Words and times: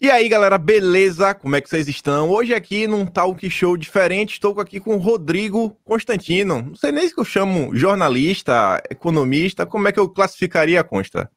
E 0.00 0.10
aí, 0.10 0.28
galera, 0.28 0.58
beleza? 0.58 1.34
Como 1.34 1.54
é 1.54 1.60
que 1.60 1.68
vocês 1.68 1.86
estão? 1.88 2.28
Hoje 2.28 2.52
aqui 2.52 2.86
num 2.86 3.06
talk 3.06 3.48
show 3.48 3.76
diferente, 3.76 4.32
estou 4.32 4.58
aqui 4.60 4.80
com 4.80 4.96
o 4.96 4.98
Rodrigo 4.98 5.70
Constantino. 5.84 6.62
Não 6.62 6.74
sei 6.74 6.90
nem 6.90 7.08
se 7.08 7.14
eu 7.16 7.24
chamo 7.24 7.74
jornalista, 7.74 8.82
economista, 8.90 9.64
como 9.64 9.86
é 9.86 9.92
que 9.92 10.00
eu 10.00 10.08
classificaria 10.08 10.80
a 10.80 10.84
Consta? 10.84 11.30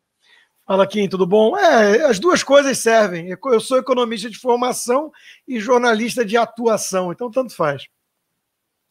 Fala, 0.65 0.87
Kim, 0.87 1.07
tudo 1.07 1.27
bom? 1.27 1.55
É, 1.57 2.05
as 2.05 2.19
duas 2.19 2.41
coisas 2.41 2.77
servem. 2.79 3.29
Eu 3.29 3.59
sou 3.59 3.77
economista 3.77 4.29
de 4.29 4.39
formação 4.39 5.11
e 5.47 5.59
jornalista 5.59 6.25
de 6.25 6.35
atuação, 6.35 7.11
então 7.11 7.29
tanto 7.29 7.55
faz. 7.55 7.83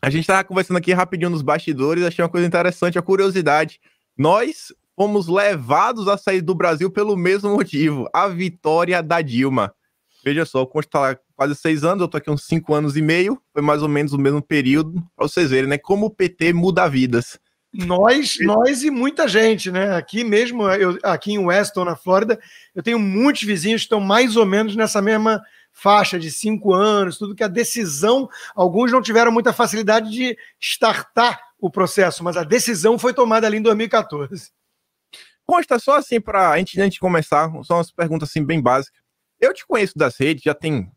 A 0.01 0.09
gente 0.09 0.23
estava 0.23 0.45
conversando 0.45 0.77
aqui 0.77 0.93
rapidinho 0.93 1.31
nos 1.31 1.43
bastidores, 1.43 2.05
achei 2.05 2.23
uma 2.23 2.31
coisa 2.31 2.47
interessante, 2.47 2.99
a 2.99 3.03
curiosidade. 3.03 3.81
Nós 4.17 4.73
fomos 4.97 5.29
levados 5.29 6.09
a 6.09 6.17
sair 6.17 6.41
do 6.41 6.55
Brasil 6.55 6.91
pelo 6.91 7.17
mesmo 7.17 7.51
motivo, 7.51 8.09
a 8.13 8.27
vitória 8.27 9.03
da 9.03 9.21
Dilma. 9.21 9.75
Veja 10.25 10.45
só, 10.45 10.65
como 10.65 10.81
está 10.81 11.01
lá 11.01 11.19
quase 11.37 11.55
seis 11.55 11.85
anos, 11.85 12.01
eu 12.01 12.09
tô 12.09 12.17
aqui 12.17 12.31
uns 12.31 12.45
cinco 12.45 12.75
anos 12.75 12.97
e 12.97 13.03
meio, 13.03 13.41
foi 13.53 13.63
mais 13.63 13.83
ou 13.83 13.89
menos 13.89 14.13
o 14.13 14.19
mesmo 14.19 14.43
período, 14.43 14.95
para 15.15 15.29
vocês 15.29 15.51
verem, 15.51 15.69
né, 15.69 15.79
como 15.79 16.07
o 16.07 16.11
PT 16.11 16.53
muda 16.55 16.89
vidas. 16.89 17.39
Nós, 17.73 18.39
nós 18.41 18.83
e 18.83 18.91
muita 18.91 19.29
gente, 19.29 19.71
né? 19.71 19.95
Aqui 19.97 20.25
mesmo, 20.25 20.67
eu, 20.71 20.99
aqui 21.03 21.33
em 21.33 21.39
Weston, 21.39 21.85
na 21.85 21.95
Flórida, 21.95 22.41
eu 22.75 22.83
tenho 22.83 22.99
muitos 22.99 23.43
vizinhos 23.43 23.83
que 23.83 23.87
estão 23.87 24.01
mais 24.01 24.35
ou 24.35 24.47
menos 24.47 24.75
nessa 24.75 25.03
mesma 25.03 25.43
faixa 25.73 26.19
de 26.19 26.31
cinco 26.31 26.73
anos, 26.73 27.19
tudo 27.19 27.35
que 27.35 27.45
a 27.45 27.49
decisão, 27.49 28.31
alguns 28.55 28.91
não 28.91 29.03
tiveram 29.03 29.31
muita 29.31 29.53
facilidade 29.53 30.11
de 30.11 30.39
startar 30.59 31.39
o 31.61 31.71
processo, 31.71 32.25
mas 32.25 32.37
a 32.39 32.45
decisão 32.45 32.99
foi 32.99 33.13
tomada 33.13 33.47
ali 33.47 33.59
em 33.59 33.63
2014. 33.63 34.51
Consta 35.47 35.79
só 35.79 35.97
assim 35.97 36.21
para 36.21 36.51
a 36.51 36.59
gente, 36.59 36.99
começar, 36.99 37.51
só 37.63 37.77
umas 37.77 37.91
perguntas 37.91 38.29
assim 38.29 38.45
bem 38.45 38.61
básicas. 38.61 39.01
Eu 39.41 39.55
te 39.55 39.67
conheço 39.67 39.97
das 39.97 40.17
redes 40.17 40.43
já 40.43 40.55
tem 40.55 40.91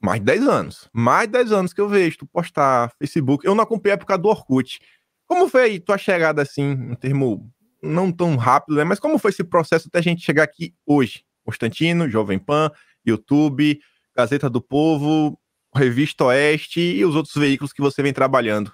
mais 0.00 0.20
de 0.20 0.26
10 0.26 0.46
anos. 0.46 0.88
Mais 0.92 1.26
de 1.26 1.32
10 1.32 1.52
anos 1.52 1.72
que 1.72 1.80
eu 1.80 1.88
vejo 1.88 2.18
tu 2.18 2.26
postar 2.26 2.92
Facebook. 2.98 3.44
Eu 3.44 3.54
não 3.54 3.64
acompanhei 3.64 3.94
a 3.94 3.96
época 3.96 4.16
do 4.16 4.28
Orkut. 4.28 4.78
Como 5.26 5.48
foi 5.48 5.80
tua 5.80 5.98
chegada 5.98 6.42
assim, 6.42 6.64
um 6.64 6.94
termo 6.94 7.50
não 7.82 8.12
tão 8.12 8.36
rápido, 8.36 8.76
né? 8.76 8.84
Mas 8.84 9.00
como 9.00 9.18
foi 9.18 9.30
esse 9.30 9.42
processo 9.42 9.88
até 9.88 9.98
a 9.98 10.02
gente 10.02 10.24
chegar 10.24 10.44
aqui 10.44 10.72
hoje? 10.86 11.24
Constantino, 11.44 12.08
Jovem 12.08 12.38
Pan, 12.38 12.70
YouTube, 13.04 13.80
Gazeta 14.16 14.50
do 14.50 14.60
Povo, 14.60 15.38
Revista 15.74 16.24
Oeste 16.24 16.80
e 16.80 17.04
os 17.04 17.14
outros 17.14 17.34
veículos 17.34 17.72
que 17.72 17.80
você 17.80 18.02
vem 18.02 18.12
trabalhando. 18.12 18.72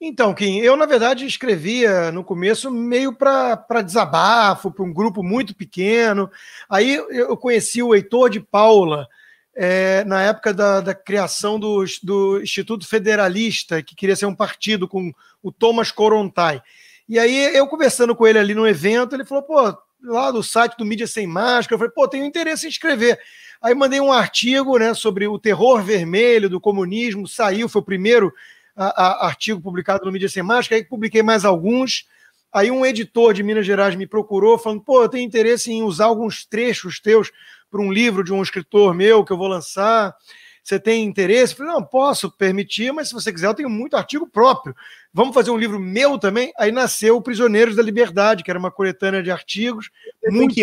Então, 0.00 0.34
Kim, 0.34 0.58
eu 0.58 0.76
na 0.76 0.86
verdade 0.86 1.24
escrevia 1.24 2.12
no 2.12 2.22
começo 2.22 2.70
meio 2.70 3.12
para 3.12 3.82
desabafo, 3.82 4.70
para 4.70 4.84
um 4.84 4.92
grupo 4.92 5.22
muito 5.22 5.54
pequeno. 5.54 6.30
Aí 6.68 6.94
eu 7.10 7.36
conheci 7.36 7.82
o 7.82 7.94
Heitor 7.94 8.28
de 8.28 8.40
Paula, 8.40 9.08
é, 9.56 10.04
na 10.04 10.20
época 10.22 10.52
da, 10.52 10.80
da 10.80 10.94
criação 10.94 11.58
do, 11.58 11.84
do, 12.02 12.40
Instituto 12.42 12.86
Federalista, 12.86 13.82
que 13.82 13.94
queria 13.94 14.16
ser 14.16 14.26
um 14.26 14.34
partido 14.34 14.88
com 14.88 15.12
o 15.42 15.52
Thomas 15.52 15.90
Corontai. 15.92 16.60
E 17.08 17.18
aí 17.18 17.54
eu 17.54 17.66
conversando 17.66 18.16
com 18.16 18.26
ele 18.26 18.38
ali 18.38 18.54
no 18.54 18.66
evento, 18.66 19.14
ele 19.14 19.24
falou, 19.24 19.44
pô, 19.44 19.76
lá 20.02 20.30
do 20.30 20.42
site 20.42 20.76
do 20.76 20.84
Mídia 20.84 21.06
Sem 21.06 21.26
Máscara, 21.26 21.74
eu 21.74 21.78
falei, 21.78 21.92
pô, 21.94 22.08
tenho 22.08 22.24
interesse 22.24 22.66
em 22.66 22.70
escrever. 22.70 23.18
Aí 23.62 23.74
mandei 23.74 24.00
um 24.00 24.12
artigo 24.12 24.76
né, 24.76 24.92
sobre 24.92 25.26
o 25.26 25.38
terror 25.38 25.82
vermelho 25.82 26.50
do 26.50 26.60
comunismo, 26.60 27.28
saiu, 27.28 27.68
foi 27.68 27.80
o 27.80 27.84
primeiro 27.84 28.32
a, 28.76 28.86
a, 28.86 29.26
artigo 29.26 29.60
publicado 29.60 30.04
no 30.04 30.12
Mídia 30.12 30.28
Sem 30.28 30.42
Máscara, 30.42 30.80
aí 30.80 30.84
publiquei 30.84 31.22
mais 31.22 31.44
alguns. 31.44 32.06
Aí 32.52 32.70
um 32.70 32.84
editor 32.84 33.34
de 33.34 33.42
Minas 33.42 33.66
Gerais 33.66 33.94
me 33.94 34.06
procurou, 34.06 34.58
falando: 34.58 34.82
pô, 34.82 35.02
eu 35.02 35.08
tenho 35.08 35.26
interesse 35.26 35.72
em 35.72 35.82
usar 35.82 36.06
alguns 36.06 36.44
trechos 36.44 37.00
teus 37.00 37.30
para 37.70 37.80
um 37.80 37.92
livro 37.92 38.22
de 38.22 38.32
um 38.32 38.42
escritor 38.42 38.94
meu 38.94 39.24
que 39.24 39.32
eu 39.32 39.36
vou 39.36 39.48
lançar. 39.48 40.14
Você 40.62 40.80
tem 40.80 41.04
interesse? 41.04 41.52
Eu 41.52 41.58
falei, 41.58 41.72
não, 41.74 41.84
posso 41.84 42.30
permitir, 42.30 42.90
mas 42.90 43.08
se 43.08 43.14
você 43.14 43.30
quiser, 43.30 43.48
eu 43.48 43.54
tenho 43.54 43.68
muito 43.68 43.96
artigo 43.96 44.26
próprio. 44.26 44.74
Vamos 45.12 45.34
fazer 45.34 45.50
um 45.50 45.58
livro 45.58 45.78
meu 45.78 46.18
também? 46.18 46.54
Aí 46.58 46.72
nasceu 46.72 47.20
Prisioneiros 47.20 47.76
da 47.76 47.82
Liberdade, 47.82 48.42
que 48.42 48.50
era 48.50 48.58
uma 48.58 48.70
coletânea 48.70 49.22
de 49.22 49.30
artigos. 49.30 49.90
Muito... 50.24 50.54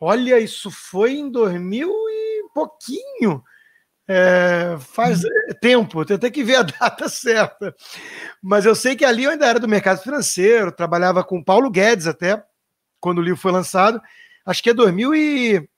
Olha, 0.00 0.40
isso 0.40 0.68
foi 0.70 1.12
em 1.12 1.30
2000 1.30 1.88
e 1.88 2.48
pouquinho. 2.52 3.44
É, 4.10 4.78
faz 4.80 5.20
tempo, 5.60 6.02
tem 6.02 6.16
até 6.16 6.30
que 6.30 6.42
ver 6.42 6.56
a 6.56 6.62
data 6.80 7.10
certa. 7.10 7.76
Mas 8.42 8.64
eu 8.64 8.74
sei 8.74 8.96
que 8.96 9.04
ali 9.04 9.24
eu 9.24 9.30
ainda 9.30 9.44
era 9.44 9.60
do 9.60 9.68
mercado 9.68 10.02
financeiro, 10.02 10.72
trabalhava 10.72 11.22
com 11.22 11.44
Paulo 11.44 11.70
Guedes 11.70 12.06
até, 12.06 12.42
quando 12.98 13.18
o 13.18 13.22
livro 13.22 13.38
foi 13.38 13.52
lançado. 13.52 14.00
Acho 14.46 14.62
que 14.62 14.70
é 14.70 14.74
2000 14.74 15.14
e... 15.14 15.68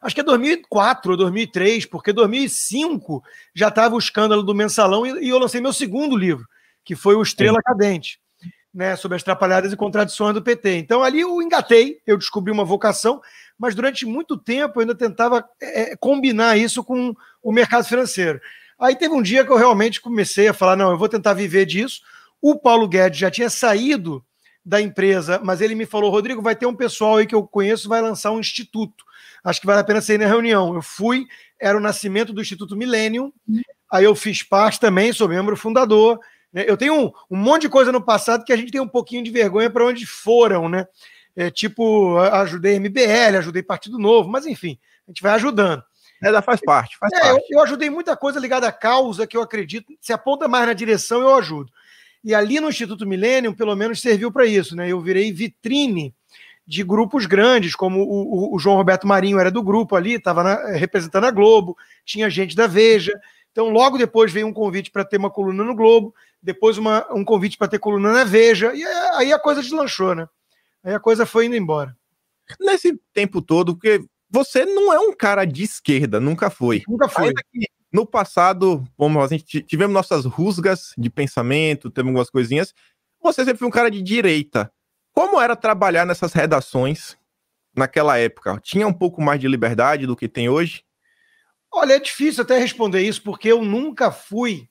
Acho 0.00 0.14
que 0.16 0.20
é 0.22 0.24
2004 0.24 1.12
ou 1.12 1.16
2003, 1.16 1.86
porque 1.86 2.12
2005 2.12 3.22
já 3.54 3.68
estava 3.68 3.94
o 3.94 3.98
escândalo 3.98 4.42
do 4.42 4.54
mensalão 4.54 5.06
e, 5.06 5.26
e, 5.26 5.28
eu 5.28 5.38
lancei 5.38 5.60
meu 5.60 5.72
segundo 5.72 6.16
livro, 6.16 6.44
que 6.84 6.96
foi 6.96 7.14
o 7.14 7.22
Estrela 7.22 7.58
é. 7.58 7.62
Cadente, 7.62 8.18
né, 8.74 8.96
sobre 8.96 9.14
as 9.14 9.22
trapalhadas 9.22 9.72
e 9.72 9.76
contradições 9.76 10.34
do 10.34 10.42
PT. 10.42 10.78
Então 10.78 11.04
ali 11.04 11.20
eu 11.20 11.40
engatei, 11.40 12.00
eu 12.04 12.18
descobri 12.18 12.50
uma 12.50 12.64
vocação, 12.64 13.20
mas 13.56 13.76
durante 13.76 14.04
muito 14.04 14.36
tempo 14.36 14.78
eu 14.78 14.80
ainda 14.80 14.94
tentava 14.94 15.48
é, 15.60 15.94
combinar 15.94 16.58
isso 16.58 16.82
com 16.82 17.14
o 17.42 17.52
mercado 17.52 17.84
financeiro. 17.84 18.40
Aí 18.78 18.96
teve 18.96 19.14
um 19.14 19.22
dia 19.22 19.44
que 19.44 19.50
eu 19.50 19.56
realmente 19.56 20.00
comecei 20.00 20.48
a 20.48 20.54
falar: 20.54 20.76
não, 20.76 20.90
eu 20.90 20.98
vou 20.98 21.08
tentar 21.08 21.34
viver 21.34 21.66
disso. 21.66 22.00
O 22.40 22.58
Paulo 22.58 22.88
Guedes 22.88 23.18
já 23.18 23.30
tinha 23.30 23.48
saído 23.48 24.24
da 24.64 24.80
empresa, 24.80 25.40
mas 25.42 25.60
ele 25.60 25.74
me 25.74 25.86
falou: 25.86 26.10
Rodrigo, 26.10 26.42
vai 26.42 26.56
ter 26.56 26.66
um 26.66 26.74
pessoal 26.74 27.16
aí 27.16 27.26
que 27.26 27.34
eu 27.34 27.46
conheço, 27.46 27.88
vai 27.88 28.00
lançar 28.00 28.30
um 28.30 28.40
instituto. 28.40 29.04
Acho 29.44 29.60
que 29.60 29.66
vale 29.66 29.80
a 29.80 29.84
pena 29.84 30.00
ser 30.00 30.18
na 30.18 30.26
reunião. 30.26 30.74
Eu 30.74 30.82
fui, 30.82 31.26
era 31.60 31.76
o 31.76 31.80
nascimento 31.80 32.32
do 32.32 32.40
Instituto 32.40 32.76
Millennium, 32.76 33.32
aí 33.90 34.04
eu 34.04 34.14
fiz 34.14 34.42
parte 34.42 34.78
também, 34.78 35.12
sou 35.12 35.28
membro 35.28 35.56
fundador. 35.56 36.18
Né? 36.52 36.64
Eu 36.66 36.76
tenho 36.76 36.94
um, 36.94 37.12
um 37.30 37.36
monte 37.36 37.62
de 37.62 37.68
coisa 37.68 37.90
no 37.90 38.00
passado 38.00 38.44
que 38.44 38.52
a 38.52 38.56
gente 38.56 38.70
tem 38.70 38.80
um 38.80 38.88
pouquinho 38.88 39.24
de 39.24 39.30
vergonha 39.30 39.70
para 39.70 39.86
onde 39.86 40.06
foram, 40.06 40.68
né? 40.68 40.86
É, 41.34 41.50
tipo, 41.50 42.18
ajudei 42.18 42.78
MBL, 42.78 43.38
ajudei 43.38 43.62
Partido 43.62 43.98
Novo, 43.98 44.28
mas 44.28 44.44
enfim, 44.44 44.78
a 45.06 45.10
gente 45.10 45.22
vai 45.22 45.32
ajudando. 45.32 45.82
É, 46.22 46.42
faz 46.42 46.60
parte, 46.60 46.96
faz 46.96 47.12
é, 47.12 47.20
parte. 47.20 47.46
Eu, 47.50 47.58
eu, 47.58 47.64
ajudei 47.64 47.90
muita 47.90 48.16
coisa 48.16 48.38
ligada 48.38 48.68
à 48.68 48.72
causa 48.72 49.26
que 49.26 49.36
eu 49.36 49.42
acredito. 49.42 49.92
Se 50.00 50.12
aponta 50.12 50.46
mais 50.46 50.66
na 50.66 50.72
direção, 50.72 51.20
eu 51.20 51.34
ajudo. 51.34 51.72
E 52.22 52.34
ali 52.34 52.60
no 52.60 52.68
Instituto 52.68 53.04
Millennium, 53.06 53.52
pelo 53.52 53.74
menos, 53.74 54.00
serviu 54.00 54.30
para 54.30 54.46
isso, 54.46 54.76
né? 54.76 54.88
Eu 54.88 55.00
virei 55.00 55.32
vitrine 55.32 56.14
de 56.64 56.84
grupos 56.84 57.26
grandes, 57.26 57.74
como 57.74 58.00
o, 58.00 58.52
o, 58.52 58.54
o 58.54 58.58
João 58.58 58.76
Roberto 58.76 59.06
Marinho 59.06 59.38
era 59.38 59.50
do 59.50 59.62
grupo 59.62 59.96
ali, 59.96 60.14
estava 60.14 60.72
representando 60.72 61.24
a 61.24 61.30
Globo, 61.30 61.76
tinha 62.04 62.30
gente 62.30 62.54
da 62.54 62.68
Veja. 62.68 63.12
Então, 63.50 63.68
logo 63.68 63.98
depois 63.98 64.32
veio 64.32 64.46
um 64.46 64.52
convite 64.52 64.90
para 64.90 65.04
ter 65.04 65.16
uma 65.16 65.30
coluna 65.30 65.64
no 65.64 65.74
Globo, 65.74 66.14
depois 66.40 66.78
uma, 66.78 67.06
um 67.12 67.24
convite 67.24 67.58
para 67.58 67.68
ter 67.68 67.78
coluna 67.78 68.12
na 68.12 68.24
Veja, 68.24 68.72
e 68.74 68.84
aí 68.84 69.32
a 69.32 69.38
coisa 69.38 69.60
deslanchou, 69.60 70.14
né? 70.14 70.28
Aí 70.84 70.94
a 70.94 71.00
coisa 71.00 71.26
foi 71.26 71.46
indo 71.46 71.56
embora. 71.56 71.96
Nesse 72.60 72.98
tempo 73.12 73.42
todo, 73.42 73.74
porque 73.74 74.04
você 74.32 74.64
não 74.64 74.90
é 74.90 74.98
um 74.98 75.14
cara 75.14 75.44
de 75.44 75.62
esquerda, 75.62 76.18
nunca 76.18 76.48
foi. 76.48 76.82
Nunca 76.88 77.06
foi. 77.06 77.34
no 77.92 78.06
passado, 78.06 78.82
como 78.96 79.20
a 79.20 79.28
gente 79.28 79.62
tivemos 79.62 79.92
nossas 79.92 80.24
rusgas 80.24 80.94
de 80.96 81.10
pensamento, 81.10 81.90
temos 81.90 82.08
algumas 82.08 82.30
coisinhas, 82.30 82.72
você 83.22 83.44
sempre 83.44 83.58
foi 83.58 83.68
um 83.68 83.72
cara 83.72 83.90
de 83.90 84.00
direita. 84.00 84.72
Como 85.12 85.38
era 85.38 85.54
trabalhar 85.54 86.06
nessas 86.06 86.32
redações 86.32 87.18
naquela 87.76 88.16
época? 88.16 88.58
Tinha 88.62 88.86
um 88.86 88.92
pouco 88.92 89.20
mais 89.20 89.38
de 89.38 89.46
liberdade 89.46 90.06
do 90.06 90.16
que 90.16 90.26
tem 90.26 90.48
hoje? 90.48 90.82
Olha, 91.70 91.94
é 91.94 92.00
difícil 92.00 92.42
até 92.42 92.58
responder 92.58 93.02
isso, 93.02 93.22
porque 93.22 93.48
eu 93.48 93.62
nunca 93.62 94.10
fui 94.10 94.66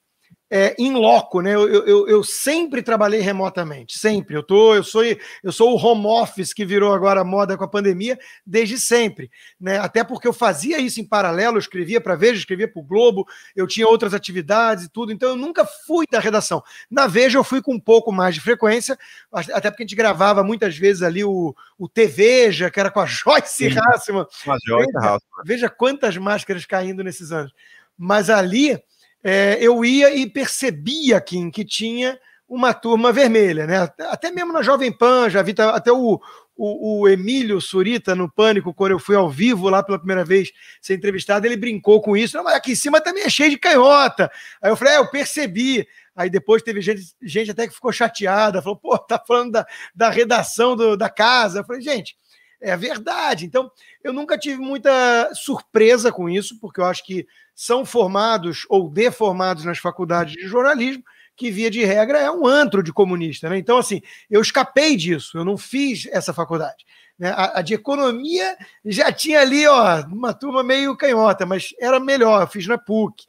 é, 0.54 0.76
in 0.78 0.92
loco, 0.96 1.40
né? 1.40 1.56
Eu, 1.56 1.70
eu, 1.70 2.08
eu, 2.10 2.24
sempre 2.26 2.84
trabalhei 2.84 3.22
remotamente, 3.22 3.98
sempre. 3.98 4.36
Eu, 4.36 4.44
tô, 4.44 4.76
eu, 4.76 4.84
sou, 4.84 5.02
eu 5.42 5.52
sou 5.52 5.74
o 5.74 5.78
home 5.78 6.06
office 6.06 6.54
que 6.54 6.66
virou 6.66 6.94
agora 6.94 7.24
moda 7.24 7.58
com 7.58 7.64
a 7.64 7.70
pandemia 7.70 8.20
desde 8.46 8.78
sempre, 8.78 9.32
né? 9.58 9.80
Até 9.80 10.04
porque 10.04 10.28
eu 10.28 10.34
fazia 10.34 10.78
isso 10.78 11.00
em 11.00 11.08
paralelo, 11.08 11.56
eu 11.56 11.62
escrevia 11.62 12.02
para 12.02 12.18
Veja, 12.18 12.38
escrevia 12.38 12.68
para 12.68 12.82
o 12.82 12.84
Globo, 12.84 13.26
eu 13.56 13.66
tinha 13.66 13.88
outras 13.88 14.14
atividades 14.14 14.84
e 14.84 14.90
tudo, 14.90 15.14
então 15.14 15.30
eu 15.30 15.36
nunca 15.38 15.66
fui 15.66 16.06
da 16.12 16.20
redação. 16.20 16.62
Na 16.90 17.08
Veja 17.08 17.38
eu 17.38 17.46
fui 17.46 17.62
com 17.62 17.74
um 17.74 17.80
pouco 17.80 18.12
mais 18.12 18.36
de 18.36 18.42
frequência, 18.42 19.00
até 19.32 19.72
porque 19.72 19.84
a 19.84 19.86
gente 19.86 19.96
gravava 19.96 20.44
muitas 20.44 20.78
vezes 20.78 21.02
ali 21.02 21.24
o, 21.24 21.56
o 21.80 21.88
TVeja, 21.88 22.70
que 22.70 22.80
era 22.80 22.92
com 22.92 23.00
a 23.00 23.06
Joyce 23.08 23.68
Hassman. 23.68 24.26
Joyce 24.66 24.92
veja, 24.94 25.20
veja 25.46 25.70
quantas 25.70 26.18
máscaras 26.18 26.66
caindo 26.66 27.06
nesses 27.06 27.32
anos. 27.32 27.54
Mas 27.98 28.30
ali 28.30 28.78
é, 29.24 29.58
eu 29.62 29.84
ia 29.86 30.16
e 30.16 30.30
percebia, 30.30 31.20
Kim, 31.22 31.50
que 31.52 31.64
tinha 31.64 32.20
uma 32.48 32.74
turma 32.74 33.14
vermelha, 33.14 33.66
né? 33.66 33.90
Até 34.10 34.30
mesmo 34.30 34.52
na 34.52 34.62
Jovem 34.62 34.92
Pan, 34.92 35.30
já 35.30 35.42
vi 35.42 35.56
até 35.58 35.90
o, 35.90 36.20
o, 36.56 37.02
o, 37.02 37.08
Emílio 37.08 37.62
Surita 37.62 38.14
no 38.14 38.30
Pânico, 38.30 38.74
quando 38.74 38.92
eu 38.92 39.00
fui 39.00 39.16
ao 39.16 39.30
vivo 39.30 39.70
lá 39.70 39.82
pela 39.82 39.98
primeira 39.98 40.26
vez 40.26 40.52
ser 40.82 40.96
entrevistado, 40.96 41.46
ele 41.46 41.56
brincou 41.56 42.02
com 42.02 42.18
isso. 42.18 42.36
Não, 42.36 42.44
mas 42.44 42.56
aqui 42.56 42.74
em 42.74 42.76
cima 42.76 43.00
também 43.00 43.24
é 43.24 43.30
cheio 43.30 43.50
de 43.50 43.58
canhota. 43.58 44.30
Aí 44.62 44.70
eu 44.70 44.76
falei, 44.76 44.96
é, 44.96 44.98
eu 44.98 45.10
percebi. 45.10 45.88
Aí 46.14 46.30
depois 46.30 46.62
teve 46.62 46.82
gente, 46.82 47.02
gente 47.22 47.52
até 47.52 47.68
que 47.68 47.74
ficou 47.74 47.92
chateada, 47.94 48.62
falou, 48.62 48.78
pô, 48.78 48.98
tá 48.98 49.18
falando 49.26 49.54
da, 49.54 49.66
da 49.96 50.10
redação 50.10 50.76
do, 50.76 50.98
da 50.98 51.10
casa. 51.10 51.60
Eu 51.60 51.66
falei, 51.66 51.82
gente, 51.82 52.18
é 52.62 52.78
verdade. 52.78 53.46
Então, 53.46 53.72
eu 54.04 54.14
nunca 54.14 54.38
tive 54.38 54.62
muita 54.62 55.34
surpresa 55.34 56.12
com 56.12 56.30
isso, 56.30 56.60
porque 56.60 56.80
eu 56.80 56.86
acho 56.86 57.04
que 57.04 57.28
são 57.56 57.84
formados 57.84 58.66
ou 58.70 58.90
deformados 58.90 59.66
nas 59.66 59.80
faculdades 59.80 60.34
de 60.34 60.48
jornalismo, 60.48 61.04
que 61.36 61.50
via 61.50 61.72
de 61.72 61.84
regra 61.84 62.20
é 62.20 62.30
um 62.30 62.46
antro 62.46 62.84
de 62.84 62.94
comunista. 62.94 63.50
Né? 63.50 63.58
Então, 63.58 63.78
assim, 63.78 64.02
eu 64.30 64.42
escapei 64.42 64.96
disso, 64.96 65.38
eu 65.38 65.44
não 65.46 65.58
fiz 65.58 66.08
essa 66.12 66.34
faculdade. 66.34 66.86
Né? 67.18 67.30
A, 67.30 67.60
a, 67.60 67.62
de 67.62 67.74
economia 67.74 68.56
já 68.86 69.12
tinha 69.12 69.42
ali 69.42 69.66
ó, 69.68 70.02
uma 70.08 70.34
turma 70.34 70.64
meio 70.64 70.96
canhota, 70.96 71.46
mas 71.46 71.74
era 71.80 72.00
melhor, 72.00 72.42
eu 72.42 72.48
fiz 72.48 72.68
na 72.68 72.78
PUC. 72.78 73.26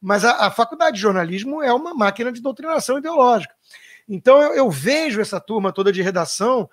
Mas 0.00 0.24
a, 0.24 0.46
a 0.46 0.50
faculdade 0.50 0.96
de 0.96 1.02
jornalismo 1.02 1.62
é 1.62 1.72
uma 1.72 1.94
máquina 1.94 2.30
de 2.30 2.40
doutrinação 2.40 2.98
ideológica. 2.98 3.52
Então 4.08 4.40
eu, 4.40 4.54
eu 4.54 4.70
vejo 4.70 5.20
essa 5.20 5.40
turma 5.40 5.72
toda 5.72 5.92
de 5.92 6.00
redação 6.00 6.68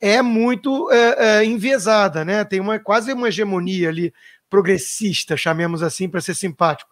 é 0.00 0.22
muito 0.22 0.90
é, 0.90 1.40
é, 1.40 1.44
enviesada, 1.44 2.24
né? 2.24 2.44
Tem 2.44 2.58
uma 2.58 2.78
quase 2.78 3.12
uma 3.12 3.28
hegemonia 3.28 3.88
ali 3.88 4.12
progressista, 4.48 5.36
chamemos 5.36 5.82
assim, 5.82 6.08
para 6.08 6.20
ser 6.20 6.34
simpático. 6.34 6.90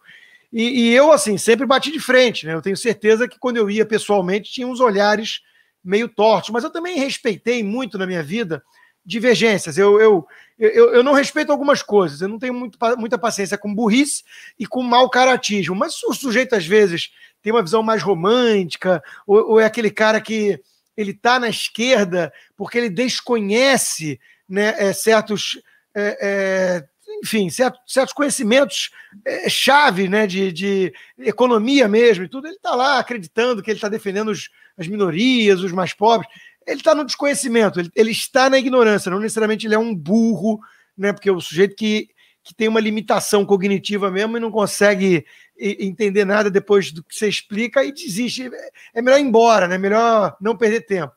E, 0.51 0.63
e, 0.63 0.95
eu, 0.95 1.11
assim, 1.11 1.37
sempre 1.37 1.65
bati 1.65 1.91
de 1.91 1.99
frente, 1.99 2.45
né? 2.45 2.53
Eu 2.53 2.61
tenho 2.61 2.77
certeza 2.77 3.27
que 3.27 3.37
quando 3.37 3.57
eu 3.57 3.69
ia 3.69 3.85
pessoalmente 3.85 4.51
tinha 4.51 4.67
uns 4.67 4.79
olhares 4.79 5.41
meio 5.83 6.07
tortos, 6.07 6.49
mas 6.49 6.63
eu 6.63 6.69
também 6.69 6.99
respeitei 6.99 7.63
muito 7.63 7.97
na 7.97 8.05
minha 8.05 8.23
vida 8.23 8.63
divergências. 9.05 9.77
Eu, 9.77 9.99
eu, 9.99 10.27
eu, 10.57 10.93
eu 10.93 11.03
não 11.03 11.13
respeito 11.13 11.51
algumas 11.51 11.81
coisas, 11.81 12.21
eu 12.21 12.27
não 12.27 12.37
tenho 12.37 12.53
muito, 12.53 12.77
muita 12.97 13.17
paciência 13.17 13.57
com 13.57 13.73
burrice 13.73 14.23
e 14.57 14.67
com 14.67 14.83
mau 14.83 15.09
caratismo, 15.09 15.75
mas 15.75 16.01
o 16.03 16.13
sujeito 16.13 16.55
às 16.55 16.65
vezes 16.65 17.11
tem 17.41 17.51
uma 17.51 17.63
visão 17.63 17.81
mais 17.81 18.03
romântica, 18.03 19.01
ou, 19.25 19.51
ou 19.51 19.59
é 19.59 19.65
aquele 19.65 19.89
cara 19.89 20.19
que 20.19 20.61
ele 20.99 21.11
está 21.11 21.39
na 21.39 21.47
esquerda 21.47 22.33
porque 22.57 22.77
ele 22.77 22.89
desconhece 22.89 24.19
né, 24.47 24.75
é, 24.77 24.91
certos. 24.91 25.61
É, 25.95 26.17
é, 26.21 26.89
enfim, 27.23 27.49
certos, 27.49 27.81
certos 27.87 28.13
conhecimentos 28.13 28.91
é, 29.25 29.49
chave 29.49 30.07
né, 30.07 30.27
de, 30.27 30.51
de, 30.51 30.93
economia 31.17 31.87
mesmo 31.87 32.23
e 32.23 32.29
tudo, 32.29 32.47
ele 32.47 32.55
está 32.55 32.75
lá 32.75 32.99
acreditando 32.99 33.63
que 33.63 33.71
ele 33.71 33.77
está 33.77 33.89
defendendo 33.89 34.29
os, 34.29 34.49
as 34.77 34.87
minorias, 34.87 35.61
os 35.61 35.71
mais 35.71 35.93
pobres. 35.93 36.29
Ele 36.67 36.77
está 36.77 36.93
no 36.93 37.05
desconhecimento, 37.05 37.79
ele, 37.79 37.89
ele, 37.95 38.11
está 38.11 38.49
na 38.49 38.59
ignorância, 38.59 39.09
não 39.09 39.19
necessariamente 39.19 39.65
ele 39.65 39.75
é 39.75 39.79
um 39.79 39.95
burro, 39.95 40.59
né, 40.97 41.11
porque 41.11 41.31
o 41.31 41.41
sujeito 41.41 41.75
que, 41.75 42.09
que 42.49 42.55
tem 42.55 42.67
uma 42.67 42.79
limitação 42.79 43.45
cognitiva 43.45 44.09
mesmo 44.09 44.35
e 44.35 44.39
não 44.39 44.49
consegue 44.49 45.23
entender 45.55 46.25
nada 46.25 46.49
depois 46.49 46.91
do 46.91 47.03
que 47.03 47.13
você 47.13 47.29
explica 47.29 47.83
e 47.83 47.91
desiste. 47.91 48.49
É 48.91 49.03
melhor 49.03 49.19
ir 49.19 49.21
embora, 49.21 49.67
né? 49.67 49.77
melhor 49.77 50.35
não 50.41 50.57
perder 50.57 50.81
tempo. 50.81 51.13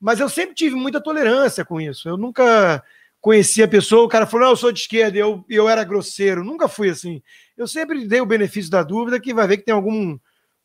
Mas 0.00 0.20
eu 0.20 0.28
sempre 0.30 0.54
tive 0.54 0.74
muita 0.74 0.98
tolerância 0.98 1.66
com 1.66 1.78
isso. 1.78 2.08
Eu 2.08 2.16
nunca 2.16 2.82
conheci 3.20 3.62
a 3.62 3.68
pessoa, 3.68 4.06
o 4.06 4.08
cara 4.08 4.24
falou, 4.24 4.46
não, 4.46 4.52
eu 4.52 4.56
sou 4.56 4.72
de 4.72 4.80
esquerda, 4.80 5.18
eu, 5.18 5.44
eu 5.50 5.68
era 5.68 5.84
grosseiro. 5.84 6.42
Nunca 6.42 6.66
fui 6.66 6.88
assim. 6.88 7.22
Eu 7.58 7.68
sempre 7.68 8.06
dei 8.06 8.22
o 8.22 8.26
benefício 8.26 8.70
da 8.70 8.82
dúvida 8.82 9.20
que 9.20 9.34
vai 9.34 9.46
ver 9.46 9.58
que 9.58 9.64
tem 9.64 9.74
algum, 9.74 10.18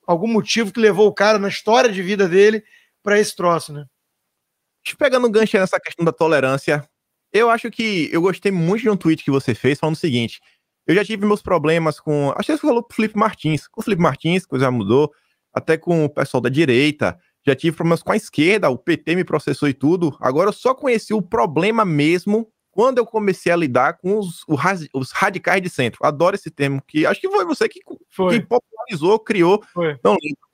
algum 0.07 0.27
motivo 0.27 0.71
que 0.71 0.79
levou 0.79 1.09
o 1.09 1.13
cara 1.13 1.38
na 1.38 1.50
história 1.50 1.91
de 1.91 2.01
vida 2.01 2.25
dele 2.25 2.63
para 3.03 3.19
esse 3.19 3.35
troço, 3.35 3.73
né? 3.73 3.85
Pegando 4.97 5.27
um 5.27 5.31
gancho 5.31 5.57
nessa 5.57 5.77
questão 5.77 6.06
da 6.06 6.13
tolerância, 6.13 6.88
eu 7.35 7.49
acho 7.49 7.69
que 7.69 8.09
eu 8.13 8.21
gostei 8.21 8.49
muito 8.49 8.83
de 8.83 8.89
um 8.89 8.95
tweet 8.95 9.23
que 9.23 9.29
você 9.29 9.53
fez 9.53 9.77
falando 9.77 9.95
o 9.95 9.99
seguinte: 9.99 10.39
eu 10.87 10.95
já 10.95 11.03
tive 11.03 11.25
meus 11.25 11.41
problemas 11.41 11.99
com. 11.99 12.31
Acho 12.31 12.47
que 12.47 12.51
você 12.53 12.57
falou 12.57 12.81
pro 12.81 12.95
Felipe 12.95 13.17
Martins. 13.17 13.67
Com 13.67 13.81
o 13.81 13.83
Felipe 13.83 14.01
Martins, 14.01 14.45
coisa 14.45 14.71
mudou. 14.71 15.11
Até 15.53 15.77
com 15.77 16.05
o 16.05 16.09
pessoal 16.09 16.39
da 16.39 16.49
direita. 16.49 17.17
Já 17.45 17.53
tive 17.53 17.75
problemas 17.75 18.01
com 18.01 18.11
a 18.11 18.15
esquerda, 18.15 18.69
o 18.69 18.77
PT 18.77 19.15
me 19.15 19.23
processou 19.23 19.69
e 19.69 19.73
tudo. 19.73 20.17
Agora 20.19 20.49
eu 20.49 20.53
só 20.53 20.73
conheci 20.73 21.13
o 21.13 21.21
problema 21.21 21.85
mesmo 21.85 22.49
quando 22.71 22.97
eu 22.97 23.05
comecei 23.05 23.51
a 23.51 23.55
lidar 23.55 23.97
com 23.99 24.17
os, 24.17 24.43
os 24.93 25.11
radicais 25.11 25.61
de 25.61 25.69
centro. 25.69 26.03
Adoro 26.03 26.35
esse 26.35 26.49
termo, 26.49 26.81
que 26.87 27.05
acho 27.05 27.21
que 27.21 27.29
foi 27.29 27.45
você 27.45 27.69
que, 27.69 27.81
foi. 28.09 28.39
que 28.39 28.45
popularizou, 28.45 29.19
criou. 29.19 29.63
Foi. 29.73 29.97
Não 30.03 30.13
lembro. 30.13 30.45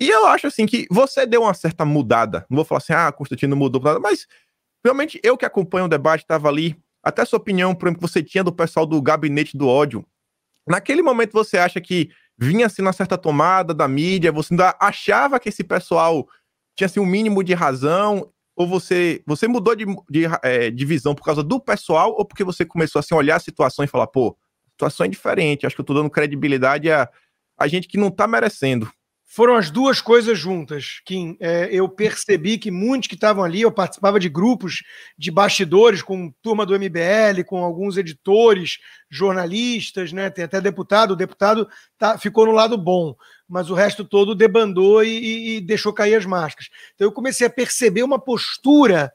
E 0.00 0.08
eu 0.08 0.26
acho 0.26 0.46
assim 0.46 0.64
que 0.64 0.86
você 0.90 1.26
deu 1.26 1.42
uma 1.42 1.54
certa 1.54 1.84
mudada. 1.84 2.46
Não 2.48 2.56
vou 2.56 2.64
falar 2.64 2.78
assim, 2.78 2.92
ah, 2.92 3.12
Constantino 3.12 3.54
mudou 3.54 3.82
nada, 3.82 4.00
mas 4.00 4.26
realmente 4.84 5.20
eu 5.22 5.36
que 5.36 5.44
acompanho 5.44 5.86
o 5.86 5.88
debate, 5.88 6.22
estava 6.22 6.48
ali 6.48 6.76
até 7.02 7.24
sua 7.24 7.38
opinião, 7.38 7.74
por 7.74 7.86
exemplo, 7.86 8.02
que 8.02 8.12
você 8.12 8.22
tinha 8.22 8.44
do 8.44 8.52
pessoal 8.52 8.84
do 8.84 9.00
gabinete 9.00 9.56
do 9.56 9.66
ódio. 9.66 10.04
Naquele 10.66 11.02
momento 11.02 11.32
você 11.32 11.56
acha 11.56 11.80
que 11.80 12.10
vinha 12.36 12.66
assim 12.66 12.82
uma 12.82 12.92
certa 12.92 13.16
tomada 13.16 13.72
da 13.72 13.88
mídia, 13.88 14.30
você 14.30 14.52
ainda 14.52 14.76
achava 14.80 15.40
que 15.40 15.48
esse 15.48 15.64
pessoal 15.64 16.28
tinha 16.76 16.86
assim, 16.86 17.00
um 17.00 17.06
mínimo 17.06 17.42
de 17.42 17.54
razão, 17.54 18.30
ou 18.54 18.66
você 18.66 19.22
você 19.26 19.48
mudou 19.48 19.74
de, 19.74 19.84
de, 20.10 20.26
é, 20.42 20.70
de 20.70 20.84
visão 20.84 21.14
por 21.14 21.24
causa 21.24 21.42
do 21.42 21.60
pessoal, 21.60 22.12
ou 22.16 22.24
porque 22.24 22.44
você 22.44 22.64
começou 22.64 23.00
assim, 23.00 23.14
a 23.14 23.18
olhar 23.18 23.36
a 23.36 23.40
situação 23.40 23.84
e 23.84 23.88
falar, 23.88 24.06
pô, 24.06 24.36
a 24.66 24.70
situação 24.72 25.06
é 25.06 25.08
diferente, 25.08 25.66
acho 25.66 25.74
que 25.74 25.80
eu 25.80 25.86
tô 25.86 25.94
dando 25.94 26.10
credibilidade 26.10 26.90
a, 26.90 27.08
a 27.58 27.66
gente 27.66 27.88
que 27.88 27.96
não 27.96 28.10
tá 28.10 28.26
merecendo. 28.26 28.90
Foram 29.30 29.56
as 29.56 29.70
duas 29.70 30.00
coisas 30.00 30.38
juntas, 30.38 31.02
Kim. 31.04 31.36
É, 31.38 31.68
eu 31.70 31.86
percebi 31.86 32.56
que 32.56 32.70
muitos 32.70 33.08
que 33.08 33.14
estavam 33.14 33.44
ali, 33.44 33.60
eu 33.60 33.70
participava 33.70 34.18
de 34.18 34.26
grupos 34.26 34.82
de 35.18 35.30
bastidores 35.30 36.00
com 36.00 36.32
turma 36.40 36.64
do 36.64 36.74
MBL, 36.74 37.44
com 37.46 37.62
alguns 37.62 37.98
editores, 37.98 38.78
jornalistas, 39.10 40.14
né? 40.14 40.30
Tem 40.30 40.46
até 40.46 40.62
deputado. 40.62 41.10
O 41.10 41.16
deputado 41.16 41.68
tá, 41.98 42.16
ficou 42.16 42.46
no 42.46 42.52
lado 42.52 42.78
bom, 42.78 43.14
mas 43.46 43.68
o 43.68 43.74
resto 43.74 44.02
todo 44.02 44.34
debandou 44.34 45.04
e, 45.04 45.56
e 45.56 45.60
deixou 45.60 45.92
cair 45.92 46.14
as 46.14 46.24
máscaras. 46.24 46.70
Então 46.94 47.06
eu 47.06 47.12
comecei 47.12 47.46
a 47.46 47.50
perceber 47.50 48.02
uma 48.02 48.18
postura 48.18 49.12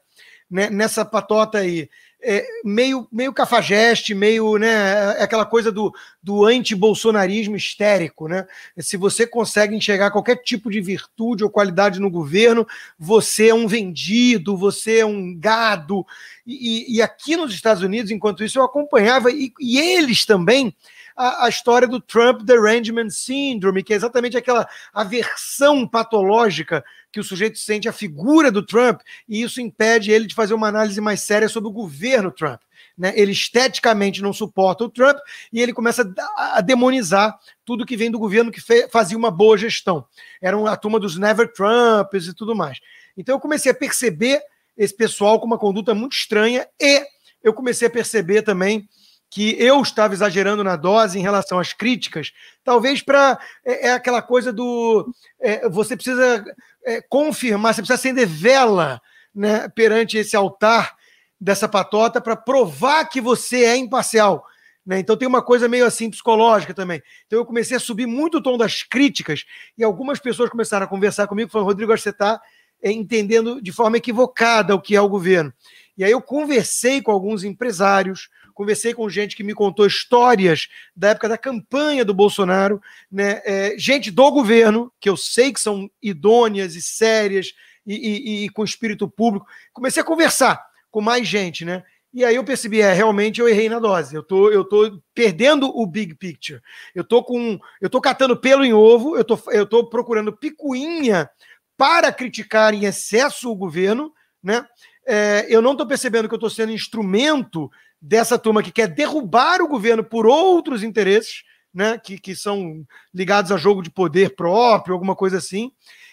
né, 0.48 0.70
nessa 0.70 1.04
patota 1.04 1.58
aí 1.58 1.88
é, 2.24 2.46
meio, 2.64 3.06
meio 3.12 3.32
cafajeste, 3.32 4.14
meio, 4.14 4.56
né, 4.56 5.16
é 5.18 5.22
aquela 5.22 5.44
coisa 5.44 5.70
do, 5.70 5.94
do 6.22 6.44
anti-bolsonarismo 6.46 7.54
histérico, 7.54 8.26
né? 8.26 8.46
Se 8.78 8.96
você 8.96 9.26
consegue 9.26 9.76
enxergar 9.76 10.10
qualquer 10.10 10.36
tipo 10.36 10.70
de 10.70 10.80
virtude 10.80 11.44
ou 11.44 11.50
qualidade 11.50 12.00
no 12.00 12.10
governo, 12.10 12.66
você 12.98 13.48
é 13.48 13.54
um 13.54 13.68
vendido, 13.68 14.56
você 14.56 14.98
é 14.98 15.06
um 15.06 15.38
gado. 15.38 16.06
E, 16.46 16.96
e 16.96 17.02
aqui 17.02 17.36
nos 17.36 17.54
Estados 17.54 17.82
Unidos, 17.82 18.10
enquanto 18.10 18.42
isso, 18.42 18.58
eu 18.58 18.64
acompanhava, 18.64 19.30
e, 19.30 19.52
e 19.60 19.78
eles 19.78 20.24
também 20.24 20.74
a, 21.16 21.46
a, 21.46 21.48
história 21.48 21.86
do 21.86 22.00
Trump 22.00 22.42
Derangement 22.42 23.10
Syndrome, 23.10 23.82
que 23.82 23.92
é 23.92 23.96
exatamente 23.96 24.36
aquela 24.36 24.68
aversão 24.92 25.86
patológica 25.86 26.84
que 27.12 27.20
o 27.20 27.24
sujeito 27.24 27.58
sente 27.58 27.88
à 27.88 27.92
figura 27.92 28.50
do 28.50 28.64
Trump, 28.64 29.00
e 29.28 29.42
isso 29.42 29.60
impede 29.60 30.10
ele 30.10 30.26
de 30.26 30.34
fazer 30.34 30.54
uma 30.54 30.68
análise 30.68 31.00
mais 31.00 31.20
séria 31.20 31.48
sobre 31.48 31.68
o 31.68 31.72
governo 31.72 32.32
Trump. 32.32 32.60
Né? 32.96 33.12
Ele 33.16 33.32
esteticamente 33.32 34.22
não 34.22 34.32
suporta 34.32 34.84
o 34.84 34.88
Trump 34.88 35.18
e 35.52 35.60
ele 35.60 35.72
começa 35.72 36.12
a, 36.36 36.60
demonizar 36.60 37.38
tudo 37.64 37.86
que 37.86 37.96
vem 37.96 38.10
do 38.10 38.18
governo 38.18 38.52
que 38.52 38.60
fazia 38.88 39.18
uma 39.18 39.30
boa 39.30 39.56
gestão. 39.56 40.06
Era 40.40 40.56
a 40.70 40.76
turma 40.76 41.00
dos 41.00 41.16
Never 41.16 41.52
Trumps 41.52 42.26
e 42.26 42.34
tudo 42.34 42.54
mais. 42.54 42.78
Então 43.16 43.34
eu 43.34 43.40
comecei 43.40 43.70
a 43.70 43.74
perceber 43.74 44.40
esse 44.76 44.94
pessoal 44.94 45.38
com 45.38 45.46
uma 45.46 45.58
conduta 45.58 45.94
muito 45.94 46.14
estranha 46.14 46.66
e 46.80 47.04
eu 47.42 47.52
comecei 47.52 47.86
a 47.86 47.90
perceber 47.90 48.42
também 48.42 48.88
que 49.34 49.56
eu 49.58 49.82
estava 49.82 50.14
exagerando 50.14 50.62
na 50.62 50.76
dose 50.76 51.18
em 51.18 51.22
relação 51.22 51.58
às 51.58 51.72
críticas, 51.72 52.32
talvez 52.62 53.02
para. 53.02 53.36
É, 53.64 53.88
é, 53.88 53.92
aquela 53.92 54.22
coisa 54.22 54.52
do. 54.52 55.12
É, 55.40 55.68
você 55.68 55.96
precisa 55.96 56.44
é, 56.86 57.02
confirmar, 57.02 57.74
você 57.74 57.82
precisa 57.82 57.96
acender 57.96 58.28
vela 58.28 59.02
né, 59.34 59.68
perante 59.70 60.16
esse 60.16 60.36
altar 60.36 60.94
dessa 61.40 61.68
patota 61.68 62.20
para 62.20 62.36
provar 62.36 63.06
que 63.06 63.20
você 63.20 63.64
é 63.64 63.76
imparcial. 63.76 64.46
Né? 64.86 65.00
Então 65.00 65.16
tem 65.16 65.26
uma 65.26 65.42
coisa 65.42 65.68
meio 65.68 65.84
assim 65.84 66.08
psicológica 66.08 66.72
também. 66.72 67.02
Então 67.26 67.40
eu 67.40 67.44
comecei 67.44 67.76
a 67.76 67.80
subir 67.80 68.06
muito 68.06 68.38
o 68.38 68.42
tom 68.42 68.56
das 68.56 68.84
críticas 68.84 69.44
e 69.76 69.82
algumas 69.82 70.20
pessoas 70.20 70.48
começaram 70.48 70.86
a 70.86 70.88
conversar 70.88 71.26
comigo, 71.26 71.50
falando, 71.50 71.66
Rodrigo, 71.66 71.90
você 71.90 72.10
está 72.10 72.40
é, 72.80 72.92
entendendo 72.92 73.60
de 73.60 73.72
forma 73.72 73.96
equivocada 73.96 74.76
o 74.76 74.80
que 74.80 74.94
é 74.94 75.00
o 75.00 75.08
governo. 75.08 75.52
E 75.98 76.04
aí 76.04 76.12
eu 76.12 76.22
conversei 76.22 77.02
com 77.02 77.10
alguns 77.10 77.42
empresários, 77.42 78.28
conversei 78.54 78.94
com 78.94 79.08
gente 79.08 79.36
que 79.36 79.42
me 79.42 79.52
contou 79.52 79.86
histórias 79.86 80.68
da 80.96 81.10
época 81.10 81.28
da 81.28 81.36
campanha 81.36 82.04
do 82.04 82.14
Bolsonaro, 82.14 82.80
né? 83.10 83.42
É, 83.44 83.74
gente 83.76 84.10
do 84.10 84.30
governo, 84.30 84.92
que 85.00 85.08
eu 85.08 85.16
sei 85.16 85.52
que 85.52 85.60
são 85.60 85.90
idôneas 86.00 86.74
e 86.76 86.80
sérias 86.80 87.52
e, 87.86 87.94
e, 87.94 88.44
e, 88.44 88.48
com 88.48 88.64
espírito 88.64 89.08
público. 89.08 89.46
Comecei 89.72 90.02
a 90.02 90.06
conversar 90.06 90.64
com 90.90 91.00
mais 91.00 91.26
gente, 91.26 91.64
né? 91.64 91.82
E 92.14 92.24
aí 92.24 92.36
eu 92.36 92.44
percebi, 92.44 92.80
é, 92.80 92.92
realmente 92.92 93.40
eu 93.40 93.48
errei 93.48 93.68
na 93.68 93.80
dose. 93.80 94.14
Eu 94.14 94.22
tô, 94.22 94.48
eu 94.48 94.64
tô 94.64 95.02
perdendo 95.12 95.66
o 95.66 95.84
big 95.84 96.14
picture. 96.14 96.60
Eu 96.94 97.02
tô 97.02 97.24
com, 97.24 97.58
eu 97.80 97.90
tô 97.90 98.00
catando 98.00 98.36
pelo 98.36 98.64
em 98.64 98.72
ovo, 98.72 99.16
eu 99.16 99.24
tô, 99.24 99.36
eu 99.48 99.66
tô 99.66 99.84
procurando 99.88 100.32
picuinha 100.32 101.28
para 101.76 102.12
criticar 102.12 102.72
em 102.72 102.84
excesso 102.84 103.50
o 103.50 103.56
governo, 103.56 104.12
né? 104.40 104.64
É, 105.06 105.44
eu 105.48 105.60
não 105.60 105.72
estou 105.72 105.86
percebendo 105.86 106.28
que 106.28 106.34
eu 106.34 106.38
estou 106.38 106.48
sendo 106.48 106.72
instrumento 106.72 107.70
dessa 108.06 108.38
turma 108.38 108.62
que 108.62 108.70
quer 108.70 108.86
derrubar 108.86 109.62
o 109.62 109.68
governo 109.68 110.04
por 110.04 110.26
outros 110.26 110.82
interesses, 110.82 111.42
né, 111.72 111.98
que, 111.98 112.18
que 112.18 112.36
são 112.36 112.84
ligados 113.12 113.50
a 113.50 113.56
jogo 113.56 113.82
de 113.82 113.90
poder 113.90 114.36
próprio, 114.36 114.92
alguma 114.92 115.16
coisa 115.16 115.38
assim, 115.38 115.72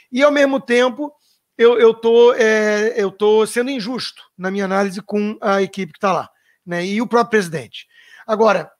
e 0.09 0.23
ao 0.23 0.31
mesmo 0.31 0.59
tempo 0.59 1.13
eu, 1.57 1.77
eu, 1.77 1.93
tô, 1.93 2.33
é, 2.33 2.93
eu 2.95 3.11
tô 3.11 3.45
sendo 3.45 3.69
injusto 3.69 4.23
na 4.37 4.49
minha 4.49 4.63
análise 4.63 5.01
com 5.01 5.37
a 5.41 5.61
equipe 5.61 5.91
que 5.91 5.97
está 5.97 6.13
lá, 6.13 6.29
né? 6.65 6.85
E 6.85 7.01
o 7.01 7.07
próprio 7.07 7.31
presidente. 7.31 7.85
Agora, 8.25 8.71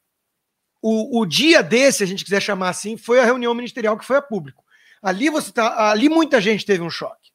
o, 0.82 1.20
o 1.20 1.26
dia 1.26 1.62
desse, 1.62 2.04
a 2.04 2.08
gente 2.08 2.24
quiser 2.24 2.42
chamar 2.42 2.70
assim, 2.70 2.96
foi 2.96 3.20
a 3.20 3.26
reunião 3.26 3.54
ministerial 3.54 3.98
que 3.98 4.06
foi 4.06 4.18
a 4.18 4.22
público. 4.22 4.64
Ali 5.02 5.30
você 5.30 5.52
tá, 5.52 5.92
ali 5.92 6.08
muita 6.08 6.40
gente 6.40 6.66
teve 6.66 6.82
um 6.82 6.90
choque, 6.90 7.30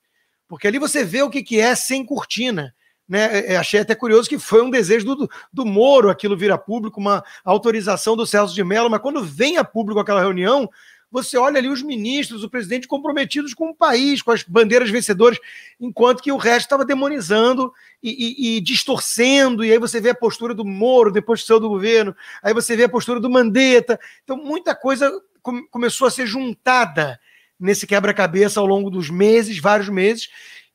porque 0.49 0.67
ali 0.67 0.79
você 0.79 1.05
vê 1.05 1.23
o 1.23 1.31
que, 1.31 1.43
que 1.43 1.61
é 1.61 1.75
sem 1.75 2.05
cortina. 2.05 2.75
Né, 3.09 3.39
é, 3.39 3.53
é, 3.53 3.57
achei 3.57 3.81
até 3.81 3.95
curioso 3.95 4.29
que 4.29 4.39
foi 4.39 4.63
um 4.63 4.71
desejo 4.71 5.15
do, 5.15 5.31
do 5.53 5.65
Moro 5.65 6.11
aquilo 6.11 6.37
vir 6.37 6.51
a 6.51 6.59
público, 6.59 7.01
uma 7.01 7.23
autorização 7.45 8.17
do 8.17 8.27
Celso 8.27 8.55
de 8.55 8.65
Mello, 8.65 8.91
mas 8.91 9.01
quando 9.01 9.23
vem 9.23 9.59
a 9.59 9.65
público 9.65 10.01
aquela 10.01 10.21
reunião, 10.21 10.69
você 11.11 11.39
olha 11.39 11.59
ali 11.59 11.69
os 11.69 11.83
ministros, 11.83 12.43
o 12.43 12.51
presidente 12.51 12.89
comprometidos 12.89 13.55
com 13.55 13.71
o 13.71 13.75
país, 13.75 14.23
com 14.23 14.33
as 14.33 14.43
bandeiras 14.43 14.91
vencedoras, 14.91 15.39
enquanto 15.81 16.23
que 16.23 16.33
o 16.33 16.37
resto 16.37 16.67
estava 16.67 16.85
demonizando 16.85 17.73
e, 18.03 18.11
e, 18.11 18.57
e, 18.57 18.61
distorcendo, 18.61 19.65
e 19.65 19.71
aí 19.71 19.79
você 19.79 20.01
vê 20.01 20.11
a 20.11 20.15
postura 20.15 20.55
do 20.55 20.65
Moro 20.65 21.13
depois 21.13 21.41
que 21.41 21.47
saiu 21.47 21.61
do 21.61 21.69
governo, 21.69 22.15
aí 22.43 22.53
você 22.53 22.77
vê 22.77 22.85
a 22.85 22.89
postura 22.89 23.21
do 23.21 23.31
Mandetta. 23.31 23.99
Então, 24.25 24.37
muita 24.37 24.75
coisa 24.75 25.11
começou 25.71 26.09
a 26.09 26.11
ser 26.11 26.27
juntada 26.27 27.21
nesse 27.59 27.87
quebra-cabeça 27.87 28.61
ao 28.61 28.67
longo 28.67 28.91
dos 28.91 29.09
meses, 29.09 29.59
vários 29.59 29.89
meses, 29.89 30.29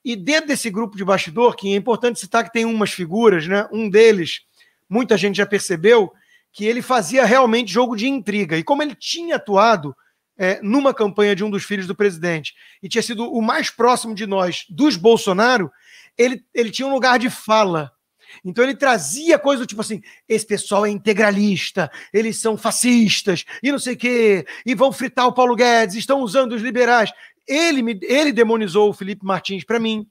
e 0.04 0.16
dentro 0.16 0.48
desse 0.48 0.70
grupo 0.70 0.98
de 0.98 1.06
bastidor, 1.06 1.56
que 1.56 1.72
é 1.72 1.76
importante 1.76 2.20
citar 2.20 2.44
que 2.44 2.54
tem 2.54 2.66
umas 2.66 2.92
figuras, 2.92 3.48
né? 3.48 3.68
Um 3.72 3.90
deles, 3.90 4.42
muita 4.90 5.18
gente 5.18 5.38
já 5.38 5.46
percebeu, 5.46 6.12
que 6.52 6.66
ele 6.66 6.82
fazia 6.82 7.26
realmente 7.26 7.72
jogo 7.72 7.96
de 7.96 8.08
intriga. 8.08 8.58
E 8.58 8.64
como 8.64 8.82
ele 8.82 8.96
tinha 8.96 9.36
atuado 9.36 9.96
é, 10.38 10.60
numa 10.62 10.94
campanha 10.94 11.36
de 11.36 11.44
um 11.44 11.50
dos 11.50 11.64
filhos 11.64 11.88
do 11.88 11.96
presidente 11.96 12.56
e 12.82 12.90
tinha 12.90 13.02
sido 13.02 13.32
o 13.32 13.42
mais 13.42 13.70
próximo 13.70 14.16
de 14.16 14.26
nós 14.26 14.66
dos 14.70 14.96
Bolsonaro, 14.96 15.72
ele, 16.18 16.44
ele 16.54 16.72
tinha 16.72 16.88
um 16.88 16.94
lugar 16.94 17.20
de 17.20 17.30
fala. 17.30 17.92
Então 18.44 18.64
ele 18.64 18.76
trazia 18.76 19.38
coisa 19.38 19.64
do 19.64 19.68
tipo 19.68 19.82
assim: 19.82 20.02
esse 20.28 20.46
pessoal 20.46 20.86
é 20.86 20.90
integralista, 20.90 21.92
eles 22.14 22.40
são 22.40 22.58
fascistas 22.58 23.46
e 23.62 23.72
não 23.72 23.80
sei 23.80 23.94
o 23.94 23.98
quê, 23.98 24.46
e 24.66 24.74
vão 24.74 24.92
fritar 24.92 25.28
o 25.28 25.34
Paulo 25.34 25.56
Guedes, 25.56 25.96
estão 25.96 26.22
usando 26.22 26.54
os 26.54 26.62
liberais. 26.62 27.12
Ele, 27.52 27.82
me, 27.82 28.00
ele 28.04 28.32
demonizou 28.32 28.90
o 28.90 28.94
Felipe 28.94 29.26
Martins 29.26 29.64
para 29.64 29.80
mim, 29.80 30.08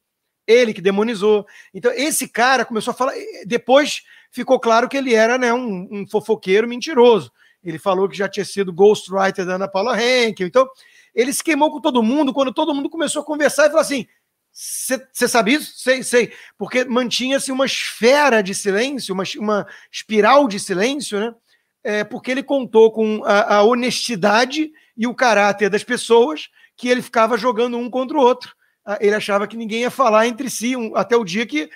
ele 0.46 0.74
que 0.74 0.80
demonizou. 0.80 1.46
Então 1.72 1.92
esse 1.92 2.28
cara 2.28 2.64
começou 2.64 2.92
a 2.92 2.94
falar. 2.94 3.14
Depois 3.46 4.02
ficou 4.30 4.58
claro 4.60 4.88
que 4.88 4.96
ele 4.96 5.14
era 5.14 5.38
né, 5.38 5.52
um, 5.52 5.88
um 5.90 6.06
fofoqueiro 6.06 6.68
mentiroso. 6.68 7.32
Ele 7.62 7.78
falou 7.78 8.08
que 8.08 8.16
já 8.16 8.28
tinha 8.28 8.44
sido 8.44 8.72
ghostwriter 8.72 9.44
da 9.44 9.54
Ana 9.54 9.68
Paula 9.68 10.00
Henkel. 10.00 10.46
Então, 10.46 10.66
ele 11.14 11.32
se 11.32 11.44
queimou 11.44 11.70
com 11.70 11.80
todo 11.80 12.02
mundo 12.02 12.32
quando 12.32 12.52
todo 12.52 12.74
mundo 12.74 12.88
começou 12.88 13.22
a 13.22 13.24
conversar 13.24 13.64
e 13.66 13.68
falou 13.68 13.82
assim: 13.82 14.06
você 14.52 15.28
sabe 15.28 15.54
isso? 15.54 15.78
Sei, 15.78 16.02
sei. 16.02 16.32
Porque 16.58 16.84
mantinha-se 16.84 17.52
uma 17.52 17.66
esfera 17.66 18.42
de 18.42 18.54
silêncio, 18.54 19.14
uma, 19.14 19.24
uma 19.38 19.66
espiral 19.90 20.48
de 20.48 20.58
silêncio, 20.58 21.20
né? 21.20 21.34
É, 21.82 22.04
porque 22.04 22.30
ele 22.30 22.42
contou 22.42 22.92
com 22.92 23.22
a, 23.24 23.56
a, 23.56 23.62
honestidade 23.62 24.70
e 24.94 25.06
o 25.06 25.14
caráter 25.14 25.70
das 25.70 25.82
pessoas 25.82 26.50
que 26.80 26.88
ele 26.88 27.02
ficava 27.02 27.36
jogando 27.36 27.76
um 27.76 27.90
contra 27.90 28.16
o 28.16 28.20
outro. 28.20 28.56
Ah, 28.84 28.98
ele 29.00 29.14
achava 29.14 29.46
que 29.46 29.56
ninguém 29.56 29.82
ia 29.82 29.90
falar 29.90 30.26
entre 30.26 30.48
si, 30.48 30.74
um, 30.74 30.96
até 30.96 31.14
o 31.14 31.24
dia 31.24 31.46
que 31.46 31.68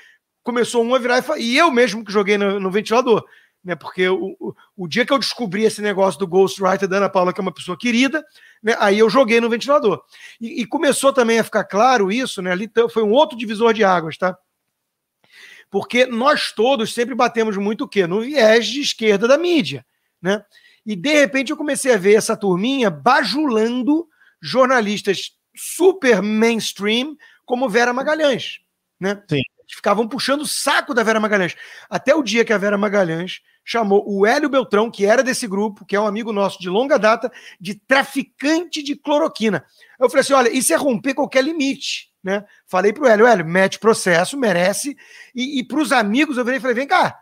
começou 0.42 0.82
um 0.82 0.94
a 0.94 0.99
virar 0.99 1.23
e, 1.37 1.42
e 1.42 1.58
eu 1.58 1.70
mesmo 1.70 2.04
que 2.04 2.12
joguei 2.12 2.38
no, 2.38 2.58
no 2.58 2.70
ventilador 2.70 3.25
né? 3.64 3.75
Porque 3.75 4.06
o, 4.08 4.37
o, 4.38 4.54
o, 4.76 4.87
dia 4.87 5.06
que 5.06 5.12
eu 5.12 5.18
descobri 5.18 5.64
esse 5.64 5.80
negócio 5.80 6.20
do 6.20 6.26
Ghostwriter 6.26 6.87
da 6.87 6.99
Ana 6.99 7.08
Paula, 7.08 7.32
que 7.32 7.40
é 7.40 7.42
uma 7.42 7.54
pessoa 7.54 7.78
querida, 7.78 8.23
né? 8.62 8.76
Aí 8.78 8.99
eu 8.99 9.08
joguei 9.08 9.40
no 9.40 9.49
ventilador. 9.49 10.02
E, 10.40 10.61
e, 10.61 10.66
começou 10.66 11.12
também 11.12 11.38
a 11.38 11.44
ficar 11.44 11.64
claro 11.64 12.12
isso, 12.12 12.42
né? 12.42 12.52
Ali 12.52 12.70
foi 12.92 13.02
um 13.02 13.12
outro 13.12 13.38
divisor 13.38 13.73
de 13.73 13.82
águas, 13.82 14.18
tá? 14.18 14.37
Porque 15.70 16.04
nós 16.04 16.52
todos 16.52 16.92
sempre 16.92 17.14
batemos 17.14 17.56
muito 17.56 17.84
o 17.84 17.88
quê? 17.88 18.06
No 18.06 18.20
viés 18.20 18.66
de 18.66 18.82
esquerda 18.82 19.26
da 19.26 19.38
mídia, 19.38 19.84
né? 20.20 20.44
E 20.84 20.94
de 20.94 21.14
repente 21.14 21.50
eu 21.50 21.56
comecei 21.56 21.94
a 21.94 21.96
ver 21.96 22.14
essa 22.14 22.37
turminha 22.37 22.90
bajulando 22.90 24.06
jornalistas 24.44 25.32
super 25.56 26.20
mainstream 26.20 27.16
como 27.46 27.68
Vera 27.68 27.92
Magalhães, 27.92 28.58
né? 29.00 29.22
Sim 29.28 29.40
ficavam 29.68 30.06
puxando 30.06 30.42
o 30.42 30.46
saco 30.46 30.92
da 30.92 31.02
Vera 31.02 31.20
Magalhães. 31.20 31.54
Até 31.88 32.14
o 32.14 32.22
dia 32.22 32.44
que 32.44 32.52
a 32.52 32.58
Vera 32.58 32.76
Magalhães 32.76 33.40
chamou 33.64 34.04
o 34.06 34.26
Hélio 34.26 34.48
Beltrão, 34.48 34.90
que 34.90 35.06
era 35.06 35.22
desse 35.22 35.46
grupo, 35.46 35.84
que 35.84 35.96
é 35.96 36.00
um 36.00 36.06
amigo 36.06 36.32
nosso 36.32 36.60
de 36.60 36.68
longa 36.68 36.98
data, 36.98 37.32
de 37.60 37.74
traficante 37.74 38.82
de 38.82 38.94
cloroquina. 38.94 39.64
Eu 39.98 40.08
falei 40.08 40.20
assim: 40.20 40.32
olha, 40.32 40.50
isso 40.50 40.72
é 40.72 40.76
romper 40.76 41.14
qualquer 41.14 41.42
limite. 41.42 42.12
Né? 42.22 42.44
Falei 42.66 42.92
pro 42.92 43.06
Hélio, 43.06 43.26
Hélio, 43.26 43.44
mete 43.44 43.78
processo, 43.78 44.38
merece. 44.38 44.96
E, 45.34 45.60
e 45.60 45.64
para 45.66 45.80
os 45.80 45.92
amigos 45.92 46.36
eu 46.36 46.44
virei 46.44 46.58
e 46.58 46.60
falei: 46.60 46.76
vem 46.76 46.86
cá, 46.86 47.18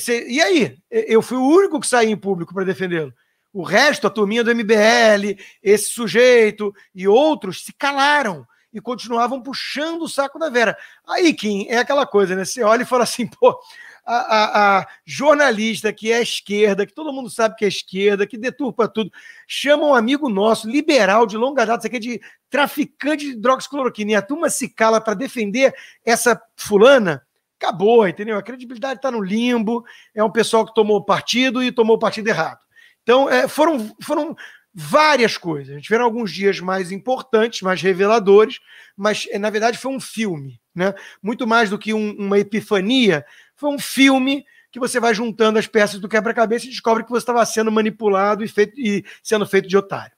cê, 0.00 0.28
e 0.28 0.40
aí? 0.40 0.76
Eu 0.90 1.22
fui 1.22 1.38
o 1.38 1.46
único 1.46 1.80
que 1.80 1.86
saí 1.86 2.10
em 2.10 2.16
público 2.16 2.54
para 2.54 2.64
defendê-lo. 2.64 3.12
O 3.52 3.62
resto, 3.62 4.06
a 4.06 4.10
turminha 4.10 4.42
do 4.42 4.54
MBL, 4.54 5.38
esse 5.62 5.90
sujeito 5.90 6.74
e 6.94 7.06
outros 7.06 7.64
se 7.64 7.72
calaram 7.72 8.46
e 8.72 8.80
continuavam 8.80 9.42
puxando 9.42 10.02
o 10.02 10.08
saco 10.08 10.38
da 10.38 10.48
Vera. 10.48 10.76
Aí, 11.06 11.34
Kim, 11.34 11.66
é 11.68 11.76
aquela 11.76 12.06
coisa, 12.06 12.34
né? 12.34 12.44
Você 12.44 12.62
olha 12.62 12.82
e 12.82 12.86
fala 12.86 13.04
assim, 13.04 13.26
pô, 13.26 13.60
a, 14.04 14.16
a, 14.16 14.78
a, 14.78 14.88
jornalista 15.04 15.92
que 15.92 16.10
é 16.10 16.20
esquerda, 16.22 16.86
que 16.86 16.94
todo 16.94 17.12
mundo 17.12 17.30
sabe 17.30 17.54
que 17.56 17.64
é 17.64 17.68
esquerda, 17.68 18.26
que 18.26 18.36
deturpa 18.36 18.88
tudo, 18.88 19.12
chama 19.46 19.84
um 19.84 19.94
amigo 19.94 20.28
nosso, 20.28 20.68
liberal 20.68 21.26
de 21.26 21.36
longa 21.36 21.64
data, 21.64 21.86
aqui 21.86 21.98
de 21.98 22.20
traficante 22.50 23.26
de 23.26 23.36
drogas 23.36 23.66
cloroquina, 23.66 24.12
e 24.12 24.14
a 24.14 24.22
turma 24.22 24.50
se 24.50 24.68
cala 24.68 25.00
para 25.00 25.14
defender 25.14 25.74
essa 26.04 26.40
fulana, 26.56 27.24
acabou, 27.60 28.08
entendeu? 28.08 28.36
A 28.36 28.42
credibilidade 28.42 28.98
está 28.98 29.10
no 29.10 29.22
limbo, 29.22 29.84
é 30.14 30.24
um 30.24 30.32
pessoal 30.32 30.66
que 30.66 30.74
tomou 30.74 31.04
partido 31.04 31.62
e 31.62 31.70
tomou 31.70 31.98
partido 31.98 32.28
errado. 32.28 32.58
Então, 33.02 33.28
é, 33.28 33.48
foram, 33.48 33.94
foram 34.02 34.36
várias 34.74 35.36
coisas. 35.36 35.82
Tiveram 35.82 36.04
alguns 36.04 36.32
dias 36.32 36.60
mais 36.60 36.90
importantes, 36.92 37.62
mais 37.62 37.82
reveladores, 37.82 38.58
mas 38.96 39.26
na 39.38 39.50
verdade 39.50 39.78
foi 39.78 39.92
um 39.92 40.00
filme, 40.00 40.60
né? 40.74 40.94
Muito 41.22 41.46
mais 41.46 41.70
do 41.70 41.78
que 41.78 41.92
um, 41.92 42.12
uma 42.12 42.38
epifania, 42.38 43.24
foi 43.54 43.70
um 43.70 43.78
filme 43.78 44.44
que 44.70 44.80
você 44.80 44.98
vai 44.98 45.14
juntando 45.14 45.58
as 45.58 45.66
peças 45.66 46.00
do 46.00 46.08
quebra-cabeça 46.08 46.66
e 46.66 46.70
descobre 46.70 47.04
que 47.04 47.10
você 47.10 47.18
estava 47.22 47.44
sendo 47.44 47.70
manipulado 47.70 48.42
e, 48.42 48.48
feito, 48.48 48.72
e 48.80 49.04
sendo 49.22 49.46
feito 49.46 49.68
de 49.68 49.76
otário. 49.76 50.16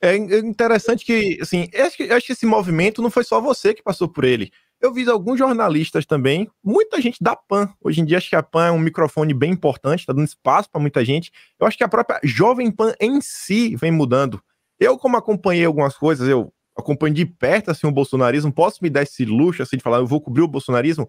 É 0.00 0.14
interessante 0.16 1.04
que, 1.04 1.38
assim, 1.40 1.68
acho 1.74 1.96
que, 1.96 2.04
acho 2.04 2.26
que 2.26 2.32
esse 2.32 2.46
movimento 2.46 3.02
não 3.02 3.10
foi 3.10 3.24
só 3.24 3.40
você 3.40 3.74
que 3.74 3.82
passou 3.82 4.08
por 4.08 4.24
ele. 4.24 4.52
Eu 4.80 4.92
vi 4.92 5.08
alguns 5.08 5.38
jornalistas 5.38 6.06
também, 6.06 6.48
muita 6.62 7.00
gente 7.00 7.18
da 7.20 7.34
PAN. 7.34 7.68
Hoje 7.80 8.00
em 8.00 8.04
dia, 8.04 8.18
acho 8.18 8.30
que 8.30 8.36
a 8.36 8.42
PAN 8.42 8.66
é 8.66 8.70
um 8.70 8.78
microfone 8.78 9.34
bem 9.34 9.50
importante, 9.50 10.00
está 10.00 10.12
dando 10.12 10.26
espaço 10.26 10.70
para 10.70 10.80
muita 10.80 11.04
gente. 11.04 11.32
Eu 11.58 11.66
acho 11.66 11.76
que 11.76 11.82
a 11.82 11.88
própria 11.88 12.20
Jovem 12.22 12.70
Pan 12.70 12.94
em 13.00 13.20
si 13.20 13.74
vem 13.74 13.90
mudando. 13.90 14.40
Eu, 14.78 14.96
como 14.96 15.16
acompanhei 15.16 15.64
algumas 15.64 15.96
coisas, 15.96 16.28
eu 16.28 16.52
acompanho 16.76 17.12
de 17.12 17.26
perto 17.26 17.72
assim, 17.72 17.88
o 17.88 17.90
bolsonarismo, 17.90 18.52
posso 18.52 18.78
me 18.80 18.88
dar 18.88 19.02
esse 19.02 19.24
luxo 19.24 19.62
assim, 19.62 19.76
de 19.76 19.82
falar, 19.82 19.98
eu 19.98 20.06
vou 20.06 20.20
cobrir 20.20 20.42
o 20.42 20.48
bolsonarismo. 20.48 21.08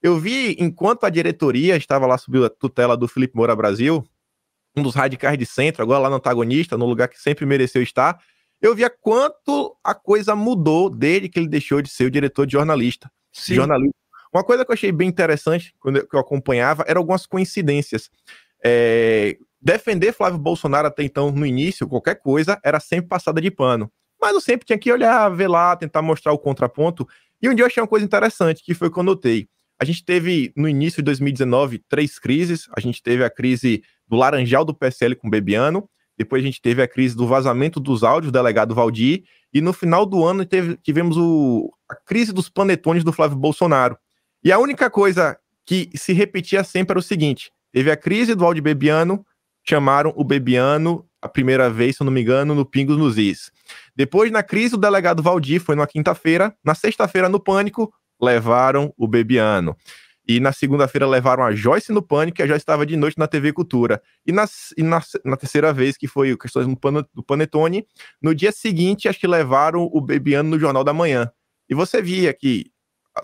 Eu 0.00 0.16
vi, 0.20 0.56
enquanto 0.60 1.02
a 1.02 1.10
diretoria 1.10 1.76
estava 1.76 2.06
lá 2.06 2.16
sob 2.16 2.44
a 2.44 2.48
tutela 2.48 2.96
do 2.96 3.08
Felipe 3.08 3.36
Moura 3.36 3.56
Brasil, 3.56 4.06
um 4.76 4.82
dos 4.82 4.94
radicais 4.94 5.36
de 5.36 5.44
centro, 5.44 5.82
agora 5.82 5.98
lá 5.98 6.08
no 6.08 6.16
antagonista, 6.16 6.78
no 6.78 6.86
lugar 6.86 7.08
que 7.08 7.20
sempre 7.20 7.44
mereceu 7.44 7.82
estar, 7.82 8.20
eu 8.60 8.74
via 8.74 8.90
quanto 8.90 9.76
a 9.82 9.94
coisa 9.94 10.34
mudou 10.34 10.90
desde 10.90 11.28
que 11.28 11.38
ele 11.38 11.48
deixou 11.48 11.80
de 11.80 11.88
ser 11.88 12.04
o 12.04 12.10
diretor 12.10 12.46
de 12.46 12.52
jornalista. 12.52 13.10
Sim. 13.32 13.54
Jornalista. 13.54 13.96
Uma 14.32 14.44
coisa 14.44 14.64
que 14.64 14.70
eu 14.70 14.74
achei 14.74 14.92
bem 14.92 15.08
interessante 15.08 15.74
quando 15.80 16.06
eu 16.12 16.18
acompanhava 16.18 16.84
eram 16.86 17.00
algumas 17.00 17.26
coincidências. 17.26 18.10
É, 18.62 19.38
defender 19.60 20.12
Flávio 20.12 20.38
Bolsonaro 20.38 20.88
até 20.88 21.02
então, 21.02 21.30
no 21.30 21.46
início, 21.46 21.88
qualquer 21.88 22.16
coisa, 22.16 22.58
era 22.64 22.80
sempre 22.80 23.08
passada 23.08 23.40
de 23.40 23.50
pano. 23.50 23.90
Mas 24.20 24.34
eu 24.34 24.40
sempre 24.40 24.66
tinha 24.66 24.78
que 24.78 24.92
olhar, 24.92 25.28
ver 25.30 25.48
lá, 25.48 25.76
tentar 25.76 26.02
mostrar 26.02 26.32
o 26.32 26.38
contraponto. 26.38 27.06
E 27.40 27.48
um 27.48 27.54
dia 27.54 27.62
eu 27.62 27.66
achei 27.66 27.80
uma 27.80 27.88
coisa 27.88 28.04
interessante, 28.04 28.62
que 28.62 28.74
foi 28.74 28.90
quando 28.90 29.08
eu 29.08 29.14
notei. 29.14 29.48
A 29.80 29.84
gente 29.84 30.04
teve, 30.04 30.52
no 30.56 30.68
início 30.68 31.00
de 31.00 31.04
2019, 31.04 31.78
três 31.88 32.18
crises. 32.18 32.68
A 32.76 32.80
gente 32.80 33.00
teve 33.00 33.24
a 33.24 33.30
crise 33.30 33.82
do 34.08 34.16
Laranjal 34.16 34.64
do 34.64 34.74
PSL 34.74 35.14
com 35.14 35.28
o 35.28 35.30
Bebiano, 35.30 35.88
depois 36.18 36.42
a 36.42 36.46
gente 36.46 36.60
teve 36.60 36.82
a 36.82 36.88
crise 36.88 37.16
do 37.16 37.26
vazamento 37.26 37.78
dos 37.78 38.02
áudios 38.02 38.32
do 38.32 38.36
delegado 38.36 38.74
Valdir, 38.74 39.22
e 39.54 39.60
no 39.60 39.72
final 39.72 40.04
do 40.04 40.24
ano 40.24 40.44
teve, 40.44 40.76
tivemos 40.82 41.16
o, 41.16 41.72
a 41.88 41.94
crise 41.94 42.32
dos 42.32 42.48
panetones 42.48 43.04
do 43.04 43.12
Flávio 43.12 43.38
Bolsonaro. 43.38 43.96
E 44.42 44.50
a 44.50 44.58
única 44.58 44.90
coisa 44.90 45.38
que 45.64 45.88
se 45.94 46.12
repetia 46.12 46.64
sempre 46.64 46.92
era 46.92 46.98
o 46.98 47.02
seguinte: 47.02 47.52
teve 47.72 47.90
a 47.90 47.96
crise 47.96 48.34
do 48.34 48.40
Valdir 48.40 48.62
Bebiano, 48.62 49.24
chamaram 49.66 50.12
o 50.16 50.24
Bebiano 50.24 51.06
a 51.22 51.28
primeira 51.28 51.70
vez, 51.70 51.96
se 51.96 52.02
eu 52.02 52.04
não 52.04 52.12
me 52.12 52.20
engano, 52.20 52.54
no 52.54 52.64
Pingos 52.64 52.96
nos 52.96 53.16
Is. 53.16 53.50
Depois, 53.94 54.30
na 54.30 54.42
crise 54.42 54.70
do 54.70 54.80
delegado 54.80 55.22
Valdir, 55.22 55.60
foi 55.60 55.74
na 55.74 55.86
quinta-feira. 55.86 56.54
Na 56.64 56.74
sexta-feira, 56.74 57.28
no 57.28 57.40
Pânico, 57.40 57.92
levaram 58.20 58.92
o 58.96 59.06
Bebiano. 59.08 59.76
E 60.28 60.40
na 60.40 60.52
segunda-feira 60.52 61.06
levaram 61.06 61.42
a 61.42 61.54
Joyce 61.54 61.90
no 61.90 62.02
pânico, 62.02 62.36
que 62.36 62.46
já 62.46 62.54
estava 62.54 62.84
de 62.84 62.96
noite 62.96 63.16
na 63.16 63.26
TV 63.26 63.50
Cultura. 63.50 64.02
E, 64.26 64.30
na, 64.30 64.46
e 64.76 64.82
na, 64.82 65.00
na 65.24 65.36
terceira 65.38 65.72
vez, 65.72 65.96
que 65.96 66.06
foi 66.06 66.36
questões 66.36 66.68
pan, 66.78 67.02
do 67.14 67.22
Panetone, 67.22 67.86
no 68.20 68.34
dia 68.34 68.52
seguinte, 68.52 69.08
acho 69.08 69.18
que 69.18 69.26
levaram 69.26 69.88
o 69.90 70.00
Bebiano 70.02 70.50
no 70.50 70.58
Jornal 70.58 70.84
da 70.84 70.92
Manhã. 70.92 71.32
E 71.66 71.74
você 71.74 72.02
via 72.02 72.34
que 72.34 72.70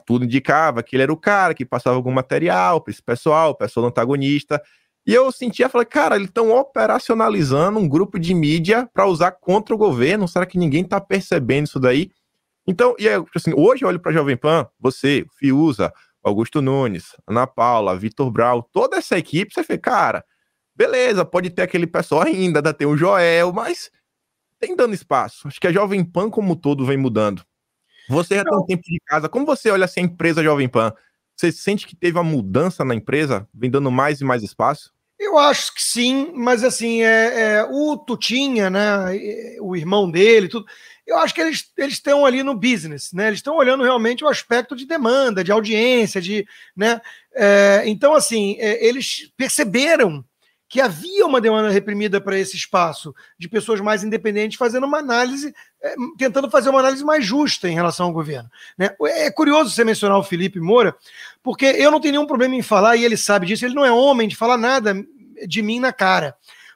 tudo 0.06 0.24
indicava 0.24 0.82
que 0.82 0.96
ele 0.96 1.02
era 1.02 1.12
o 1.12 1.16
cara 1.16 1.54
que 1.54 1.64
passava 1.64 1.96
algum 1.96 2.10
material 2.10 2.80
para 2.80 2.90
esse 2.90 3.02
pessoal, 3.02 3.54
pessoal 3.54 3.86
antagonista. 3.86 4.62
E 5.06 5.12
eu 5.12 5.30
sentia, 5.30 5.68
falei, 5.68 5.84
cara, 5.84 6.16
eles 6.16 6.28
estão 6.28 6.50
operacionalizando 6.52 7.78
um 7.78 7.86
grupo 7.86 8.18
de 8.18 8.32
mídia 8.32 8.88
para 8.94 9.06
usar 9.06 9.32
contra 9.32 9.74
o 9.74 9.78
governo. 9.78 10.26
Será 10.26 10.46
que 10.46 10.56
ninguém 10.56 10.82
está 10.82 10.98
percebendo 11.00 11.66
isso 11.66 11.78
daí? 11.78 12.10
Então, 12.66 12.94
e 12.98 13.06
aí, 13.06 13.22
assim, 13.36 13.52
hoje 13.54 13.84
eu 13.84 13.88
olho 13.88 14.00
para 14.00 14.12
Jovem 14.12 14.38
Pan, 14.38 14.66
você, 14.80 15.26
Fiuza, 15.38 15.92
Augusto 16.24 16.62
Nunes, 16.62 17.14
Ana 17.26 17.46
Paula, 17.46 17.96
Vitor 17.96 18.30
Brau, 18.30 18.62
toda 18.62 18.96
essa 18.96 19.18
equipe, 19.18 19.52
você 19.52 19.62
fala, 19.62 19.78
cara, 19.78 20.24
beleza, 20.74 21.24
pode 21.24 21.50
ter 21.50 21.62
aquele 21.62 21.86
pessoal 21.86 22.22
ainda, 22.22 22.60
ainda 22.60 22.72
tem 22.72 22.86
o 22.86 22.96
Joel, 22.96 23.52
mas 23.52 23.90
tem 24.58 24.74
dando 24.74 24.94
espaço. 24.94 25.46
Acho 25.46 25.60
que 25.60 25.66
a 25.66 25.72
Jovem 25.72 26.02
Pan 26.02 26.30
como 26.30 26.56
todo 26.56 26.86
vem 26.86 26.96
mudando. 26.96 27.44
Você 28.08 28.36
já 28.36 28.44
tem 28.44 28.58
um 28.58 28.64
tempo 28.64 28.82
de 28.82 29.00
casa, 29.06 29.28
como 29.28 29.46
você 29.46 29.70
olha 29.70 29.84
assim 29.84 30.00
a 30.00 30.04
empresa 30.04 30.42
Jovem 30.42 30.68
Pan? 30.68 30.92
Você 31.36 31.52
sente 31.52 31.86
que 31.86 31.96
teve 31.96 32.16
uma 32.16 32.24
mudança 32.24 32.84
na 32.84 32.94
empresa, 32.94 33.48
vem 33.52 33.70
dando 33.70 33.90
mais 33.90 34.20
e 34.20 34.24
mais 34.24 34.42
espaço? 34.42 34.92
Eu 35.18 35.38
acho 35.38 35.74
que 35.74 35.82
sim, 35.82 36.32
mas 36.34 36.64
assim, 36.64 37.02
é, 37.02 37.56
é, 37.56 37.64
o 37.64 37.96
Tutinha, 37.96 38.68
né, 38.68 38.80
o 39.60 39.76
irmão 39.76 40.10
dele, 40.10 40.48
tudo, 40.48 40.66
eu 41.06 41.18
acho 41.18 41.34
que 41.34 41.40
eles, 41.40 41.70
estão 41.76 42.24
ali 42.24 42.42
no 42.42 42.54
business, 42.54 43.12
né? 43.12 43.26
Eles 43.26 43.38
estão 43.38 43.56
olhando 43.56 43.84
realmente 43.84 44.24
o 44.24 44.28
aspecto 44.28 44.74
de 44.74 44.86
demanda, 44.86 45.44
de 45.44 45.52
audiência, 45.52 46.20
de, 46.20 46.46
né? 46.74 47.00
É, 47.34 47.82
então, 47.86 48.14
assim, 48.14 48.56
é, 48.58 48.86
eles 48.86 49.30
perceberam 49.36 50.24
que 50.66 50.80
havia 50.80 51.26
uma 51.26 51.40
demanda 51.40 51.70
reprimida 51.70 52.20
para 52.20 52.38
esse 52.38 52.56
espaço 52.56 53.14
de 53.38 53.48
pessoas 53.48 53.80
mais 53.80 54.02
independentes 54.02 54.58
fazendo 54.58 54.86
uma 54.86 54.98
análise, 54.98 55.54
é, 55.82 55.94
tentando 56.18 56.50
fazer 56.50 56.70
uma 56.70 56.80
análise 56.80 57.04
mais 57.04 57.24
justa 57.24 57.68
em 57.68 57.74
relação 57.74 58.06
ao 58.06 58.12
governo. 58.12 58.50
Né? 58.76 58.90
É 59.02 59.30
curioso 59.30 59.70
você 59.70 59.84
mencionar 59.84 60.18
o 60.18 60.24
Felipe 60.24 60.58
Moura, 60.58 60.96
porque 61.42 61.66
eu 61.66 61.90
não 61.90 62.00
tenho 62.00 62.12
nenhum 62.12 62.26
problema 62.26 62.56
em 62.56 62.62
falar, 62.62 62.96
e 62.96 63.04
ele 63.04 63.16
sabe 63.16 63.46
disso, 63.46 63.64
ele 63.64 63.74
não 63.74 63.84
é 63.84 63.92
homem 63.92 64.26
de 64.26 64.34
falar 64.34 64.56
nada 64.56 64.94
de 65.46 65.62
mim 65.62 65.78
na 65.78 65.92
cara. 65.92 66.34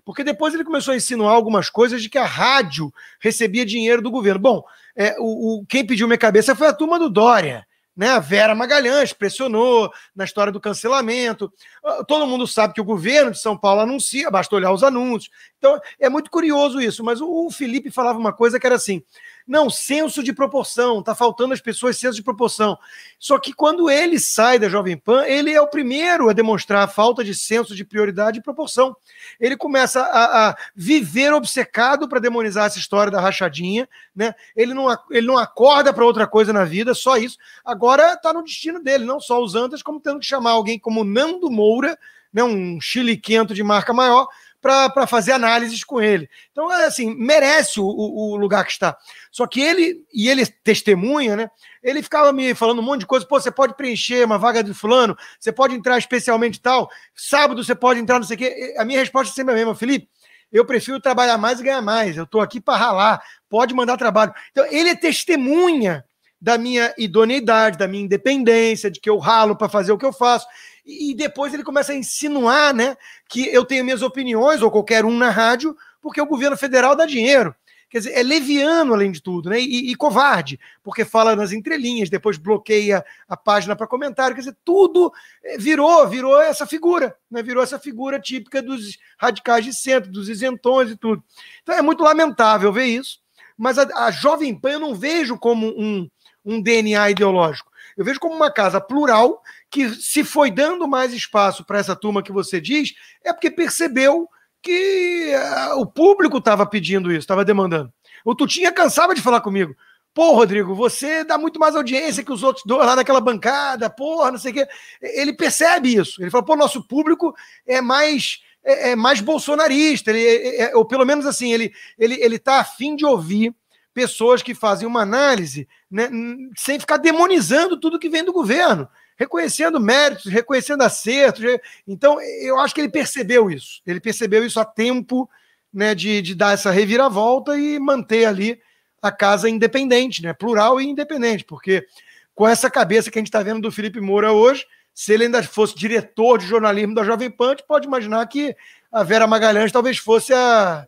Porque 0.09 0.25
depois 0.25 0.55
ele 0.55 0.65
começou 0.65 0.95
a 0.95 0.97
insinuar 0.97 1.35
algumas 1.35 1.69
coisas 1.69 2.01
de 2.01 2.09
que 2.09 2.17
a 2.17 2.25
rádio 2.25 2.91
recebia 3.21 3.67
dinheiro 3.67 4.01
do 4.01 4.11
governo. 4.11 4.41
Bom, 4.41 4.65
é, 4.97 5.15
o, 5.19 5.59
o, 5.61 5.67
quem 5.67 5.87
pediu 5.87 6.07
minha 6.07 6.17
cabeça 6.17 6.57
foi 6.57 6.67
a 6.67 6.73
turma 6.73 6.99
do 6.99 7.11
Dória. 7.11 7.67
Né? 7.95 8.09
A 8.09 8.19
Vera 8.19 8.55
Magalhães 8.55 9.13
pressionou 9.13 9.93
na 10.17 10.25
história 10.25 10.51
do 10.51 10.59
cancelamento. 10.59 11.53
Ah, 11.85 12.03
todo 12.09 12.27
mundo 12.27 12.47
sabe 12.47 12.73
que 12.73 12.81
o 12.81 12.85
governo 12.85 13.33
de 13.33 13.39
São 13.39 13.55
Paulo 13.55 13.83
anuncia, 13.83 14.31
basta 14.31 14.57
olhar 14.57 14.73
os 14.73 14.83
anúncios. 14.83 15.31
Então 15.59 15.79
é 16.01 16.09
muito 16.09 16.31
curioso 16.31 16.81
isso. 16.81 17.05
Mas 17.05 17.21
o 17.21 17.51
Felipe 17.51 17.91
falava 17.91 18.19
uma 18.19 18.33
coisa 18.33 18.59
que 18.59 18.67
era 18.67 18.77
assim: 18.77 19.03
não, 19.49 19.71
senso 19.71 20.23
de 20.23 20.31
proporção, 20.31 21.03
tá 21.03 21.15
faltando 21.15 21.55
as 21.55 21.61
pessoas 21.61 21.97
senso 21.97 22.17
de 22.17 22.23
proporção. 22.23 22.79
Só 23.19 23.39
que 23.39 23.55
quando 23.55 23.89
ele 23.89 24.21
sai 24.21 24.59
da 24.59 24.69
Jovem 24.69 24.95
Pan, 24.95 25.25
ele 25.25 25.51
é 25.51 25.61
o 25.61 25.67
primeiro 25.67 26.29
a 26.29 26.35
demonstrar 26.35 26.85
a 26.85 26.89
falta 26.89 27.25
de 27.25 27.35
senso 27.35 27.75
de 27.75 27.83
prioridade 27.83 28.39
e 28.39 28.43
proporção. 28.43 28.95
Ele 29.41 29.57
começa 29.57 30.03
a, 30.03 30.51
a 30.51 30.57
viver 30.77 31.33
obcecado 31.33 32.07
para 32.07 32.21
demonizar 32.21 32.67
essa 32.67 32.79
história 32.79 33.11
da 33.11 33.23
rachadinha, 33.23 33.89
né? 34.15 34.35
Ele 34.55 34.75
não, 34.75 34.87
ele 35.11 35.27
não 35.27 35.39
acorda 35.39 35.95
para 35.95 36.05
outra 36.05 36.27
coisa 36.27 36.53
na 36.53 36.67
vida, 36.67 36.93
só 36.93 37.17
isso. 37.17 37.39
Agora 37.65 38.13
está 38.13 38.35
no 38.35 38.45
destino 38.45 38.83
dele, 38.83 39.07
não 39.07 39.19
só 39.19 39.43
os 39.43 39.55
Antas, 39.55 39.83
como 39.83 39.99
tendo 39.99 40.21
que 40.21 40.27
chamar 40.27 40.51
alguém 40.51 40.79
como 40.79 41.05
Nando 41.05 41.51
Moura, 41.51 41.99
né, 42.31 42.45
um 42.45 42.79
chiliquento 42.81 43.55
de 43.55 43.63
marca 43.63 43.95
maior, 43.95 44.29
para 44.61 45.07
fazer 45.07 45.33
análises 45.33 45.85
com 45.85 46.01
ele. 46.01 46.29
Então, 46.51 46.73
é 46.73 46.87
assim, 46.87 47.15
merece 47.15 47.81
o, 47.81 47.87
o, 47.87 48.37
lugar 48.37 48.65
que 48.65 48.73
está. 48.73 48.97
Só 49.31 49.47
que 49.47 49.61
ele, 49.61 50.05
e 50.13 50.29
ele 50.29 50.45
testemunha, 50.47 51.37
né? 51.37 51.51
Ele 51.83 52.03
ficava 52.03 52.33
me 52.33 52.55
falando 52.55 52.81
um 52.81 52.85
monte 52.85 53.01
de 53.01 53.07
coisa. 53.07 53.25
Pô, 53.25 53.41
você 53.41 53.51
pode 53.51 53.75
preencher 53.75 54.25
uma 54.25 54.39
vaga 54.39 54.63
de 54.63 54.75
fulano, 54.75 55.17
você 55.39 55.53
pode 55.53 55.75
entrar 55.75 55.97
especialmente 55.97 56.61
tal, 56.61 56.91
sábado 57.15 57.63
você 57.63 57.75
pode 57.75 58.01
entrar, 58.01 58.19
não 58.19 58.27
sei 58.27 58.35
o 58.35 58.39
quê. 58.39 58.75
A 58.77 58.85
minha 58.85 58.99
resposta 58.99 59.33
é 59.33 59.35
sempre 59.35 59.55
a 59.55 59.57
mesma, 59.57 59.75
Felipe. 59.75 60.09
Eu 60.51 60.65
prefiro 60.65 61.01
trabalhar 61.01 61.39
mais 61.39 61.61
e 61.61 61.63
ganhar 61.63 61.83
mais. 61.83 62.17
Eu 62.17 62.25
estou 62.25 62.41
aqui 62.41 62.61
para 62.61 62.79
ralar. 62.79 63.23
Pode 63.49 63.75
mandar 63.75 63.97
trabalho. 63.97 64.35
Então, 64.51 64.67
ele 64.71 64.89
é 64.89 64.95
testemunha 64.95 66.05
da 66.41 66.57
minha 66.57 66.95
idoneidade, 66.97 67.77
da 67.77 67.89
minha 67.89 68.05
independência, 68.05 68.91
de 68.91 69.01
que 69.01 69.11
eu 69.11 69.19
ralo 69.19 69.57
para 69.57 69.69
fazer 69.69 69.93
o 69.93 69.99
que 69.99 70.07
eu 70.07 70.13
faço 70.13 70.47
e 70.89 71.15
depois 71.15 71.53
ele 71.53 71.63
começa 71.63 71.93
a 71.93 71.97
insinuar 71.97 72.73
né, 72.73 72.97
que 73.29 73.47
eu 73.47 73.63
tenho 73.63 73.85
minhas 73.85 74.01
opiniões, 74.01 74.63
ou 74.63 74.71
qualquer 74.71 75.05
um 75.05 75.15
na 75.15 75.29
rádio, 75.29 75.77
porque 76.01 76.21
o 76.21 76.27
governo 76.27 76.57
federal 76.57 76.97
dá 76.97 77.05
dinheiro. 77.05 77.55
Quer 77.91 77.99
dizer, 77.99 78.13
é 78.13 78.23
leviano, 78.23 78.93
além 78.93 79.11
de 79.11 79.23
tudo, 79.23 79.49
né? 79.49 79.59
E, 79.61 79.91
e 79.91 79.95
covarde, 79.95 80.61
porque 80.83 81.07
fala 81.07 81.35
nas 81.35 81.53
entrelinhas, 81.53 82.11
depois 82.11 82.37
bloqueia 82.37 83.05
a 83.27 83.35
página 83.37 83.75
para 83.75 83.87
comentário. 83.87 84.35
Quer 84.35 84.43
dizer, 84.43 84.57
tudo 84.63 85.11
eh, 85.43 85.57
virou, 85.57 86.07
virou 86.07 86.39
essa 86.41 86.67
figura, 86.67 87.17
né? 87.31 87.43
Virou 87.43 87.63
essa 87.63 87.79
figura 87.79 88.21
típica 88.21 88.61
dos 88.61 88.99
radicais 89.19 89.65
de 89.65 89.75
centro, 89.75 90.13
dos 90.13 90.29
isentões 90.29 90.91
e 90.91 90.97
tudo. 90.97 91.25
Então 91.63 91.75
é 91.75 91.81
muito 91.81 92.03
lamentável 92.03 92.71
ver 92.71 92.85
isso, 92.85 93.21
mas 93.57 93.79
a, 93.79 93.85
a 94.07 94.11
Jovem 94.11 94.55
Pan 94.55 94.73
eu 94.73 94.81
não 94.81 94.95
vejo 94.95 95.39
como 95.39 95.69
um, 95.69 96.11
um 96.45 96.61
DNA 96.61 97.11
ideológico. 97.11 97.73
Eu 97.97 98.05
vejo 98.05 98.21
como 98.21 98.35
uma 98.35 98.51
casa 98.51 98.81
plural 98.81 99.43
que, 99.71 99.91
se 99.91 100.25
foi 100.25 100.51
dando 100.51 100.89
mais 100.89 101.13
espaço 101.13 101.65
para 101.65 101.79
essa 101.79 101.95
turma 101.95 102.23
que 102.23 102.33
você 102.33 102.61
diz, 102.61 102.95
é 103.25 103.33
porque 103.33 103.51
percebeu 103.51 104.29
que 104.63 105.33
uh, 105.35 105.81
o 105.81 105.87
público 105.87 106.39
estava 106.39 106.67
pedindo 106.67 107.11
isso, 107.11 107.21
estava 107.21 107.45
demandando. 107.45 107.93
O 108.25 108.35
Tutinha 108.35 108.73
cansava 108.73 109.15
de 109.15 109.23
falar 109.23 109.41
comigo. 109.41 109.75
Pô, 110.13 110.33
Rodrigo, 110.33 110.75
você 110.75 111.23
dá 111.23 111.39
muito 111.39 111.61
mais 111.61 111.77
audiência 111.77 112.25
que 112.25 112.33
os 112.33 112.43
outros 112.43 112.65
dois 112.67 112.85
lá 112.85 112.97
naquela 112.97 113.21
bancada, 113.21 113.89
porra, 113.89 114.33
não 114.33 114.39
sei 114.39 114.51
o 114.51 114.55
quê. 114.55 114.69
Ele 115.01 115.33
percebe 115.33 115.95
isso. 115.95 116.21
Ele 116.21 116.31
fala, 116.31 116.45
pô, 116.45 116.57
nosso 116.57 116.83
público 116.83 117.35
é 117.67 117.81
mais 117.81 118.41
é, 118.65 118.91
é 118.91 118.97
mais 118.97 119.21
bolsonarista, 119.21 120.11
ele, 120.11 120.21
é, 120.21 120.63
é 120.63 120.77
ou 120.77 120.85
pelo 120.85 121.05
menos 121.05 121.25
assim, 121.25 121.53
ele, 121.53 121.73
ele, 121.99 122.15
ele 122.21 122.39
tá 122.39 122.61
afim 122.61 122.97
de 122.97 123.07
ouvir 123.07 123.55
pessoas 123.95 124.43
que 124.43 124.55
fazem 124.55 124.87
uma 124.87 125.03
análise 125.03 125.67
né, 125.91 126.09
sem 126.57 126.79
ficar 126.79 126.99
demonizando 126.99 127.81
tudo 127.81 127.99
que 127.99 128.11
vem 128.11 128.25
do 128.25 128.33
governo, 128.33 128.89
reconhecendo 129.19 129.81
méritos, 129.81 130.31
reconhecendo 130.31 130.83
acertos. 130.83 131.45
Então, 131.87 132.21
eu 132.21 132.59
acho 132.61 132.75
que 132.75 132.81
ele 132.81 132.89
percebeu 132.89 133.51
isso. 133.51 133.83
Ele 133.85 134.01
percebeu 134.01 134.47
isso 134.47 134.61
a 134.61 134.65
tempo 134.65 135.29
né, 135.73 135.95
de, 135.95 136.23
de 136.23 136.35
dar 136.35 136.55
essa 136.55 136.71
reviravolta 136.71 137.59
e 137.59 137.79
manter 137.79 138.25
ali 138.25 138.61
a 139.03 139.11
casa 139.11 139.49
independente, 139.49 140.23
né, 140.23 140.33
plural 140.33 140.81
e 140.81 140.87
independente, 140.87 141.45
porque 141.45 141.87
com 142.35 142.49
essa 142.49 142.71
cabeça 142.71 143.11
que 143.11 143.19
a 143.19 143.21
gente 143.21 143.29
está 143.29 143.43
vendo 143.43 143.61
do 143.61 143.71
Felipe 143.71 144.01
Moura 144.01 144.33
hoje, 144.33 144.67
se 144.95 145.13
ele 145.13 145.25
ainda 145.25 145.43
fosse 145.43 145.77
diretor 145.77 146.39
de 146.39 146.47
jornalismo 146.47 146.95
da 146.95 147.05
Jovem 147.05 147.31
Pan, 147.31 147.55
pode 147.67 147.87
imaginar 147.87 148.27
que 148.27 148.57
a 148.91 149.03
Vera 149.05 149.27
Magalhães 149.27 149.71
talvez 149.71 149.99
fosse 149.99 150.33
a 150.33 150.87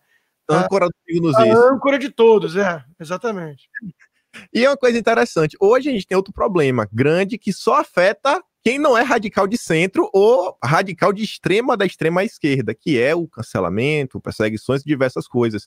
âncora 0.49 0.87
do 0.87 0.95
Signos 1.07 1.37
A 1.37 1.45
âncora 1.45 1.99
de 1.99 2.09
todos, 2.09 2.57
é, 2.57 2.83
exatamente. 2.99 3.69
E 4.53 4.65
é 4.65 4.69
uma 4.69 4.77
coisa 4.77 4.99
interessante, 4.99 5.57
hoje 5.61 5.89
a 5.89 5.93
gente 5.93 6.07
tem 6.07 6.17
outro 6.17 6.33
problema 6.33 6.89
grande 6.93 7.39
que 7.39 7.53
só 7.53 7.81
afeta 7.81 8.43
quem 8.63 8.79
não 8.79 8.97
é 8.97 9.03
radical 9.03 9.47
de 9.47 9.57
centro 9.57 10.11
ou 10.13 10.57
radical 10.63 11.13
de 11.13 11.23
extrema 11.23 11.77
da 11.77 11.87
extrema 11.87 12.23
esquerda, 12.23 12.75
que 12.75 13.01
é 13.01 13.15
o 13.15 13.27
cancelamento, 13.27 14.21
perseguições 14.21 14.83
e 14.83 14.85
diversas 14.85 15.27
coisas. 15.27 15.67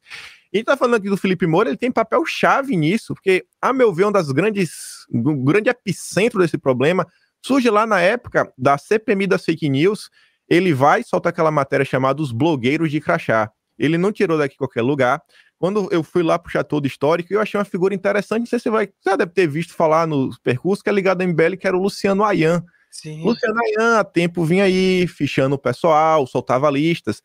E 0.51 0.57
a 0.57 0.59
gente 0.59 0.65
tá 0.67 0.77
falando 0.77 0.95
aqui 0.95 1.09
do 1.09 1.17
Felipe 1.17 1.47
Moura, 1.47 1.69
ele 1.69 1.77
tem 1.77 1.91
papel 1.91 2.23
chave 2.25 2.77
nisso, 2.77 3.15
porque, 3.15 3.45
a 3.59 3.73
meu 3.73 3.91
ver, 3.91 4.05
um 4.05 4.11
das 4.11 4.31
grandes, 4.31 4.71
um 5.11 5.43
grande 5.43 5.69
epicentro 5.69 6.39
desse 6.39 6.57
problema 6.57 7.07
surge 7.43 7.69
lá 7.69 7.85
na 7.85 7.99
época 7.99 8.51
da 8.57 8.77
CPMI 8.77 9.27
das 9.27 9.43
fake 9.43 9.67
news, 9.67 10.09
ele 10.47 10.73
vai 10.73 11.01
e 11.01 11.03
solta 11.03 11.29
aquela 11.29 11.51
matéria 11.51 11.85
chamada 11.85 12.21
Os 12.21 12.31
Blogueiros 12.31 12.91
de 12.91 13.01
Crachá. 13.01 13.51
Ele 13.77 13.97
não 13.97 14.11
tirou 14.11 14.37
daqui 14.37 14.55
qualquer 14.55 14.83
lugar. 14.83 15.21
Quando 15.63 15.87
eu 15.93 16.03
fui 16.03 16.21
lá 16.23 16.37
pro 16.37 16.51
Chateau 16.51 16.81
do 16.81 16.87
Histórico, 16.87 17.33
eu 17.33 17.39
achei 17.39 17.57
uma 17.57 17.63
figura 17.63 17.95
interessante. 17.95 18.41
Não 18.41 18.47
sei 18.47 18.59
se 18.59 18.63
você 18.63 18.69
vai. 18.69 18.89
Você 18.99 19.15
deve 19.15 19.31
ter 19.31 19.47
visto 19.47 19.73
falar 19.73 20.05
no 20.05 20.29
percurso 20.43 20.83
que 20.83 20.89
é 20.89 20.91
ligado 20.91 21.21
ao 21.21 21.27
MBL, 21.29 21.55
que 21.57 21.65
era 21.65 21.77
o 21.77 21.81
Luciano 21.81 22.21
Ayan. 22.25 22.61
Sim. 22.91 23.23
Luciano 23.23 23.57
Ayan, 23.57 23.97
há 23.97 24.03
tempo 24.03 24.43
vinha 24.43 24.65
aí, 24.65 25.07
fichando 25.07 25.55
o 25.55 25.57
pessoal, 25.57 26.27
soltava 26.27 26.69
listas. 26.69 27.23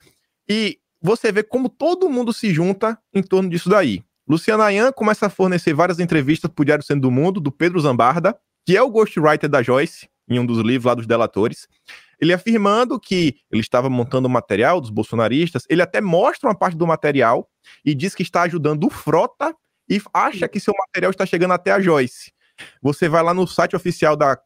E 0.48 0.78
você 1.02 1.32
vê 1.32 1.42
como 1.42 1.68
todo 1.68 2.08
mundo 2.08 2.32
se 2.32 2.54
junta 2.54 2.96
em 3.12 3.24
torno 3.24 3.50
disso 3.50 3.68
daí. 3.68 4.04
Luciano 4.24 4.62
Ayan 4.62 4.92
começa 4.92 5.26
a 5.26 5.30
fornecer 5.30 5.74
várias 5.74 5.98
entrevistas 5.98 6.48
pro 6.48 6.64
Diário 6.64 6.84
Centro 6.84 7.02
do 7.02 7.10
Mundo, 7.10 7.40
do 7.40 7.50
Pedro 7.50 7.80
Zambarda, 7.80 8.38
que 8.64 8.76
é 8.76 8.80
o 8.80 8.88
ghostwriter 8.88 9.50
da 9.50 9.64
Joyce, 9.64 10.08
em 10.30 10.38
um 10.38 10.46
dos 10.46 10.58
livros 10.58 10.84
lá 10.84 10.94
dos 10.94 11.08
delatores 11.08 11.66
ele 12.20 12.32
afirmando 12.32 12.98
que 12.98 13.36
ele 13.50 13.60
estava 13.60 13.88
montando 13.88 14.26
o 14.26 14.30
material 14.30 14.80
dos 14.80 14.90
bolsonaristas, 14.90 15.64
ele 15.68 15.82
até 15.82 16.00
mostra 16.00 16.48
uma 16.48 16.54
parte 16.54 16.76
do 16.76 16.86
material 16.86 17.48
e 17.84 17.94
diz 17.94 18.14
que 18.14 18.22
está 18.22 18.42
ajudando 18.42 18.84
o 18.84 18.90
Frota 18.90 19.54
e 19.88 20.00
acha 20.12 20.48
que 20.48 20.60
seu 20.60 20.74
material 20.86 21.10
está 21.10 21.24
chegando 21.24 21.52
até 21.52 21.70
a 21.70 21.80
Joyce. 21.80 22.32
Você 22.82 23.08
vai 23.08 23.22
lá 23.22 23.32
no 23.32 23.46
site 23.46 23.76
oficial 23.76 24.16
da, 24.16 24.38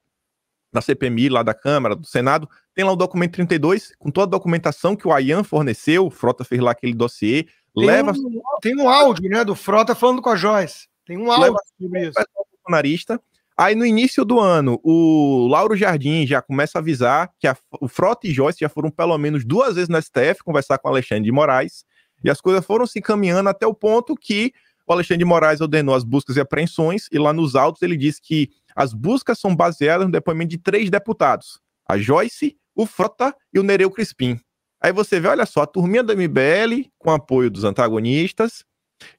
da 0.73 0.81
CPMI, 0.81 1.29
lá 1.29 1.43
da 1.43 1.55
Câmara, 1.55 1.97
do 1.97 2.07
Senado, 2.07 2.49
tem 2.75 2.85
lá 2.85 2.93
o 2.93 2.97
documento 2.97 3.33
32, 3.33 3.93
com 3.99 4.11
toda 4.11 4.27
a 4.27 4.39
documentação 4.39 4.95
que 4.95 5.07
o 5.07 5.13
Ayan 5.13 5.43
forneceu, 5.43 6.07
o 6.07 6.11
Frota 6.11 6.45
fez 6.45 6.61
lá 6.61 6.73
aquele 6.73 6.95
dossiê, 6.95 7.45
tem 7.75 7.87
leva... 7.87 8.13
Um, 8.13 8.43
tem 8.61 8.77
um 8.77 8.89
áudio, 8.89 9.29
né, 9.29 9.45
do 9.45 9.55
Frota 9.55 9.95
falando 9.95 10.23
com 10.23 10.31
a 10.31 10.37
Joyce. 10.37 10.89
Tem 11.07 11.19
um 11.19 11.31
áudio 11.33 11.57
sobre 11.81 12.09
isso. 12.09 12.21
Bolsonarista, 12.63 13.21
Aí 13.63 13.77
no 13.77 13.87
início 13.87 14.25
do 14.25 14.41
ano, 14.41 14.81
o 14.83 15.47
Lauro 15.47 15.77
Jardim 15.77 16.27
já 16.27 16.43
começa 16.43 16.77
a 16.77 16.81
avisar 16.81 17.31
que 17.39 17.47
a, 17.47 17.57
o 17.81 17.87
Frota 17.87 18.27
e 18.27 18.33
Joyce 18.33 18.59
já 18.59 18.69
foram 18.69 18.91
pelo 18.91 19.17
menos 19.17 19.45
duas 19.45 19.77
vezes 19.77 19.89
no 19.89 20.03
STF 20.03 20.43
conversar 20.45 20.79
com 20.79 20.89
o 20.89 20.91
Alexandre 20.91 21.23
de 21.23 21.31
Moraes, 21.31 21.85
e 22.25 22.29
as 22.29 22.41
coisas 22.41 22.67
foram 22.67 22.89
se 22.89 23.01
caminhando 23.01 23.49
até 23.49 23.65
o 23.65 23.73
ponto 23.73 24.17
que 24.17 24.53
o 24.85 24.93
Alexandre 24.93 25.19
de 25.19 25.25
Moraes 25.25 25.61
ordenou 25.61 25.95
as 25.95 26.03
buscas 26.03 26.37
e 26.37 26.41
apreensões, 26.41 27.07
e 27.13 27.21
lá 27.21 27.33
nos 27.33 27.55
autos 27.55 27.83
ele 27.83 27.97
diz 27.97 28.19
que 28.19 28.51
as 28.75 28.93
buscas 28.93 29.39
são 29.39 29.55
baseadas 29.55 30.07
no 30.07 30.13
depoimento 30.13 30.51
de 30.51 30.59
três 30.59 30.91
deputados: 30.91 31.61
a 31.89 31.97
Joyce, 31.97 32.57
o 32.75 32.85
Frota 32.85 33.33
e 33.55 33.61
o 33.61 33.63
Nereu 33.63 33.93
Crispim. 33.93 34.41
Aí 34.81 34.93
você 34.93 35.21
vê, 35.21 35.29
olha 35.29 35.47
só, 35.47 35.63
a 35.63 35.67
turminha 35.69 36.03
do 36.03 36.13
MBL, 36.13 36.91
com 36.99 37.13
apoio 37.13 37.49
dos 37.49 37.63
antagonistas, 37.63 38.65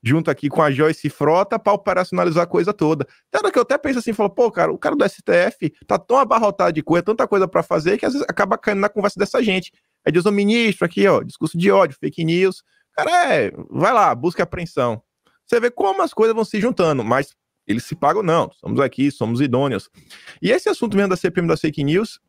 junto 0.02 0.30
aqui 0.30 0.50
com 0.50 0.62
a 0.62 0.72
Joyce 0.72 1.10
Frota, 1.10 1.58
para 1.58 1.74
operacionalizar 1.74 2.43
a 2.43 2.48
coisa 2.48 2.74
toda. 2.74 3.08
Tanto 3.32 3.52
que 3.52 3.58
eu 3.58 3.63
até 3.63 3.78
penso 3.78 4.00
assim, 4.00 4.13
falo, 4.13 4.30
pô, 4.30 4.52
cara, 4.52 4.72
o 4.72 4.78
cara 4.78 4.96
do 4.96 5.08
STF 5.08 5.74
tá 5.88 5.98
tão 5.98 6.17
abarrotado 6.17 6.74
de 6.74 6.82
coisa, 6.84 7.04
tanta 7.04 7.28
coisa 7.28 7.48
para 7.48 7.63
fazer, 7.63 7.98
que 7.98 8.06
às 8.06 8.13
vezes 8.13 8.28
acaba 8.30 8.58
caindo 8.58 8.80
na 8.80 8.89
conversa 8.89 9.19
dessa 9.19 9.41
gente. 9.43 9.72
Aí 10.06 10.12
diz 10.12 10.26
o 10.26 10.32
ministro 10.32 10.86
aqui, 10.86 11.08
ó, 11.08 11.22
discurso 11.22 11.58
de 11.58 11.72
ódio, 11.72 11.98
fake 12.00 12.24
news. 12.24 12.63
Cara, 12.96 13.34
é, 13.34 13.52
vai 13.69 13.93
lá, 13.93 14.13
busca 14.13 14.43
apreensão. 14.43 15.02
Você 15.46 15.60
vê 15.60 15.72
como 15.72 16.02
as 16.02 16.13
coisas 16.13 16.36
vão 16.36 16.46
se 16.46 16.60
juntando, 16.60 17.04
mas 17.04 17.36
eles 17.67 17.84
se 17.86 17.96
pagam, 17.96 18.22
não. 18.22 18.52
Somos 18.54 18.80
aqui, 18.80 19.12
somos 19.12 19.41
idôneos. 19.41 19.89
E 20.41 20.52
esse 20.52 20.69
assunto 20.69 20.96
mesmo 20.96 21.10
da 21.10 21.15
CPM 21.15 21.48
das 21.48 21.62
fake 21.62 21.84
news 21.84 22.19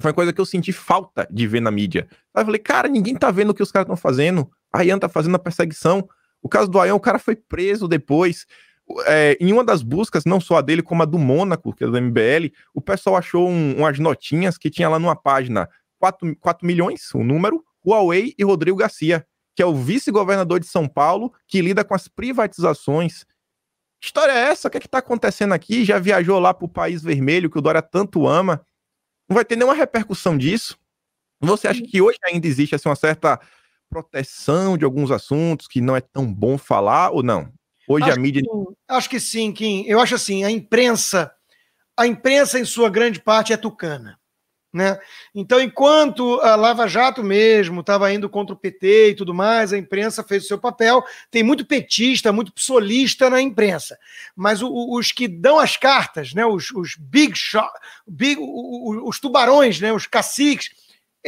foi 0.00 0.10
uma 0.10 0.14
coisa 0.14 0.32
que 0.32 0.40
eu 0.40 0.46
senti 0.46 0.72
falta 0.72 1.26
de 1.30 1.46
ver 1.46 1.60
na 1.60 1.70
mídia. 1.70 2.08
Aí 2.34 2.42
eu 2.42 2.46
falei, 2.46 2.60
cara, 2.60 2.88
ninguém 2.88 3.16
tá 3.16 3.30
vendo 3.30 3.50
o 3.50 3.54
que 3.54 3.62
os 3.62 3.72
caras 3.72 3.86
estão 3.86 3.96
fazendo. 3.96 4.48
A 4.72 4.84
Ian 4.84 4.98
tá 4.98 5.08
fazendo 5.08 5.34
a 5.34 5.38
perseguição. 5.38 6.08
O 6.42 6.48
caso 6.48 6.68
do 6.68 6.80
Ayan, 6.80 6.94
o 6.94 7.00
cara 7.00 7.18
foi 7.18 7.36
preso 7.36 7.88
depois. 7.88 8.46
É, 9.06 9.36
em 9.40 9.52
uma 9.52 9.62
das 9.62 9.82
buscas, 9.82 10.24
não 10.24 10.40
só 10.40 10.56
a 10.56 10.60
dele, 10.62 10.82
como 10.82 11.02
a 11.02 11.06
do 11.06 11.18
Mônaco, 11.18 11.74
que 11.74 11.84
é 11.84 11.86
do 11.86 12.00
MBL, 12.00 12.52
o 12.72 12.80
pessoal 12.80 13.16
achou 13.16 13.48
um, 13.48 13.76
umas 13.78 13.98
notinhas 13.98 14.56
que 14.56 14.70
tinha 14.70 14.88
lá 14.88 14.98
numa 14.98 15.14
página 15.14 15.68
4, 15.98 16.36
4 16.36 16.66
milhões, 16.66 17.12
o 17.14 17.18
um 17.18 17.24
número, 17.24 17.62
Huawei 17.84 18.34
e 18.38 18.44
Rodrigo 18.44 18.78
Garcia, 18.78 19.26
que 19.54 19.62
é 19.62 19.66
o 19.66 19.74
vice-governador 19.74 20.58
de 20.60 20.66
São 20.66 20.88
Paulo, 20.88 21.32
que 21.46 21.60
lida 21.60 21.84
com 21.84 21.94
as 21.94 22.08
privatizações 22.08 23.26
história 24.00 24.32
é 24.32 24.50
essa? 24.50 24.68
O 24.68 24.70
que 24.70 24.76
é 24.78 24.80
que 24.80 24.88
tá 24.88 24.98
acontecendo 24.98 25.52
aqui? 25.52 25.84
Já 25.84 25.98
viajou 25.98 26.38
lá 26.38 26.54
pro 26.54 26.68
País 26.68 27.02
Vermelho, 27.02 27.50
que 27.50 27.58
o 27.58 27.62
Dória 27.62 27.82
tanto 27.82 28.26
ama. 28.26 28.64
Não 29.28 29.34
vai 29.34 29.44
ter 29.44 29.56
nenhuma 29.56 29.74
repercussão 29.74 30.36
disso. 30.38 30.78
Você 31.40 31.68
acha 31.68 31.82
que 31.82 32.00
hoje 32.00 32.18
ainda 32.24 32.46
existe 32.46 32.74
assim, 32.74 32.88
uma 32.88 32.96
certa 32.96 33.40
proteção 33.88 34.76
de 34.76 34.84
alguns 34.84 35.10
assuntos 35.10 35.66
que 35.66 35.80
não 35.80 35.96
é 35.96 36.00
tão 36.00 36.32
bom 36.32 36.58
falar 36.58 37.10
ou 37.10 37.22
não? 37.22 37.52
Hoje 37.88 38.04
acho 38.04 38.18
a 38.18 38.20
mídia. 38.20 38.42
Que, 38.42 38.48
acho 38.88 39.10
que 39.10 39.18
sim, 39.18 39.52
Kim. 39.52 39.84
Eu 39.86 40.00
acho 40.00 40.14
assim, 40.14 40.44
a 40.44 40.50
imprensa, 40.50 41.32
a 41.96 42.06
imprensa, 42.06 42.58
em 42.58 42.64
sua 42.64 42.90
grande 42.90 43.20
parte, 43.20 43.52
é 43.52 43.56
tucana. 43.56 44.18
Né? 44.70 44.98
Então, 45.34 45.58
enquanto 45.58 46.38
a 46.40 46.54
Lava 46.54 46.86
Jato 46.86 47.24
mesmo 47.24 47.80
estava 47.80 48.12
indo 48.12 48.28
contra 48.28 48.54
o 48.54 48.58
PT 48.58 49.10
e 49.10 49.14
tudo 49.14 49.32
mais, 49.32 49.72
a 49.72 49.78
imprensa 49.78 50.22
fez 50.22 50.44
o 50.44 50.46
seu 50.46 50.58
papel. 50.58 51.02
Tem 51.30 51.42
muito 51.42 51.64
petista, 51.64 52.32
muito 52.32 52.52
psolista 52.52 53.30
na 53.30 53.40
imprensa, 53.40 53.98
mas 54.36 54.62
o, 54.62 54.70
os 54.92 55.10
que 55.10 55.26
dão 55.26 55.58
as 55.58 55.78
cartas, 55.78 56.34
né, 56.34 56.44
os, 56.44 56.70
os 56.72 56.96
big 56.98 57.34
shot, 57.34 57.66
big, 58.06 58.38
os, 58.38 59.08
os 59.08 59.18
tubarões, 59.18 59.80
né, 59.80 59.90
os 59.90 60.06
caciques, 60.06 60.70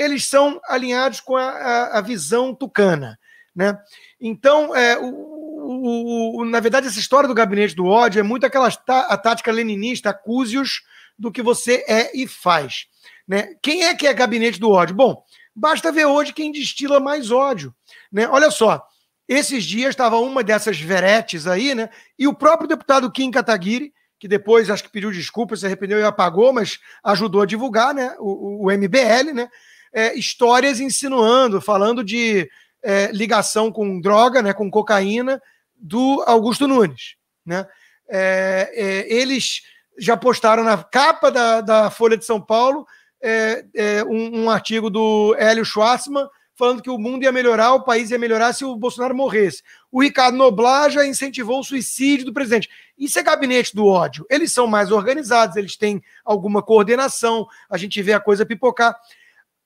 eles 0.01 0.27
são 0.27 0.61
alinhados 0.67 1.21
com 1.21 1.37
a, 1.37 1.49
a, 1.49 1.99
a 1.99 2.01
visão 2.01 2.55
tucana. 2.55 3.19
Né? 3.55 3.77
Então, 4.21 4.75
é, 4.75 4.99
o, 4.99 5.05
o, 5.05 6.41
o, 6.41 6.45
na 6.45 6.61
verdade, 6.61 6.87
essa 6.87 6.99
história 6.99 7.29
do 7.29 7.35
gabinete 7.35 7.75
do 7.75 7.87
ódio 7.87 8.21
é 8.21 8.23
muito 8.23 8.47
aquela 8.47 8.69
a 8.87 9.17
tática 9.17 9.53
leninista, 9.53 10.11
acuse-os 10.11 10.83
do 11.19 11.31
que 11.31 11.43
você 11.43 11.85
é 11.87 12.17
e 12.17 12.27
faz. 12.27 12.87
Né? 13.29 13.55
Quem 13.63 13.85
é 13.85 13.95
que 13.95 14.07
é 14.07 14.15
gabinete 14.15 14.59
do 14.59 14.71
ódio? 14.71 14.95
Bom, 14.95 15.23
basta 15.55 15.93
ver 15.93 16.07
hoje 16.07 16.33
quem 16.33 16.51
destila 16.51 16.99
mais 16.99 17.31
ódio. 17.31 17.75
Né? 18.11 18.27
Olha 18.29 18.51
só, 18.51 18.83
esses 19.29 19.65
dias 19.65 19.91
estava 19.91 20.19
uma 20.19 20.43
dessas 20.43 20.81
veretes 20.81 21.47
aí, 21.47 21.73
né? 21.73 21.89
E 22.19 22.27
o 22.27 22.35
próprio 22.35 22.67
deputado 22.67 23.13
Kim 23.13 23.31
Kataguiri, 23.31 23.93
que 24.19 24.27
depois 24.27 24.69
acho 24.69 24.83
que 24.83 24.91
pediu 24.91 25.13
desculpa, 25.13 25.55
se 25.55 25.65
arrependeu 25.65 26.01
e 26.01 26.03
apagou, 26.03 26.53
mas 26.53 26.81
ajudou 27.05 27.43
a 27.43 27.47
divulgar, 27.47 27.95
né? 27.95 28.17
O, 28.19 28.67
o 28.67 28.71
MBL, 28.73 29.33
né? 29.33 29.49
É, 29.93 30.15
histórias 30.15 30.81
insinuando, 30.81 31.61
falando 31.61 32.05
de 32.05 32.49
é, 32.83 33.11
ligação 33.13 33.73
com 33.73 34.01
droga, 34.01 34.43
né? 34.43 34.53
Com 34.53 34.71
cocaína 34.71 35.41
do 35.77 36.23
Augusto 36.27 36.69
Nunes, 36.69 37.17
né? 37.45 37.67
É, 38.09 38.71
é 38.73 39.13
eles 39.13 39.63
já 39.99 40.17
postaram 40.17 40.65
na 40.65 40.83
capa 40.83 41.31
da, 41.31 41.61
da 41.61 41.91
Folha 41.91 42.17
de 42.17 42.25
São 42.25 42.41
Paulo 42.41 42.87
é, 43.23 43.65
é, 43.75 44.05
um, 44.05 44.45
um, 44.45 44.51
artigo 44.51 44.89
do 44.89 45.35
Hélio 45.39 45.65
Schwartzman 45.65 46.27
falando 46.61 46.83
que 46.83 46.91
o 46.91 46.99
mundo 46.99 47.23
ia 47.23 47.33
melhorar, 47.33 47.73
o 47.73 47.85
país 47.85 48.11
ia 48.11 48.19
melhorar 48.19 48.53
se 48.53 48.67
o 48.67 48.77
Bolsonaro 48.77 49.15
morresse. 49.15 49.63
O 49.91 50.03
Ricardo 50.03 50.37
Noblar 50.37 50.91
já 50.91 51.07
incentivou 51.07 51.61
o 51.61 51.65
suicídio 51.65 52.27
do 52.27 52.35
presidente. 52.35 52.69
Isso 52.99 53.19
é 53.19 53.23
gabinete 53.23 53.75
do 53.75 53.87
ódio. 53.87 54.27
Eles 54.29 54.53
são 54.53 54.67
mais 54.67 54.93
organizados, 54.93 55.57
eles 55.57 55.75
têm 55.75 56.03
alguma 56.23 56.63
coordenação, 56.63 57.47
a 57.71 57.79
gente 57.79 58.03
vê 58.03 58.13
a 58.13 58.21
coisa 58.21 58.45
pipocar. 58.45 58.95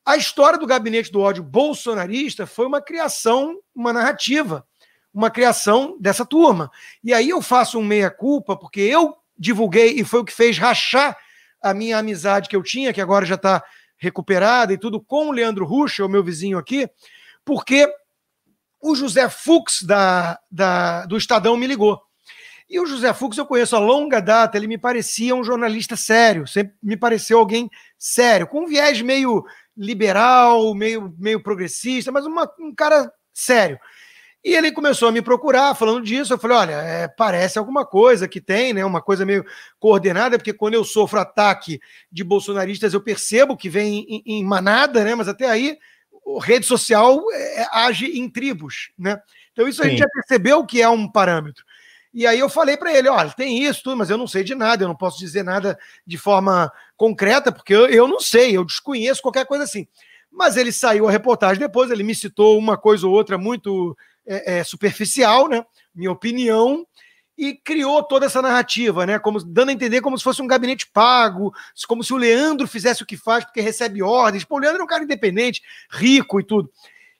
A 0.04 0.16
história 0.16 0.58
do 0.58 0.66
gabinete 0.66 1.10
do 1.10 1.20
ódio 1.20 1.42
bolsonarista 1.42 2.46
foi 2.46 2.66
uma 2.66 2.82
criação, 2.82 3.58
uma 3.74 3.92
narrativa, 3.92 4.66
uma 5.12 5.30
criação 5.30 5.96
dessa 5.98 6.26
turma. 6.26 6.70
E 7.02 7.14
aí 7.14 7.30
eu 7.30 7.40
faço 7.40 7.78
um 7.78 7.84
meia-culpa, 7.84 8.56
porque 8.56 8.80
eu 8.80 9.16
divulguei 9.38 9.98
e 9.98 10.04
foi 10.04 10.20
o 10.20 10.24
que 10.24 10.32
fez 10.32 10.58
rachar 10.58 11.16
a 11.62 11.72
minha 11.72 11.96
amizade 11.96 12.48
que 12.48 12.56
eu 12.56 12.62
tinha, 12.62 12.92
que 12.92 13.00
agora 13.00 13.24
já 13.24 13.36
está 13.36 13.64
recuperada 13.96 14.72
e 14.72 14.78
tudo, 14.78 15.00
com 15.00 15.28
o 15.28 15.32
Leandro 15.32 15.64
Ruxa, 15.64 16.04
o 16.04 16.08
meu 16.08 16.22
vizinho 16.22 16.58
aqui, 16.58 16.86
porque 17.42 17.90
o 18.80 18.94
José 18.94 19.30
Fux 19.30 19.82
da, 19.82 20.38
da, 20.50 21.06
do 21.06 21.16
Estadão 21.16 21.56
me 21.56 21.66
ligou. 21.66 21.98
E 22.68 22.78
o 22.78 22.86
José 22.86 23.12
Fux 23.14 23.38
eu 23.38 23.46
conheço 23.46 23.76
a 23.76 23.78
longa 23.78 24.20
data, 24.20 24.56
ele 24.58 24.66
me 24.66 24.76
parecia 24.76 25.34
um 25.34 25.44
jornalista 25.44 25.96
sério, 25.96 26.46
sempre 26.46 26.74
me 26.82 26.96
pareceu 26.96 27.38
alguém 27.38 27.70
sério, 27.98 28.46
com 28.46 28.64
um 28.64 28.66
viés 28.66 29.00
meio 29.00 29.44
liberal, 29.76 30.74
meio, 30.74 31.14
meio 31.18 31.42
progressista, 31.42 32.12
mas 32.12 32.26
uma, 32.26 32.50
um 32.58 32.74
cara 32.74 33.12
sério. 33.32 33.78
E 34.44 34.54
ele 34.54 34.70
começou 34.70 35.08
a 35.08 35.12
me 35.12 35.22
procurar 35.22 35.74
falando 35.74 36.04
disso. 36.04 36.34
Eu 36.34 36.38
falei: 36.38 36.56
olha, 36.56 36.72
é, 36.72 37.08
parece 37.08 37.58
alguma 37.58 37.86
coisa 37.86 38.28
que 38.28 38.42
tem, 38.42 38.74
né? 38.74 38.84
Uma 38.84 39.00
coisa 39.00 39.24
meio 39.24 39.44
coordenada, 39.80 40.36
porque 40.36 40.52
quando 40.52 40.74
eu 40.74 40.84
sofro 40.84 41.18
ataque 41.18 41.80
de 42.12 42.22
bolsonaristas, 42.22 42.92
eu 42.92 43.00
percebo 43.00 43.56
que 43.56 43.70
vem 43.70 44.04
em, 44.06 44.22
em 44.26 44.44
manada, 44.44 45.02
né? 45.02 45.14
Mas 45.14 45.28
até 45.28 45.48
aí, 45.48 45.78
a 46.38 46.44
rede 46.44 46.66
social 46.66 47.22
é, 47.32 47.66
age 47.72 48.06
em 48.18 48.28
tribos, 48.28 48.90
né? 48.98 49.18
Então, 49.52 49.66
isso 49.66 49.80
Sim. 49.80 49.88
a 49.88 49.90
gente 49.90 50.00
já 50.00 50.08
percebeu 50.08 50.66
que 50.66 50.82
é 50.82 50.88
um 50.88 51.10
parâmetro. 51.10 51.64
E 52.14 52.28
aí 52.28 52.38
eu 52.38 52.48
falei 52.48 52.76
para 52.76 52.96
ele: 52.96 53.08
olha, 53.08 53.30
tem 53.30 53.64
isso, 53.64 53.82
tudo, 53.82 53.96
mas 53.96 54.08
eu 54.08 54.16
não 54.16 54.28
sei 54.28 54.44
de 54.44 54.54
nada, 54.54 54.84
eu 54.84 54.88
não 54.88 54.94
posso 54.94 55.18
dizer 55.18 55.42
nada 55.42 55.76
de 56.06 56.16
forma 56.16 56.72
concreta, 56.96 57.50
porque 57.50 57.74
eu, 57.74 57.88
eu 57.88 58.06
não 58.06 58.20
sei, 58.20 58.56
eu 58.56 58.64
desconheço 58.64 59.20
qualquer 59.20 59.44
coisa 59.44 59.64
assim. 59.64 59.88
Mas 60.30 60.56
ele 60.56 60.70
saiu 60.70 61.08
a 61.08 61.10
reportagem 61.10 61.58
depois, 61.58 61.90
ele 61.90 62.04
me 62.04 62.14
citou 62.14 62.56
uma 62.56 62.76
coisa 62.76 63.06
ou 63.06 63.12
outra 63.12 63.36
muito 63.36 63.96
é, 64.24 64.58
é, 64.58 64.64
superficial, 64.64 65.48
né? 65.48 65.64
Minha 65.92 66.12
opinião, 66.12 66.86
e 67.36 67.54
criou 67.54 68.02
toda 68.02 68.26
essa 68.26 68.40
narrativa, 68.40 69.04
né? 69.04 69.18
Como 69.18 69.42
dando 69.44 69.70
a 69.70 69.72
entender 69.72 70.00
como 70.00 70.16
se 70.16 70.22
fosse 70.22 70.40
um 70.40 70.46
gabinete 70.46 70.88
pago, 70.92 71.52
como 71.88 72.04
se 72.04 72.12
o 72.12 72.16
Leandro 72.16 72.68
fizesse 72.68 73.02
o 73.02 73.06
que 73.06 73.16
faz 73.16 73.44
porque 73.44 73.60
recebe 73.60 74.02
ordens. 74.02 74.44
Pô, 74.44 74.56
o 74.56 74.58
Leandro 74.58 74.82
é 74.82 74.84
um 74.84 74.88
cara 74.88 75.02
independente, 75.02 75.62
rico 75.90 76.38
e 76.38 76.44
tudo. 76.44 76.70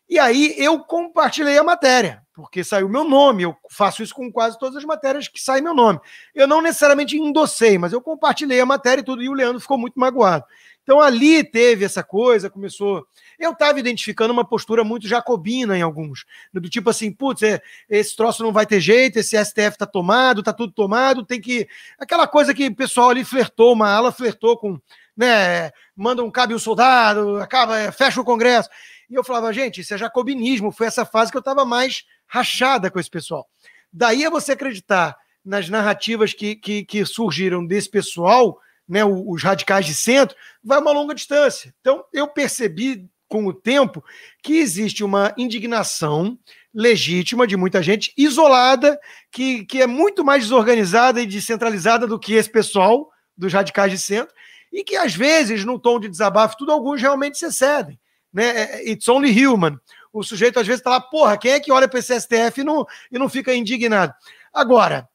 E 0.08 0.18
aí 0.18 0.54
eu 0.56 0.78
compartilhei 0.80 1.58
a 1.58 1.64
matéria, 1.64 2.23
porque 2.34 2.64
saiu 2.64 2.88
meu 2.88 3.04
nome. 3.04 3.44
Eu 3.44 3.56
faço 3.70 4.02
isso 4.02 4.14
com 4.14 4.30
quase 4.30 4.58
todas 4.58 4.76
as 4.76 4.84
matérias 4.84 5.28
que 5.28 5.40
saem 5.40 5.62
meu 5.62 5.72
nome. 5.72 6.00
Eu 6.34 6.46
não 6.46 6.60
necessariamente 6.60 7.16
endossei, 7.16 7.78
mas 7.78 7.92
eu 7.92 8.02
compartilhei 8.02 8.60
a 8.60 8.66
matéria 8.66 9.00
e 9.00 9.04
tudo, 9.04 9.22
e 9.22 9.28
o 9.28 9.32
Leandro 9.32 9.60
ficou 9.60 9.78
muito 9.78 9.98
magoado. 9.98 10.44
Então 10.82 11.00
ali 11.00 11.42
teve 11.42 11.84
essa 11.84 12.02
coisa, 12.02 12.50
começou. 12.50 13.06
Eu 13.38 13.52
estava 13.52 13.80
identificando 13.80 14.32
uma 14.32 14.44
postura 14.46 14.84
muito 14.84 15.08
jacobina 15.08 15.78
em 15.78 15.82
alguns, 15.82 16.26
do 16.52 16.68
tipo 16.68 16.90
assim, 16.90 17.10
putz, 17.10 17.42
é, 17.42 17.62
esse 17.88 18.14
troço 18.14 18.42
não 18.42 18.52
vai 18.52 18.66
ter 18.66 18.80
jeito, 18.80 19.18
esse 19.18 19.42
STF 19.42 19.70
está 19.70 19.86
tomado, 19.86 20.40
está 20.40 20.52
tudo 20.52 20.72
tomado, 20.72 21.24
tem 21.24 21.40
que. 21.40 21.66
Aquela 21.98 22.26
coisa 22.26 22.52
que 22.52 22.66
o 22.66 22.76
pessoal 22.76 23.10
ali 23.10 23.24
flertou, 23.24 23.72
uma 23.72 23.88
ala 23.88 24.12
flertou 24.12 24.58
com, 24.58 24.78
né, 25.16 25.70
manda 25.96 26.22
um 26.22 26.30
cabe 26.30 26.54
um 26.54 26.58
soldado, 26.58 27.38
acaba, 27.38 27.78
é, 27.78 27.90
fecha 27.90 28.20
o 28.20 28.24
Congresso. 28.24 28.68
E 29.08 29.14
eu 29.14 29.24
falava, 29.24 29.52
gente, 29.54 29.80
isso 29.80 29.94
é 29.94 29.98
jacobinismo, 29.98 30.70
foi 30.70 30.86
essa 30.86 31.06
fase 31.06 31.30
que 31.30 31.36
eu 31.36 31.40
estava 31.40 31.64
mais 31.64 32.04
rachada 32.26 32.90
com 32.90 32.98
esse 32.98 33.10
pessoal. 33.10 33.48
Daí 33.92 34.24
a 34.24 34.30
você 34.30 34.52
acreditar 34.52 35.16
nas 35.44 35.68
narrativas 35.68 36.32
que, 36.32 36.56
que, 36.56 36.84
que 36.84 37.04
surgiram 37.04 37.64
desse 37.64 37.90
pessoal 37.90 38.58
né, 38.88 39.04
os 39.04 39.42
radicais 39.42 39.86
de 39.86 39.94
centro, 39.94 40.36
vai 40.62 40.78
uma 40.78 40.92
longa 40.92 41.14
distância. 41.14 41.74
Então, 41.80 42.04
eu 42.12 42.28
percebi 42.28 43.08
com 43.28 43.46
o 43.46 43.52
tempo 43.52 44.04
que 44.42 44.58
existe 44.58 45.02
uma 45.02 45.34
indignação 45.36 46.38
legítima 46.72 47.46
de 47.46 47.56
muita 47.56 47.82
gente, 47.82 48.12
isolada, 48.16 48.98
que, 49.30 49.64
que 49.64 49.80
é 49.80 49.86
muito 49.86 50.24
mais 50.24 50.42
desorganizada 50.42 51.20
e 51.20 51.26
descentralizada 51.26 52.06
do 52.06 52.18
que 52.18 52.34
esse 52.34 52.50
pessoal, 52.50 53.10
dos 53.36 53.52
radicais 53.52 53.90
de 53.90 53.98
centro, 53.98 54.34
e 54.72 54.82
que 54.82 54.96
às 54.96 55.14
vezes, 55.14 55.64
no 55.64 55.78
tom 55.78 56.00
de 56.00 56.08
desabafo, 56.08 56.56
tudo, 56.56 56.72
alguns 56.72 57.00
realmente 57.00 57.38
se 57.38 57.46
excedem. 57.46 57.98
Né? 58.32 58.44
É, 58.44 58.60
é, 58.62 58.90
it's 58.90 59.08
only 59.08 59.46
human. 59.46 59.78
O 60.14 60.22
sujeito 60.22 60.60
às 60.60 60.66
vezes 60.66 60.78
está 60.78 60.90
lá, 60.90 61.00
porra, 61.00 61.36
quem 61.36 61.50
é 61.50 61.60
que 61.60 61.72
olha 61.72 61.88
para 61.88 61.98
esse 61.98 62.18
STF 62.18 62.60
e 62.60 62.64
não, 62.64 62.86
e 63.10 63.18
não 63.18 63.28
fica 63.28 63.52
indignado? 63.52 64.14
Agora, 64.52 65.08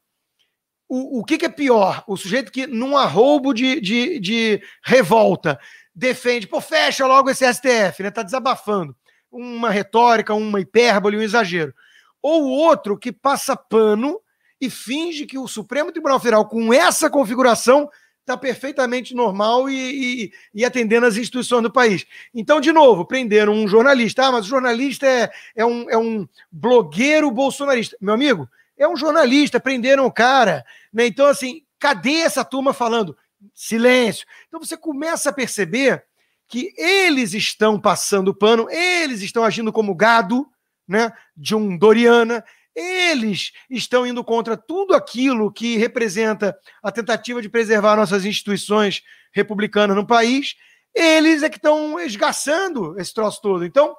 o, 0.89 1.19
o 1.19 1.23
que, 1.23 1.38
que, 1.38 1.45
é 1.45 1.49
pior? 1.49 2.03
O 2.05 2.17
sujeito 2.17 2.51
que, 2.51 2.67
num 2.67 2.97
arroubo 2.97 3.53
de, 3.53 3.79
de, 3.79 4.19
de 4.19 4.62
revolta, 4.83 5.57
defende, 5.95 6.47
pô, 6.47 6.59
fecha 6.59 7.07
logo 7.07 7.29
esse 7.29 7.45
STF, 7.53 8.03
né? 8.03 8.12
Tá 8.12 8.23
desabafando. 8.23 8.93
Uma 9.31 9.69
retórica, 9.69 10.33
uma 10.33 10.59
hipérbole, 10.59 11.17
um 11.17 11.21
exagero. 11.21 11.73
Ou 12.21 12.43
o 12.43 12.49
outro 12.49 12.97
que 12.97 13.13
passa 13.13 13.55
pano 13.55 14.19
e 14.59 14.69
finge 14.69 15.25
que 15.25 15.38
o 15.38 15.47
Supremo 15.47 15.93
Tribunal 15.93 16.19
Federal, 16.19 16.45
com 16.45 16.73
essa 16.73 17.09
configuração, 17.09 17.89
está 18.30 18.38
perfeitamente 18.38 19.15
normal 19.15 19.70
e, 19.70 19.76
e, 20.26 20.34
e, 20.54 20.65
atendendo 20.65 21.08
as 21.08 21.18
instituições 21.18 21.63
do 21.63 21.72
país. 21.72 22.06
Então, 22.34 22.62
de 22.62 22.72
novo, 22.72 23.06
prenderam 23.06 23.54
um 23.54 23.68
jornalista. 23.68 24.28
Ah, 24.28 24.32
mas 24.32 24.46
o 24.46 24.50
jornalista 24.50 25.08
é, 25.08 25.32
é, 25.56 25.65
um, 25.65 25.89
é 25.89 25.98
um 25.98 26.28
blogueiro 26.52 27.32
bolsonarista. 27.32 27.98
Meu 28.00 28.13
amigo, 28.13 28.48
é 28.78 28.88
um 28.88 28.96
jornalista, 28.96 29.60
prenderam 29.60 30.06
o 30.06 30.12
cara. 30.12 30.63
Né? 30.94 31.08
Então, 31.08 31.26
assim, 31.26 31.63
cadê 31.80 32.18
essa 32.18 32.46
turma 32.46 32.72
falando? 32.72 33.18
Silêncio. 33.54 34.28
Então 34.48 34.60
você 34.60 34.78
começa 34.78 35.30
a 35.30 35.34
perceber 35.34 36.04
que 36.48 36.74
eles 36.78 37.34
estão 37.34 37.80
passando 37.80 38.34
pano, 38.34 38.70
eles 38.70 39.22
estão 39.22 39.44
agindo 39.44 39.72
como 39.72 39.96
gado, 39.96 40.48
né, 40.88 41.13
de 41.38 41.56
um 41.56 41.78
Doriana, 41.78 42.44
eles 42.80 43.52
estão 43.70 44.08
indo 44.08 44.24
contra 44.24 44.56
tudo 44.56 44.96
aquilo 44.96 45.52
que 45.52 45.78
representa 45.78 46.58
a 46.82 46.92
tentativa 46.92 47.42
de 47.42 47.50
preservar 47.50 47.98
nossas 47.98 48.24
instituições 48.24 49.02
republicanas 49.32 49.96
no 49.96 50.08
país. 50.08 50.56
Eles 50.96 51.44
é 51.44 51.50
que 51.50 51.58
estão 51.58 52.00
esgaçando 52.00 53.00
esse 53.00 53.13
troço 53.13 53.42
todo. 53.42 53.65
Então, 53.65 53.96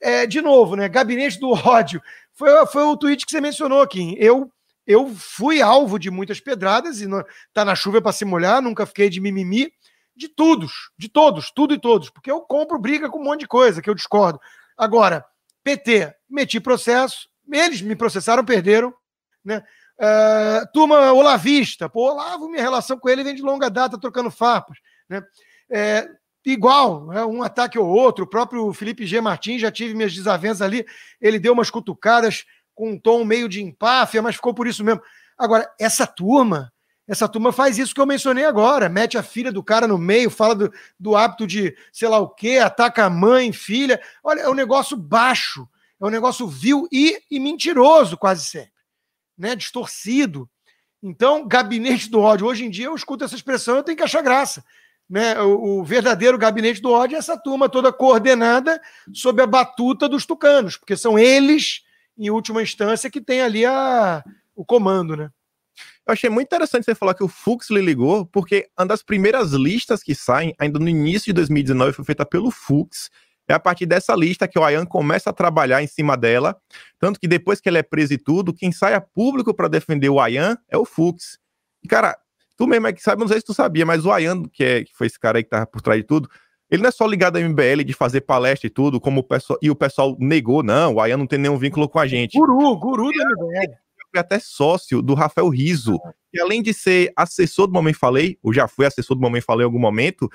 é, 0.00 0.26
de 0.26 0.40
novo, 0.40 0.74
né? 0.76 0.88
Gabinete 0.88 1.38
do 1.38 1.50
ódio. 1.50 2.02
Foi, 2.32 2.66
foi 2.66 2.82
o 2.82 2.96
tweet 2.96 3.26
que 3.26 3.30
você 3.30 3.40
mencionou 3.40 3.82
aqui. 3.82 4.16
Eu 4.18 4.50
eu 4.84 5.08
fui 5.14 5.62
alvo 5.62 5.96
de 5.96 6.10
muitas 6.10 6.40
pedradas 6.40 7.00
e 7.00 7.06
não, 7.06 7.22
tá 7.54 7.64
na 7.64 7.74
chuva 7.74 8.02
para 8.02 8.10
se 8.10 8.24
molhar, 8.24 8.60
nunca 8.60 8.84
fiquei 8.84 9.08
de 9.08 9.20
mimimi. 9.20 9.72
De 10.14 10.28
todos, 10.28 10.90
de 10.98 11.08
todos, 11.08 11.50
tudo 11.50 11.72
e 11.72 11.80
todos, 11.80 12.10
porque 12.10 12.30
eu 12.30 12.42
compro 12.42 12.78
briga 12.78 13.08
com 13.08 13.18
um 13.18 13.24
monte 13.24 13.40
de 13.40 13.48
coisa 13.48 13.80
que 13.80 13.88
eu 13.88 13.94
discordo. 13.94 14.38
Agora, 14.76 15.24
PT, 15.64 16.14
meti 16.28 16.60
processo, 16.60 17.28
eles 17.50 17.82
me 17.82 17.96
processaram, 17.96 18.44
perderam, 18.44 18.92
né? 19.44 19.62
Uh, 19.98 20.66
turma 20.72 21.12
Olavista, 21.12 21.88
pô, 21.88 22.10
Olavo, 22.10 22.48
minha 22.48 22.62
relação 22.62 22.98
com 22.98 23.08
ele 23.08 23.22
vem 23.22 23.34
de 23.34 23.42
longa 23.42 23.70
data, 23.70 24.00
trocando 24.00 24.30
farpas, 24.30 24.78
né? 25.08 25.22
É, 25.70 26.08
igual, 26.44 27.12
é, 27.12 27.24
um 27.24 27.42
ataque 27.42 27.78
ou 27.78 27.86
outro, 27.86 28.24
o 28.24 28.28
próprio 28.28 28.72
Felipe 28.72 29.06
G. 29.06 29.20
Martins, 29.20 29.60
já 29.60 29.70
tive 29.70 29.94
minhas 29.94 30.14
desavenças 30.14 30.62
ali, 30.62 30.84
ele 31.20 31.38
deu 31.38 31.52
umas 31.52 31.70
cutucadas 31.70 32.44
com 32.74 32.90
um 32.90 32.98
tom 32.98 33.24
meio 33.24 33.48
de 33.48 33.62
empáfia, 33.62 34.22
mas 34.22 34.36
ficou 34.36 34.52
por 34.52 34.66
isso 34.66 34.82
mesmo. 34.84 35.02
Agora, 35.38 35.70
essa 35.78 36.06
turma, 36.06 36.72
essa 37.06 37.28
turma 37.28 37.52
faz 37.52 37.78
isso 37.78 37.94
que 37.94 38.00
eu 38.00 38.06
mencionei 38.06 38.44
agora, 38.44 38.88
mete 38.88 39.16
a 39.18 39.22
filha 39.22 39.52
do 39.52 39.62
cara 39.62 39.86
no 39.86 39.98
meio, 39.98 40.30
fala 40.30 40.54
do, 40.54 40.72
do 40.98 41.16
hábito 41.16 41.46
de 41.46 41.76
sei 41.92 42.08
lá 42.08 42.18
o 42.18 42.28
quê, 42.28 42.58
ataca 42.58 43.04
a 43.04 43.10
mãe, 43.10 43.52
filha. 43.52 44.00
Olha, 44.22 44.40
é 44.40 44.48
um 44.48 44.54
negócio 44.54 44.96
baixo, 44.96 45.68
é 46.02 46.06
um 46.06 46.10
negócio 46.10 46.48
vil 46.48 46.88
e, 46.90 47.20
e 47.30 47.38
mentiroso 47.38 48.16
quase 48.16 48.44
sempre, 48.44 48.72
né? 49.38 49.54
Distorcido. 49.54 50.50
Então, 51.00 51.46
gabinete 51.46 52.10
do 52.10 52.20
ódio. 52.20 52.46
Hoje 52.46 52.64
em 52.64 52.70
dia 52.70 52.86
eu 52.86 52.94
escuto 52.94 53.24
essa 53.24 53.36
expressão, 53.36 53.76
eu 53.76 53.82
tenho 53.82 53.96
que 53.96 54.02
achar 54.02 54.22
graça. 54.22 54.64
Né? 55.08 55.40
O, 55.40 55.80
o 55.80 55.84
verdadeiro 55.84 56.38
gabinete 56.38 56.80
do 56.80 56.90
ódio 56.90 57.16
é 57.16 57.18
essa 57.18 57.36
turma 57.36 57.68
toda 57.68 57.92
coordenada 57.92 58.80
sob 59.12 59.42
a 59.42 59.46
batuta 59.46 60.08
dos 60.08 60.26
tucanos, 60.26 60.76
porque 60.76 60.96
são 60.96 61.18
eles, 61.18 61.82
em 62.18 62.30
última 62.30 62.62
instância, 62.62 63.10
que 63.10 63.20
tem 63.20 63.40
ali 63.42 63.64
a, 63.64 64.24
o 64.56 64.64
comando, 64.64 65.16
né? 65.16 65.30
Eu 66.06 66.12
achei 66.12 66.28
muito 66.28 66.48
interessante 66.48 66.84
você 66.84 66.94
falar 66.94 67.14
que 67.14 67.22
o 67.22 67.28
Fux 67.28 67.70
lhe 67.70 67.80
ligou, 67.80 68.26
porque 68.26 68.68
uma 68.76 68.86
das 68.86 69.02
primeiras 69.02 69.52
listas 69.52 70.02
que 70.02 70.14
saem, 70.14 70.54
ainda 70.58 70.78
no 70.78 70.88
início 70.88 71.26
de 71.26 71.32
2019, 71.34 71.92
foi 71.92 72.04
feita 72.04 72.26
pelo 72.26 72.50
Fux, 72.50 73.08
é 73.48 73.54
a 73.54 73.60
partir 73.60 73.86
dessa 73.86 74.14
lista 74.14 74.46
que 74.46 74.58
o 74.58 74.64
Ayan 74.64 74.86
começa 74.86 75.30
a 75.30 75.32
trabalhar 75.32 75.82
em 75.82 75.86
cima 75.86 76.16
dela. 76.16 76.56
Tanto 76.98 77.18
que 77.18 77.26
depois 77.26 77.60
que 77.60 77.68
ele 77.68 77.78
é 77.78 77.82
preso 77.82 78.14
e 78.14 78.18
tudo, 78.18 78.52
quem 78.52 78.70
sai 78.72 78.94
a 78.94 79.00
público 79.00 79.52
para 79.52 79.68
defender 79.68 80.08
o 80.08 80.20
Ayan 80.20 80.56
é 80.68 80.76
o 80.76 80.84
Fux. 80.84 81.38
E, 81.82 81.88
cara, 81.88 82.16
tu 82.56 82.66
mesmo 82.66 82.86
é 82.86 82.92
que 82.92 83.02
sabe, 83.02 83.20
não 83.20 83.28
sei 83.28 83.38
se 83.40 83.46
tu 83.46 83.54
sabia, 83.54 83.84
mas 83.84 84.04
o 84.04 84.12
Ayan, 84.12 84.44
que, 84.44 84.64
é, 84.64 84.84
que 84.84 84.94
foi 84.94 85.06
esse 85.06 85.18
cara 85.18 85.38
aí 85.38 85.44
que 85.44 85.50
tava 85.50 85.66
por 85.66 85.80
trás 85.80 86.00
de 86.00 86.06
tudo, 86.06 86.28
ele 86.70 86.82
não 86.82 86.88
é 86.88 86.92
só 86.92 87.06
ligado 87.06 87.36
ao 87.36 87.42
MBL 87.42 87.82
de 87.84 87.92
fazer 87.92 88.22
palestra 88.22 88.66
e 88.66 88.70
tudo, 88.70 89.00
como 89.00 89.20
o 89.20 89.24
pessoal, 89.24 89.58
e 89.60 89.70
o 89.70 89.74
pessoal 89.74 90.16
negou, 90.18 90.62
não, 90.62 90.94
o 90.94 91.00
Ayan 91.00 91.18
não 91.18 91.26
tem 91.26 91.38
nenhum 91.38 91.58
vínculo 91.58 91.88
com 91.88 91.98
a 91.98 92.06
gente. 92.06 92.38
Guru, 92.38 92.76
guru 92.76 93.10
do 93.10 93.46
MBL. 93.46 93.74
Foi 94.12 94.20
até 94.20 94.38
sócio 94.38 95.00
do 95.00 95.14
Rafael 95.14 95.48
Riso, 95.48 95.98
que 96.30 96.38
além 96.38 96.62
de 96.62 96.74
ser 96.74 97.10
assessor 97.16 97.66
do 97.66 97.72
Mamãe 97.72 97.94
Falei, 97.94 98.38
ou 98.42 98.52
já 98.52 98.68
foi 98.68 98.84
assessor 98.84 99.16
do 99.16 99.22
Mamãe 99.22 99.40
Falei 99.40 99.64
em 99.64 99.66
algum 99.66 99.78
momento, 99.78 100.28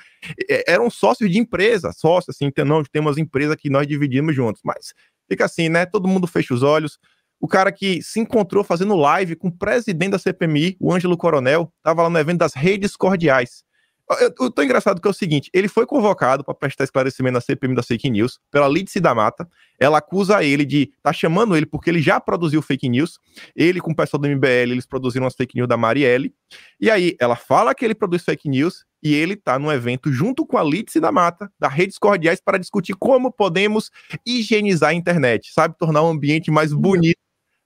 eram 0.67 0.89
sócios 0.89 1.29
de 1.29 1.37
empresa, 1.37 1.91
sócio, 1.93 2.31
assim, 2.31 2.45
então, 2.45 2.65
não, 2.65 2.83
temos 2.83 3.19
empresa 3.19 3.55
que 3.55 3.69
nós 3.69 3.85
dividimos 3.85 4.35
juntos, 4.35 4.61
mas 4.65 4.93
fica 5.29 5.45
assim, 5.45 5.69
né, 5.69 5.85
todo 5.85 6.07
mundo 6.07 6.25
fecha 6.25 6.55
os 6.55 6.63
olhos, 6.63 6.97
o 7.39 7.47
cara 7.47 7.71
que 7.71 8.01
se 8.01 8.19
encontrou 8.19 8.63
fazendo 8.63 8.95
live 8.95 9.35
com 9.35 9.49
o 9.49 9.55
presidente 9.55 10.11
da 10.11 10.19
CPMI, 10.19 10.75
o 10.79 10.91
Ângelo 10.91 11.15
Coronel, 11.15 11.71
estava 11.77 12.01
lá 12.01 12.09
no 12.09 12.17
evento 12.17 12.39
das 12.39 12.55
redes 12.55 12.95
cordiais. 12.95 13.63
Eu, 14.09 14.49
tô 14.49 14.63
engraçado 14.63 15.01
que 15.01 15.07
é 15.07 15.11
o 15.11 15.13
seguinte: 15.13 15.49
ele 15.53 15.67
foi 15.67 15.85
convocado 15.85 16.41
para 16.43 16.53
prestar 16.53 16.85
esclarecimento 16.85 17.33
na 17.33 17.41
CPMI 17.41 17.75
da 17.75 17.83
fake 17.83 18.09
news 18.09 18.39
pela 18.49 18.67
Lídice 18.67 19.01
da 19.01 19.13
Mata. 19.13 19.47
Ela 19.77 19.97
acusa 19.97 20.43
ele 20.43 20.63
de 20.65 20.93
tá 21.03 21.11
chamando 21.11 21.57
ele 21.57 21.65
porque 21.65 21.89
ele 21.89 22.01
já 22.01 22.19
produziu 22.19 22.61
fake 22.61 22.87
news. 22.87 23.19
Ele, 23.53 23.81
com 23.81 23.91
o 23.91 23.95
pessoal 23.95 24.21
do 24.21 24.29
MBL, 24.29 24.71
eles 24.71 24.85
produziram 24.85 25.27
as 25.27 25.35
fake 25.35 25.57
news 25.57 25.67
da 25.67 25.75
Marielle. 25.75 26.33
E 26.79 26.89
aí, 26.89 27.17
ela 27.19 27.35
fala 27.35 27.75
que 27.75 27.83
ele 27.83 27.93
produz 27.93 28.23
fake 28.23 28.47
news 28.47 28.85
e 29.03 29.13
ele 29.13 29.35
tá 29.35 29.59
no 29.59 29.71
evento 29.71 30.11
junto 30.11 30.45
com 30.45 30.57
a 30.57 30.63
Lídice 30.63 31.01
da 31.01 31.11
Mata, 31.11 31.51
da 31.59 31.67
Redes 31.67 31.97
Cordiais, 31.97 32.39
para 32.39 32.57
discutir 32.57 32.93
como 32.93 33.31
podemos 33.31 33.91
higienizar 34.25 34.91
a 34.91 34.93
internet, 34.93 35.51
sabe? 35.53 35.77
Tornar 35.77 36.01
o 36.01 36.07
ambiente 36.07 36.49
mais 36.49 36.71
bonito. 36.71 37.19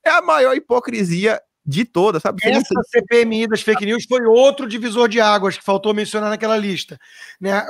É 0.04 0.10
a 0.10 0.22
maior 0.24 0.56
hipocrisia 0.56 1.40
de 1.66 1.86
todas, 1.86 2.24
sabe? 2.24 2.42
Essa 2.44 2.74
não... 2.74 2.84
CPMI 2.84 3.48
das 3.48 3.62
fake 3.62 3.86
news 3.86 4.06
foi 4.06 4.26
outro 4.26 4.68
divisor 4.68 5.08
de 5.08 5.22
águas 5.22 5.58
que 5.58 5.64
faltou 5.64 5.94
mencionar 5.94 6.30
naquela 6.30 6.58
lista. 6.58 7.00
Né? 7.40 7.64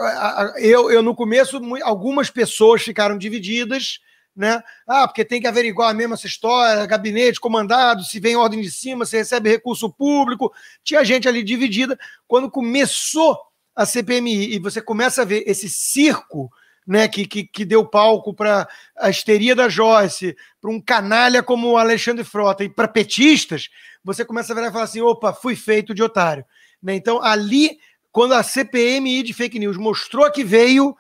Eu, 0.58 0.90
eu, 0.90 1.04
no 1.04 1.14
começo, 1.14 1.60
algumas 1.84 2.30
pessoas 2.30 2.82
ficaram 2.82 3.18
divididas, 3.18 4.00
né? 4.36 4.62
Ah, 4.88 5.08
porque 5.08 5.26
tem 5.26 5.42
que 5.42 5.48
averiguar 5.48 5.90
a 5.90 5.94
mesma 5.94 6.16
essa 6.16 6.26
história, 6.26 6.86
gabinete 6.86 7.40
comandado, 7.40 8.04
se 8.04 8.18
vem 8.20 8.38
ordem 8.38 8.62
de 8.62 8.72
cima, 8.72 9.06
se 9.06 9.18
recebe 9.18 9.50
recurso 9.50 9.92
público. 9.92 10.54
Tinha 10.84 11.04
gente 11.04 11.28
ali 11.28 11.44
dividida. 11.44 12.00
Quando 12.28 12.50
começou 12.50 13.38
a 13.76 13.86
CPMI 13.86 14.56
e 14.56 14.60
você 14.60 14.82
começa 14.82 15.22
a 15.22 15.26
ver 15.26 15.44
esse 15.46 15.68
circo 15.68 16.50
né, 16.88 17.08
que, 17.08 17.26
que, 17.26 17.44
que 17.44 17.66
deu 17.66 17.86
palco 17.86 18.34
para 18.34 18.68
a 18.98 19.10
histeria 19.10 19.56
da 19.56 19.70
Joyce, 19.70 20.36
para 20.60 20.72
um 20.72 20.82
canalha 20.82 21.44
como 21.44 21.70
o 21.70 21.78
Alexandre 21.78 22.24
Frota 22.24 22.64
e 22.64 22.70
para 22.70 22.88
petistas, 22.88 23.70
você 24.04 24.26
começa 24.26 24.52
a 24.52 24.56
ver 24.56 24.68
e 24.68 24.72
falar 24.72 24.86
assim: 24.86 25.02
opa, 25.02 25.34
fui 25.34 25.56
feito 25.56 25.94
de 25.94 26.02
otário. 26.02 26.44
Né? 26.82 26.96
Então, 26.96 27.22
ali, 27.22 27.78
quando 28.12 28.34
a 28.34 28.44
CPMI 28.44 29.24
de 29.24 29.34
fake 29.34 29.60
news 29.60 29.78
mostrou 29.78 30.30
que 30.32 30.44
veio, 30.44 30.96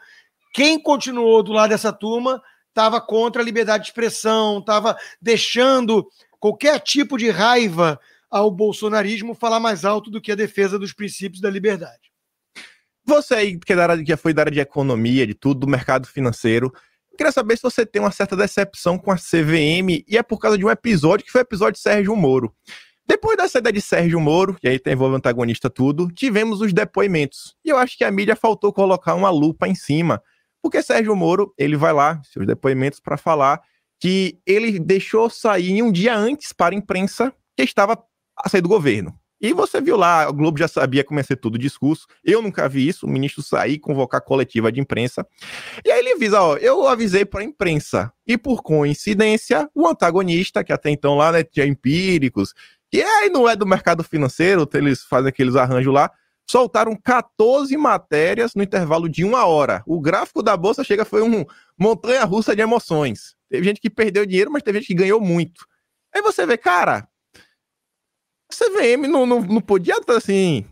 quem 0.54 0.80
continuou 0.80 1.42
do 1.42 1.52
lado 1.52 1.70
dessa 1.70 1.92
turma 1.92 2.42
estava 2.70 3.02
contra 3.02 3.42
a 3.42 3.46
liberdade 3.46 3.84
de 3.84 3.90
expressão, 3.90 4.60
estava 4.60 4.98
deixando 5.22 6.08
qualquer 6.40 6.80
tipo 6.80 7.18
de 7.18 7.30
raiva 7.30 8.00
ao 8.30 8.50
bolsonarismo 8.50 9.36
falar 9.36 9.60
mais 9.60 9.84
alto 9.84 10.10
do 10.10 10.22
que 10.22 10.32
a 10.32 10.36
defesa 10.36 10.80
dos 10.80 10.94
princípios 10.94 11.42
da 11.42 11.50
liberdade. 11.50 12.11
Você 13.12 13.36
aí, 13.36 13.60
que, 13.60 13.74
é 13.74 13.76
da 13.76 13.84
área, 13.84 14.02
que 14.02 14.16
foi 14.16 14.34
da 14.34 14.44
área 14.44 14.52
de 14.54 14.62
economia, 14.62 15.28
de 15.28 15.34
tudo, 15.34 15.60
do 15.60 15.68
mercado 15.68 16.08
financeiro, 16.08 16.72
queria 17.18 17.30
saber 17.30 17.58
se 17.58 17.62
você 17.62 17.86
tem 17.86 18.02
uma 18.02 18.10
certa 18.10 18.38
decepção 18.38 18.98
com 18.98 19.12
a 19.12 19.18
CVM 19.18 20.02
e 20.08 20.18
é 20.18 20.24
por 20.24 20.40
causa 20.40 20.58
de 20.58 20.64
um 20.64 20.70
episódio 20.70 21.26
que 21.26 21.32
foi 21.32 21.42
o 21.42 21.44
episódio 21.44 21.74
de 21.74 21.80
Sérgio 21.80 22.16
Moro. 22.16 22.56
Depois 23.06 23.36
da 23.36 23.50
saída 23.50 23.70
de 23.70 23.82
Sérgio 23.82 24.18
Moro, 24.22 24.56
e 24.64 24.70
aí 24.70 24.80
tem 24.80 24.96
o 24.96 25.06
antagonista 25.14 25.70
tudo, 25.70 26.08
tivemos 26.10 26.62
os 26.62 26.72
depoimentos. 26.72 27.54
E 27.66 27.70
eu 27.70 27.78
acho 27.78 27.98
que 27.98 28.06
a 28.06 28.12
mídia 28.12 28.34
faltou 28.34 28.72
colocar 28.72 29.14
uma 29.14 29.30
lupa 29.30 29.68
em 29.68 29.76
cima. 29.76 30.24
Porque 30.62 30.82
Sérgio 30.82 31.14
Moro, 31.14 31.54
ele 31.58 31.76
vai 31.76 31.92
lá, 31.92 32.22
seus 32.24 32.48
depoimentos, 32.48 33.02
para 33.02 33.18
falar 33.18 33.62
que 34.00 34.40
ele 34.48 34.80
deixou 34.80 35.30
sair 35.30 35.84
um 35.84 35.92
dia 35.92 36.16
antes 36.16 36.54
para 36.54 36.74
a 36.74 36.78
imprensa 36.78 37.34
que 37.58 37.64
estava 37.64 38.02
a 38.38 38.48
sair 38.48 38.62
do 38.62 38.70
governo. 38.70 39.21
E 39.42 39.54
você 39.54 39.82
viu 39.82 39.98
lá, 39.98 40.30
o 40.30 40.34
Globo 40.34 40.60
já 40.60 40.68
sabia 40.68 41.04
como 41.04 41.20
ia 41.20 41.24
ser 41.24 41.36
tudo 41.36 41.56
o 41.56 41.58
discurso. 41.58 42.06
Eu 42.24 42.44
nunca 42.44 42.70
vi 42.70 42.88
isso, 42.88 43.08
o 43.08 43.10
ministro 43.10 43.42
sair 43.42 43.80
convocar 43.80 44.22
coletiva 44.22 44.72
de 44.72 44.80
imprensa. 44.80 45.26
E 45.84 45.92
aí 45.92 46.00
ele 46.00 46.14
avisa, 46.14 46.40
ó, 46.40 46.58
eu 46.58 46.88
avisei 46.88 47.26
para 47.26 47.42
a 47.42 47.44
imprensa. 47.44 48.14
E 48.28 48.38
por 48.38 48.62
coincidência, 48.62 49.68
o 49.74 49.88
antagonista, 49.88 50.64
que 50.64 50.72
até 50.72 50.92
então 50.92 51.18
lá, 51.18 51.32
né, 51.32 51.44
tinha 51.44 51.66
empíricos, 51.66 52.54
que 52.92 53.02
aí 53.02 53.30
não 53.30 53.50
é 53.50 53.56
do 53.56 53.66
mercado 53.66 54.04
financeiro, 54.04 54.70
eles 54.76 55.04
fazem 55.04 55.30
aqueles 55.30 55.56
arranjos 55.56 55.92
lá, 55.92 56.12
soltaram 56.46 56.96
14 56.96 57.76
matérias 57.78 58.54
no 58.54 58.62
intervalo 58.62 59.10
de 59.10 59.24
uma 59.24 59.46
hora. 59.46 59.82
O 59.88 60.00
gráfico 60.00 60.44
da 60.44 60.56
bolsa 60.56 60.84
chega 60.84 61.04
foi 61.04 61.24
um 61.24 61.46
montanha 61.80 62.24
russa 62.26 62.56
de 62.56 62.62
emoções. 62.62 63.36
Teve 63.50 63.64
gente 63.64 63.82
que 63.82 63.90
perdeu 63.90 64.26
dinheiro, 64.26 64.52
mas 64.52 64.62
teve 64.62 64.80
gente 64.80 64.88
que 64.88 64.94
ganhou 64.94 65.20
muito. 65.20 65.66
Aí 66.14 66.22
você 66.22 66.46
vê, 66.46 66.58
cara, 66.58 67.08
CVM 68.56 69.08
não, 69.08 69.26
não, 69.26 69.42
não 69.42 69.62
podia 69.62 69.96
assim, 70.10 70.66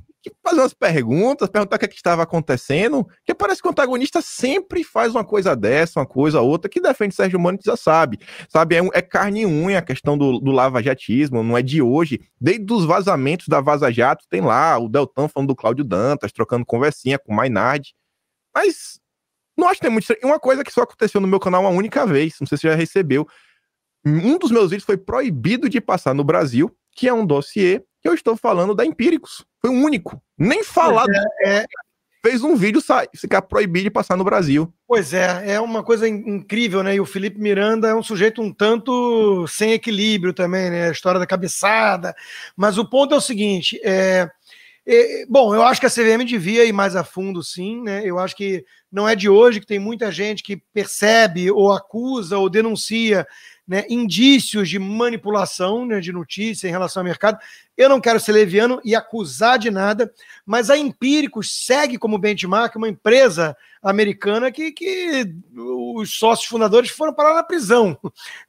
fazer 0.43 0.61
umas 0.61 0.73
perguntas, 0.73 1.49
perguntar 1.49 1.75
o 1.75 1.79
que, 1.79 1.85
é 1.85 1.87
que 1.87 1.95
estava 1.95 2.23
acontecendo, 2.23 3.07
que 3.25 3.33
parece 3.33 3.61
que 3.61 3.67
o 3.67 3.71
antagonista 3.71 4.21
sempre 4.21 4.83
faz 4.83 5.13
uma 5.13 5.23
coisa 5.23 5.55
dessa, 5.55 5.99
uma 5.99 6.05
coisa 6.05 6.41
outra, 6.41 6.69
que 6.69 6.81
defende 6.81 7.15
Sérgio 7.15 7.39
Moro 7.39 7.57
já 7.63 7.77
sabe. 7.77 8.19
Sabe, 8.49 8.75
é, 8.75 8.81
é 8.93 9.01
carne 9.01 9.41
e 9.41 9.45
unha 9.45 9.79
a 9.79 9.81
questão 9.81 10.17
do, 10.17 10.39
do 10.39 10.51
lava-jatismo, 10.51 11.43
não 11.43 11.57
é 11.57 11.61
de 11.61 11.81
hoje. 11.81 12.19
Desde 12.39 12.71
os 12.71 12.85
vazamentos 12.85 13.47
da 13.47 13.61
Vaza 13.61 13.91
Jato, 13.91 14.25
tem 14.29 14.41
lá 14.41 14.77
o 14.77 14.89
Deltan 14.89 15.27
falando 15.27 15.49
do 15.49 15.55
Cláudio 15.55 15.83
Dantas, 15.83 16.31
trocando 16.31 16.65
conversinha 16.65 17.17
com 17.17 17.31
o 17.31 17.35
Maynard. 17.35 17.93
Mas 18.53 18.99
não 19.57 19.67
acho 19.67 19.75
que 19.75 19.87
tem 19.87 19.91
muito. 19.91 20.07
Uma 20.23 20.39
coisa 20.39 20.63
que 20.63 20.71
só 20.71 20.81
aconteceu 20.81 21.19
no 21.21 21.27
meu 21.27 21.39
canal 21.39 21.61
uma 21.61 21.69
única 21.69 22.05
vez, 22.05 22.35
não 22.39 22.47
sei 22.47 22.57
se 22.57 22.61
você 22.61 22.69
já 22.69 22.75
recebeu. 22.75 23.27
Um 24.09 24.37
dos 24.37 24.51
meus 24.51 24.69
vídeos 24.69 24.85
foi 24.85 24.97
proibido 24.97 25.69
de 25.69 25.79
passar 25.79 26.13
no 26.13 26.23
Brasil, 26.23 26.75
que 26.95 27.07
é 27.07 27.13
um 27.13 27.25
dossiê 27.25 27.83
que 28.01 28.07
eu 28.07 28.13
estou 28.13 28.35
falando 28.35 28.73
da 28.73 28.85
Empíricos. 28.85 29.45
Foi 29.61 29.69
o 29.69 29.73
único. 29.73 30.21
Nem 30.37 30.63
falar. 30.63 31.05
É, 31.43 31.59
é... 31.59 31.65
Fez 32.21 32.43
um 32.43 32.53
vídeo 32.53 32.81
sai, 32.81 33.07
ficar 33.15 33.41
proibido 33.41 33.85
de 33.85 33.89
passar 33.89 34.17
no 34.17 34.25
Brasil. 34.25 34.73
Pois 34.85 35.13
é, 35.13 35.53
é 35.53 35.59
uma 35.61 35.81
coisa 35.81 36.05
incrível, 36.05 36.83
né? 36.83 36.95
E 36.95 36.99
o 36.99 37.05
Felipe 37.05 37.39
Miranda 37.39 37.87
é 37.87 37.95
um 37.95 38.03
sujeito 38.03 38.41
um 38.41 38.53
tanto 38.53 39.47
sem 39.47 39.71
equilíbrio 39.71 40.33
também, 40.33 40.69
né? 40.69 40.89
A 40.89 40.91
história 40.91 41.17
da 41.17 41.25
cabeçada. 41.25 42.13
Mas 42.57 42.77
o 42.77 42.83
ponto 42.83 43.13
é 43.13 43.17
o 43.17 43.21
seguinte: 43.21 43.79
é, 43.85 44.29
é, 44.85 45.25
bom, 45.29 45.53
eu 45.53 45.63
acho 45.63 45.79
que 45.79 45.85
a 45.85 45.89
CVM 45.89 46.25
devia 46.25 46.65
ir 46.65 46.73
mais 46.73 46.95
a 46.95 47.03
fundo, 47.03 47.41
sim, 47.41 47.81
né? 47.83 48.01
Eu 48.03 48.19
acho 48.19 48.35
que 48.35 48.65
não 48.91 49.07
é 49.07 49.15
de 49.15 49.29
hoje 49.29 49.59
que 49.59 49.67
tem 49.67 49.79
muita 49.79 50.11
gente 50.11 50.41
que 50.41 50.57
percebe 50.73 51.51
ou 51.51 51.71
acusa 51.71 52.37
ou 52.37 52.49
denuncia 52.49 53.25
né, 53.69 53.85
indícios 53.87 54.67
de 54.67 54.79
manipulação 54.79 55.85
né, 55.85 55.99
de 55.99 56.11
notícia 56.11 56.67
em 56.67 56.71
relação 56.71 57.01
ao 57.01 57.05
mercado. 57.05 57.37
Eu 57.77 57.87
não 57.87 58.01
quero 58.01 58.19
ser 58.19 58.31
leviano 58.31 58.81
e 58.83 58.95
acusar 58.95 59.59
de 59.59 59.69
nada, 59.69 60.11
mas 60.43 60.71
a 60.71 60.77
Empíricos 60.77 61.65
segue 61.67 61.95
como 61.95 62.17
benchmark 62.17 62.75
uma 62.75 62.89
empresa 62.89 63.55
americana 63.81 64.51
que, 64.51 64.71
que 64.71 65.33
os 65.55 66.17
sócios 66.17 66.49
fundadores 66.49 66.89
foram 66.89 67.13
parar 67.13 67.35
na 67.35 67.43
prisão. 67.43 67.95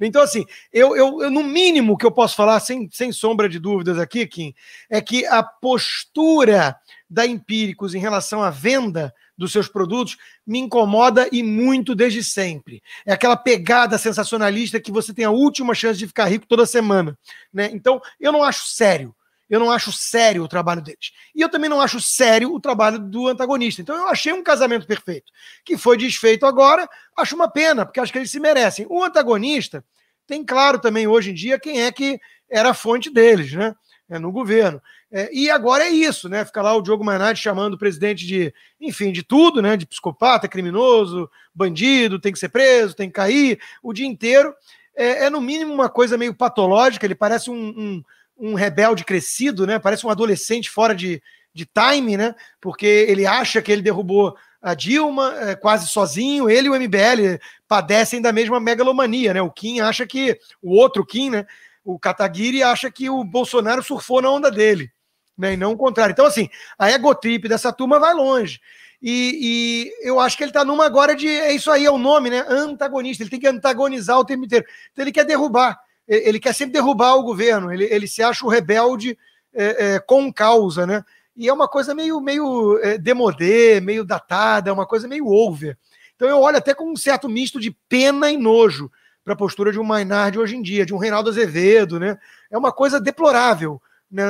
Então, 0.01 0.23
assim, 0.23 0.47
eu, 0.73 0.97
eu, 0.97 1.23
eu 1.23 1.31
no 1.31 1.43
mínimo 1.43 1.99
que 1.99 2.07
eu 2.07 2.11
posso 2.11 2.35
falar, 2.35 2.59
sem, 2.61 2.89
sem 2.91 3.13
sombra 3.13 3.47
de 3.47 3.59
dúvidas 3.59 3.99
aqui, 3.99 4.27
Kim, 4.27 4.55
é 4.89 5.03
que 5.03 5.27
a 5.27 5.43
postura 5.43 6.75
da 7.11 7.27
Empíricos 7.27 7.95
em 7.95 7.99
relação 7.99 8.41
à 8.41 8.51
venda 8.51 9.13
dos 9.37 9.51
seus 9.51 9.67
produtos 9.67 10.17
me 10.47 10.61
incomoda 10.61 11.29
e 11.33 11.43
muito 11.43 11.95
desde 11.95 12.23
sempre. 12.23 12.81
É 13.05 13.13
aquela 13.13 13.37
pegada 13.37 13.99
sensacionalista 13.99 14.81
que 14.81 14.93
você 14.93 15.13
tem 15.13 15.25
a 15.25 15.31
última 15.31 15.75
chance 15.75 15.99
de 15.99 16.07
ficar 16.07 16.27
rico 16.27 16.47
toda 16.47 16.65
semana. 16.65 17.19
Né? 17.53 17.71
Então, 17.73 18.01
eu 18.21 18.31
não 18.31 18.45
acho 18.45 18.67
sério. 18.69 19.15
Eu 19.49 19.59
não 19.59 19.73
acho 19.73 19.91
sério 19.91 20.45
o 20.45 20.49
trabalho 20.49 20.81
deles. 20.81 21.11
E 21.35 21.41
eu 21.41 21.49
também 21.49 21.69
não 21.69 21.81
acho 21.81 22.01
sério 22.01 22.55
o 22.55 22.61
trabalho 22.61 23.01
do 23.01 23.27
antagonista. 23.27 23.83
Então 23.83 23.97
eu 23.97 24.07
achei 24.07 24.33
um 24.33 24.45
casamento 24.45 24.87
perfeito. 24.87 25.33
Que 25.65 25.77
foi 25.77 25.97
desfeito 25.97 26.47
agora, 26.47 26.89
acho 27.17 27.35
uma 27.35 27.51
pena, 27.51 27.85
porque 27.85 27.99
acho 27.99 28.13
que 28.13 28.19
eles 28.19 28.31
se 28.31 28.39
merecem. 28.39 28.87
O 28.89 29.03
antagonista 29.03 29.85
tem 30.25 30.45
claro 30.45 30.79
também 30.79 31.09
hoje 31.09 31.33
em 31.33 31.35
dia 31.35 31.59
quem 31.59 31.83
é 31.83 31.91
que 31.91 32.21
era 32.49 32.71
a 32.71 32.75
fonte 32.75 33.11
deles, 33.11 33.53
né? 33.53 33.75
É, 34.09 34.21
no 34.21 34.31
governo. 34.31 34.81
É, 35.13 35.29
e 35.33 35.51
agora 35.51 35.85
é 35.85 35.89
isso, 35.89 36.29
né? 36.29 36.45
Fica 36.45 36.63
lá 36.63 36.75
o 36.75 36.81
Diogo 36.81 37.05
Mainardi 37.05 37.41
chamando 37.41 37.75
o 37.75 37.79
presidente 37.79 38.25
de, 38.25 38.55
enfim, 38.81 39.11
de 39.11 39.25
tudo, 39.25 39.61
né? 39.61 39.77
De 39.77 39.85
psicopata, 39.85 40.47
criminoso, 40.47 41.29
bandido, 41.53 42.21
tem 42.21 42.33
que 42.33 42.39
ser 42.39 42.49
preso, 42.49 42.95
tem 42.95 43.09
que 43.09 43.15
cair 43.15 43.59
o 43.83 43.93
dia 43.93 44.07
inteiro. 44.07 44.55
É, 44.95 45.25
é 45.25 45.31
no 45.31 45.41
mínimo 45.41 45.75
uma 45.75 45.89
coisa 45.89 46.17
meio 46.17 46.33
patológica, 46.33 47.05
ele 47.05 47.17
parece 47.17 47.51
um, 47.51 47.55
um, 47.57 48.05
um, 48.39 48.55
rebelde 48.55 49.05
crescido, 49.05 49.67
né? 49.67 49.81
Parece 49.81 50.07
um 50.07 50.11
adolescente 50.11 50.71
fora 50.71 50.95
de, 50.95 51.21
de 51.53 51.67
time, 51.67 52.17
né? 52.17 52.33
Porque 52.61 52.87
ele 52.87 53.27
acha 53.27 53.61
que 53.61 53.73
ele 53.73 53.83
derrubou 53.83 54.37
a 54.63 54.75
Dilma 54.75 55.35
é, 55.41 55.57
quase 55.57 55.89
sozinho, 55.89 56.49
ele 56.49 56.69
e 56.69 56.71
o 56.71 56.79
MBL 56.79 57.43
padecem 57.67 58.21
da 58.21 58.33
mesma 58.33 58.61
megalomania, 58.61 59.35
né? 59.35 59.43
O 59.43 59.51
Kim 59.51 59.81
acha 59.81 60.07
que, 60.07 60.39
o 60.63 60.77
outro 60.77 61.05
Kim, 61.05 61.31
né? 61.31 61.47
O 61.85 61.99
Kataguiri 61.99 62.63
acha 62.63 62.93
que 62.93 63.11
o 63.11 63.25
Bolsonaro 63.25 63.83
surfou 63.83 64.23
na 64.23 64.31
onda 64.31 64.53
dele 64.53 64.93
né? 65.41 65.55
E 65.55 65.57
não 65.57 65.73
o 65.73 65.77
contrário. 65.77 66.13
Então, 66.13 66.27
assim, 66.27 66.49
a 66.79 66.91
egotrip 66.91 67.49
dessa 67.49 67.73
turma 67.73 67.99
vai 67.99 68.15
longe. 68.15 68.61
E, 69.03 69.91
e, 70.03 70.07
eu 70.07 70.21
acho 70.21 70.37
que 70.37 70.45
ele 70.45 70.51
está 70.51 70.65
numa 70.65 70.85
agora 70.85 71.17
de. 71.17 71.27
É 71.27 71.53
isso 71.53 71.71
aí, 71.71 71.87
é 71.87 71.91
o 71.91 71.99
nome, 71.99 72.31
né? 72.31 72.45
Antagonista. 72.49 73.23
Ele 73.23 73.31
tem 73.31 73.41
que 73.41 73.49
antagonizar 73.49 74.19
o 74.19 74.25
tempo 74.25 74.45
inteiro. 74.45 74.65
Então 74.93 75.03
ele 75.03 75.13
quer 75.13 75.25
derrubar. 75.25 75.81
Ele 76.07 76.41
quer 76.41 76.53
sempre 76.53 76.73
derrubar 76.73 77.15
o 77.15 77.23
governo. 77.23 77.73
Ele, 77.73 77.85
ele 77.85 78.07
se 78.07 78.23
acha 78.23 78.45
o 78.45 78.49
rebelde 78.49 79.17
é, 79.55 79.95
é, 79.95 79.99
com 80.01 80.33
causa, 80.33 80.87
né? 80.87 81.05
E 81.37 81.49
é 81.49 81.53
uma 81.53 81.69
coisa 81.69 81.95
meio, 81.95 82.21
meio 82.21 82.79
é, 82.83 82.99
demodê, 82.99 83.81
meio 83.81 84.05
datada, 84.05 84.71
é 84.71 84.73
uma 84.73 84.87
coisa 84.87 85.09
meio 85.09 85.27
over. 85.27 85.79
Então 86.15 86.29
eu 86.29 86.41
olho 86.41 86.59
até 86.59 86.75
com 86.75 86.91
um 86.91 86.97
certo 86.97 87.29
misto 87.29 87.59
de 87.59 87.71
pena 87.89 88.31
e 88.31 88.37
nojo 88.37 88.91
para 89.25 89.35
a 89.35 89.37
postura 89.37 89.73
de 89.73 89.79
um 89.79 89.85
Maynard 89.85 90.39
hoje 90.39 90.57
em 90.57 90.63
dia, 90.63 90.85
de 90.85 90.93
um 90.93 90.99
Reinaldo 90.99 91.31
Azevedo, 91.31 91.99
né? 91.99 92.19
É 92.51 92.59
uma 92.59 92.73
coisa 92.73 93.01
deplorável 93.01 93.81
né, 94.11 94.25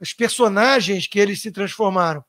os 0.00 0.12
personagens 0.12 1.06
que 1.06 1.18
eles 1.18 1.40
se 1.40 1.50
transformaram. 1.50 2.24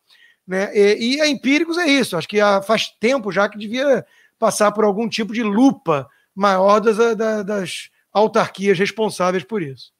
Né? 0.45 0.71
E, 0.73 1.15
e 1.15 1.21
a 1.21 1.27
Empíricos 1.27 1.77
é 1.77 1.85
isso, 1.85 2.15
acho 2.15 2.27
que 2.27 2.37
faz 2.65 2.87
tempo 2.99 3.31
já 3.31 3.49
que 3.49 3.57
devia 3.57 4.05
passar 4.39 4.71
por 4.71 4.85
algum 4.85 5.09
tipo 5.09 5.33
de 5.33 5.43
lupa 5.43 6.07
maior 6.33 6.79
das, 6.79 6.97
das 7.45 7.89
autarquias 8.13 8.79
responsáveis 8.79 9.43
por 9.43 9.61
isso. 9.61 9.91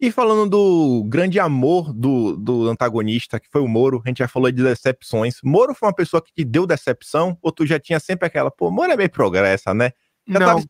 E 0.00 0.10
falando 0.10 0.50
do 0.50 1.04
grande 1.04 1.38
amor 1.38 1.92
do, 1.92 2.36
do 2.36 2.68
antagonista, 2.68 3.38
que 3.38 3.48
foi 3.50 3.60
o 3.60 3.68
Moro, 3.68 4.02
a 4.04 4.08
gente 4.08 4.18
já 4.18 4.28
falou 4.28 4.50
de 4.50 4.62
decepções. 4.62 5.36
Moro 5.42 5.74
foi 5.74 5.88
uma 5.88 5.94
pessoa 5.94 6.20
que 6.20 6.32
te 6.32 6.44
deu 6.44 6.66
decepção? 6.66 7.38
Ou 7.40 7.52
tu 7.52 7.64
já 7.64 7.78
tinha 7.78 8.00
sempre 8.00 8.26
aquela, 8.26 8.50
pô, 8.50 8.70
Moro 8.70 8.92
é 8.92 8.96
bem 8.96 9.08
progressa, 9.08 9.72
né? 9.72 9.92
Já 10.28 10.40
Não. 10.40 10.46
tava 10.46 10.64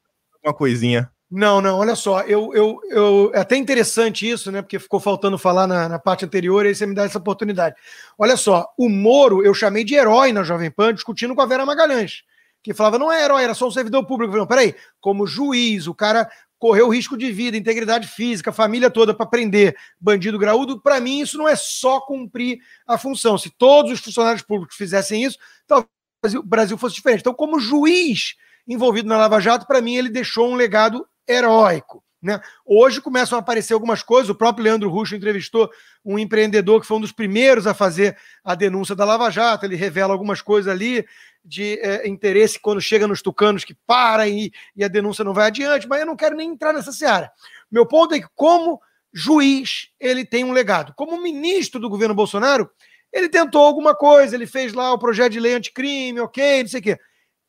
uma 0.45 0.55
coisinha. 0.55 1.11
Não, 1.37 1.61
não, 1.61 1.79
olha 1.81 1.97
só, 1.97 2.21
eu, 2.21 2.55
eu, 2.55 2.81
eu, 2.91 3.33
é 3.35 3.41
até 3.41 3.57
interessante 3.57 4.31
isso, 4.31 4.53
né? 4.53 4.63
Porque 4.63 4.79
ficou 4.79 5.01
faltando 5.01 5.37
falar 5.37 5.67
na, 5.67 5.89
na 5.89 5.99
parte 5.99 6.25
anterior, 6.25 6.65
aí 6.65 6.73
você 6.73 6.87
me 6.87 6.95
dá 6.95 7.03
essa 7.03 7.19
oportunidade. 7.19 7.75
Olha 8.17 8.37
só, 8.37 8.73
o 8.79 8.89
Moro 8.89 9.45
eu 9.45 9.53
chamei 9.53 9.83
de 9.83 9.97
herói 9.97 10.33
na 10.33 10.45
Jovem 10.45 10.71
Pan, 10.71 10.95
discutindo 10.95 11.35
com 11.35 11.43
a 11.43 11.47
Vera 11.47 11.67
Magalhães, 11.67 12.23
que 12.63 12.73
falava, 12.73 13.01
não 13.01 13.11
é 13.11 13.25
herói, 13.25 13.43
era 13.43 13.53
só 13.53 13.67
um 13.67 13.71
servidor 13.73 14.07
público. 14.07 14.37
Não, 14.37 14.47
peraí, 14.47 14.77
como 15.01 15.27
juiz, 15.27 15.89
o 15.89 15.95
cara 15.95 16.31
correu 16.57 16.89
risco 16.89 17.19
de 17.19 17.33
vida, 17.33 17.57
integridade 17.57 18.07
física, 18.07 18.53
família 18.53 18.89
toda 18.89 19.13
para 19.13 19.27
prender 19.27 19.77
bandido 20.01 20.39
graúdo, 20.39 20.81
para 20.81 21.01
mim 21.01 21.19
isso 21.19 21.37
não 21.37 21.49
é 21.49 21.57
só 21.57 21.99
cumprir 22.01 22.61
a 22.87 22.97
função. 22.97 23.37
Se 23.37 23.51
todos 23.51 23.91
os 23.91 23.99
funcionários 23.99 24.43
públicos 24.43 24.77
fizessem 24.77 25.25
isso, 25.25 25.37
talvez 25.67 25.89
o 26.37 26.45
Brasil 26.45 26.79
fosse 26.79 26.95
diferente. 26.95 27.23
Então, 27.23 27.35
como 27.35 27.59
juiz 27.59 28.37
envolvido 28.69 29.09
na 29.09 29.17
Lava 29.17 29.41
Jato, 29.41 29.67
para 29.67 29.81
mim 29.83 29.97
ele 29.97 30.09
deixou 30.09 30.49
um 30.49 30.55
legado 30.55 31.05
heróico. 31.29 32.03
Né? 32.25 32.41
Hoje 32.65 33.03
começam 33.03 33.37
a 33.37 33.43
aparecer 33.43 33.75
algumas 33.75 34.03
coisas. 34.03 34.31
O 34.31 34.35
próprio 34.35 34.65
Leandro 34.65 34.89
Russo 34.89 35.15
entrevistou 35.15 35.71
um 36.03 36.19
empreendedor 36.19 36.81
que 36.81 36.87
foi 36.87 36.97
um 36.97 37.01
dos 37.01 37.13
primeiros 37.13 37.67
a 37.67 37.75
fazer 37.75 38.17
a 38.43 38.55
denúncia 38.55 38.95
da 38.95 39.05
Lava 39.05 39.31
Jato. 39.31 39.67
Ele 39.67 39.77
revela 39.77 40.15
algumas 40.15 40.41
coisas 40.41 40.73
ali 40.73 41.05
de 41.45 41.79
é, 41.81 42.09
interesse 42.09 42.59
quando 42.59 42.81
chega 42.81 43.07
nos 43.07 43.21
tucanos 43.21 43.65
que 43.65 43.75
para 43.87 44.27
e, 44.27 44.51
e 44.75 44.83
a 44.83 44.89
denúncia 44.89 45.23
não 45.23 45.35
vai 45.35 45.49
adiante, 45.49 45.87
mas 45.87 46.01
eu 46.01 46.07
não 46.07 46.17
quero 46.17 46.35
nem 46.35 46.49
entrar 46.49 46.73
nessa 46.73 46.93
seara. 46.93 47.31
Meu 47.71 47.85
ponto 47.85 48.15
é 48.15 48.21
que, 48.21 48.29
como 48.35 48.81
juiz, 49.13 49.91
ele 50.01 50.25
tem 50.25 50.45
um 50.45 50.53
legado. 50.53 50.95
Como 50.97 51.21
ministro 51.21 51.79
do 51.79 51.91
governo 51.91 52.15
Bolsonaro, 52.15 52.71
ele 53.13 53.29
tentou 53.29 53.63
alguma 53.63 53.95
coisa, 53.95 54.35
ele 54.35 54.47
fez 54.47 54.73
lá 54.73 54.93
o 54.93 54.99
projeto 54.99 55.33
de 55.33 55.41
lei 55.41 55.55
anticrime, 55.55 56.21
ok, 56.21 56.63
não 56.63 56.69
sei 56.69 56.81
o 56.81 56.83
quê. 56.83 56.99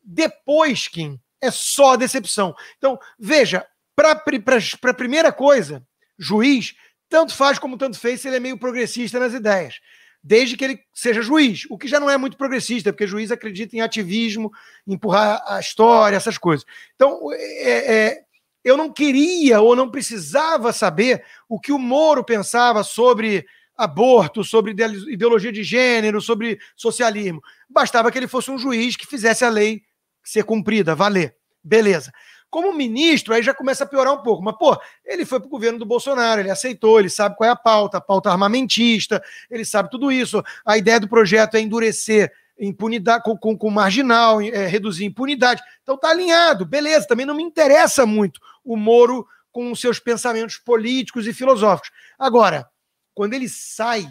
Depois, 0.04 0.88
Kim, 0.88 1.18
é 1.46 1.52
só 1.52 1.96
decepção. 1.96 2.56
Então, 2.78 2.98
veja, 3.18 3.66
para 3.96 4.12
a 4.12 4.94
primeira 4.94 5.32
coisa, 5.32 5.86
juiz, 6.18 6.76
tanto 7.10 7.34
faz 7.34 7.58
como 7.58 7.78
tanto 7.78 8.00
fez 8.00 8.24
ele 8.26 8.38
é 8.38 8.40
meio 8.40 8.58
progressista 8.58 9.20
nas 9.20 9.34
ideias. 9.34 9.80
Desde 10.22 10.58
que 10.58 10.66
ele 10.66 10.80
seja 10.94 11.22
juiz, 11.22 11.66
o 11.70 11.78
que 11.78 11.88
já 11.88 12.00
não 12.00 12.10
é 12.10 12.18
muito 12.18 12.36
progressista, 12.36 12.92
porque 12.92 13.06
juiz 13.06 13.32
acredita 13.32 13.76
em 13.76 13.82
ativismo, 13.82 14.52
empurrar 14.88 15.44
a 15.46 15.60
história, 15.60 16.16
essas 16.16 16.38
coisas. 16.38 16.66
Então, 16.96 17.32
é, 17.32 17.96
é, 17.96 18.24
eu 18.64 18.76
não 18.76 18.92
queria 18.92 19.62
ou 19.62 19.76
não 19.76 19.92
precisava 19.92 20.74
saber 20.74 21.24
o 21.48 21.60
que 21.60 21.72
o 21.72 21.78
Moro 21.78 22.24
pensava 22.24 22.84
sobre 22.84 23.46
aborto, 23.78 24.44
sobre 24.44 24.72
ideologia 24.72 25.52
de 25.52 25.64
gênero, 25.64 26.20
sobre 26.20 26.60
socialismo. 26.76 27.42
Bastava 27.70 28.12
que 28.12 28.18
ele 28.18 28.28
fosse 28.28 28.50
um 28.50 28.58
juiz 28.58 28.96
que 28.96 29.06
fizesse 29.06 29.46
a 29.46 29.50
lei 29.50 29.84
ser 30.26 30.44
cumprida, 30.44 30.96
valer. 30.96 31.36
Beleza. 31.64 32.12
Como 32.50 32.74
ministro, 32.74 33.34
aí 33.34 33.44
já 33.44 33.54
começa 33.54 33.84
a 33.84 33.88
piorar 33.88 34.14
um 34.14 34.22
pouco. 34.22 34.44
Mas, 34.44 34.56
pô, 34.58 34.78
ele 35.06 35.26
foi 35.26 35.40
para 35.40 35.48
o 35.48 35.50
governo 35.50 35.80
do 35.80 35.86
Bolsonaro, 35.86 36.40
ele 36.40 36.50
aceitou, 36.50 37.00
ele 37.00 37.10
sabe 37.10 37.36
qual 37.36 37.48
é 37.48 37.52
a 37.52 37.56
pauta, 37.56 37.98
a 37.98 38.02
pauta 38.02 38.30
armamentista, 38.30 39.22
ele 39.50 39.66
sabe 39.66 39.90
tudo 39.90 40.12
isso. 40.12 40.44
A 40.66 40.78
ideia 40.78 41.00
do 41.00 41.08
projeto 41.08 41.56
é 41.56 41.62
endurecer 41.62 42.32
impunidade 42.60 43.24
com, 43.24 43.38
com, 43.38 43.58
com 43.58 43.70
marginal, 43.70 44.42
é, 44.42 44.68
reduzir 44.68 45.06
impunidade. 45.06 45.62
Então 45.84 45.98
tá 45.98 46.10
alinhado, 46.10 46.66
beleza. 46.66 47.08
Também 47.08 47.26
não 47.26 47.36
me 47.36 47.44
interessa 47.44 48.06
muito 48.06 48.40
o 48.64 48.78
Moro 48.78 49.28
com 49.52 49.74
seus 49.76 50.00
pensamentos 50.00 50.58
políticos 50.58 51.28
e 51.28 51.34
filosóficos. 51.34 51.92
Agora, 52.18 52.68
quando 53.14 53.34
ele 53.34 53.50
sai, 53.50 54.08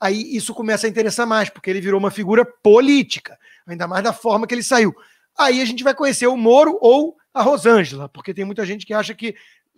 aí 0.00 0.36
isso 0.36 0.54
começa 0.54 0.86
a 0.86 0.90
interessar 0.90 1.26
mais, 1.26 1.50
porque 1.50 1.70
ele 1.70 1.80
virou 1.80 1.98
uma 1.98 2.10
figura 2.10 2.44
política, 2.44 3.38
ainda 3.66 3.86
mais 3.86 4.04
da 4.04 4.12
forma 4.12 4.46
que 4.46 4.54
ele 4.54 4.62
saiu. 4.62 4.94
Aí 5.38 5.60
a 5.60 5.64
gente 5.64 5.84
vai 5.84 5.94
conhecer 5.94 6.26
o 6.26 6.36
Moro 6.36 6.78
ou 6.80 7.16
a 7.32 7.42
Rosângela, 7.42 8.08
porque 8.08 8.32
tem 8.32 8.44
muita 8.44 8.64
gente 8.64 8.86
que 8.86 8.94
acha 8.94 9.14
que 9.14 9.34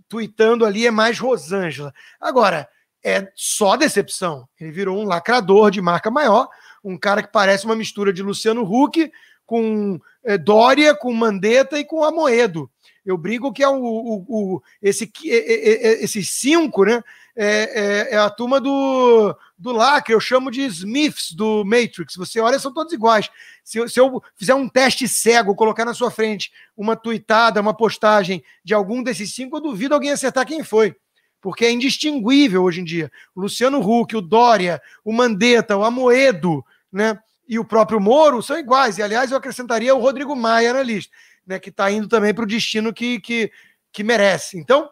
tweetando 0.09 0.65
ali 0.65 0.87
é 0.87 0.91
mais 0.91 1.19
Rosângela. 1.19 1.93
Agora, 2.21 2.69
é 3.05 3.31
só 3.35 3.77
decepção. 3.77 4.49
Ele 4.61 4.71
virou 4.71 4.99
um 4.99 5.05
lacrador 5.05 5.71
de 5.71 5.81
marca 5.81 6.11
maior, 6.11 6.49
um 6.83 6.97
cara 6.97 7.23
que 7.23 7.33
parece 7.33 7.65
uma 7.65 7.77
mistura 7.77 8.13
de 8.13 8.23
Luciano 8.23 8.63
Huck 8.63 9.11
com 9.45 10.01
é, 10.25 10.37
Dória, 10.37 10.95
com 10.95 11.13
Mandetta 11.13 11.79
e 11.79 11.85
com 11.85 12.05
Amoedo. 12.05 12.71
Eu 13.05 13.17
brigo 13.17 13.53
que 13.53 13.63
é 13.63 13.69
o, 13.69 13.83
o, 13.83 14.25
o 14.29 14.63
esse, 14.83 15.11
esses 15.25 16.29
cinco, 16.31 16.85
né? 16.85 17.03
É, 17.35 18.11
é, 18.11 18.15
é, 18.15 18.19
a 18.19 18.29
turma 18.29 18.61
do, 18.61 19.35
do 19.59 19.73
lacre, 19.73 20.15
eu 20.15 20.21
chamo 20.21 20.51
de 20.51 20.63
Smiths 20.63 21.33
do 21.33 21.65
Matrix. 21.65 22.15
Você 22.17 22.41
olha, 22.41 22.59
são 22.59 22.73
todos 22.73 22.93
iguais. 22.93 23.29
Se, 23.65 23.89
se 23.89 23.99
eu 23.99 24.23
fizer 24.37 24.55
um 24.55 24.69
teste 24.69 25.09
cego, 25.09 25.55
colocar 25.55 25.85
na 25.85 25.95
sua 25.95 26.11
frente 26.11 26.53
uma 26.77 26.95
tuitada, 26.95 27.61
uma 27.61 27.75
postagem 27.75 28.43
de 28.63 28.73
algum 28.73 29.03
desses 29.03 29.35
cinco, 29.35 29.57
eu 29.57 29.61
duvido 29.61 29.95
alguém 29.95 30.11
acertar 30.11 30.47
quem 30.47 30.63
foi. 30.63 30.95
Porque 31.41 31.65
é 31.65 31.71
indistinguível 31.71 32.63
hoje 32.63 32.81
em 32.81 32.85
dia. 32.85 33.11
O 33.35 33.41
Luciano 33.41 33.81
Huck, 33.81 34.17
o 34.17 34.21
Dória, 34.21 34.81
o 35.05 35.13
Mandetta, 35.13 35.77
o 35.77 35.85
Amoedo, 35.85 36.65
né? 36.93 37.19
E 37.49 37.59
o 37.59 37.65
próprio 37.65 38.01
Moro 38.01 38.43
são 38.43 38.59
iguais. 38.59 38.99
E, 38.99 39.03
aliás, 39.03 39.31
eu 39.31 39.37
acrescentaria 39.37 39.95
o 39.95 40.01
Rodrigo 40.01 40.37
Maia 40.37 40.73
na 40.73 40.83
lista 40.83 41.13
né, 41.49 41.59
que 41.59 41.71
está 41.71 41.91
indo 41.91 42.07
também 42.07 42.35
para 42.35 42.45
o 42.45 42.47
destino 42.47 42.93
que, 42.93 43.19
que, 43.21 43.51
que 43.91 44.05
merece. 44.05 44.59
Então, 44.59 44.91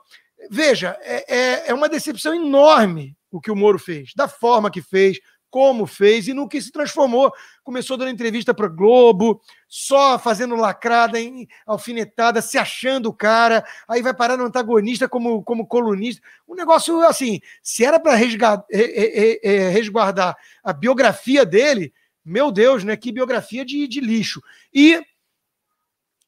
veja, 0.50 0.98
é, 1.02 1.36
é, 1.36 1.70
é 1.70 1.74
uma 1.74 1.88
decepção 1.88 2.34
enorme 2.34 3.14
o 3.30 3.40
que 3.40 3.50
o 3.50 3.56
Moro 3.56 3.78
fez, 3.78 4.12
da 4.14 4.28
forma 4.28 4.70
que 4.70 4.82
fez, 4.82 5.18
como 5.50 5.86
fez 5.86 6.28
e 6.28 6.34
no 6.34 6.48
que 6.48 6.60
se 6.60 6.70
transformou. 6.70 7.32
Começou 7.64 7.96
dando 7.96 8.10
entrevista 8.10 8.52
para 8.52 8.68
Globo, 8.68 9.40
só 9.66 10.18
fazendo 10.18 10.54
lacrada, 10.54 11.18
em, 11.18 11.48
alfinetada, 11.66 12.42
se 12.42 12.58
achando 12.58 13.08
o 13.08 13.14
cara, 13.14 13.64
aí 13.88 14.02
vai 14.02 14.12
parar 14.12 14.36
no 14.36 14.44
antagonista 14.44 15.08
como, 15.08 15.42
como 15.42 15.66
colunista. 15.66 16.22
Um 16.46 16.54
negócio 16.54 17.00
assim, 17.02 17.40
se 17.62 17.84
era 17.84 17.98
para 17.98 18.14
resguardar 18.14 20.36
a 20.62 20.72
biografia 20.72 21.46
dele, 21.46 21.92
meu 22.24 22.50
Deus, 22.50 22.84
né? 22.84 22.96
Que 22.96 23.12
biografia 23.12 23.64
de, 23.64 23.88
de 23.88 24.00
lixo. 24.00 24.42
E 24.74 25.00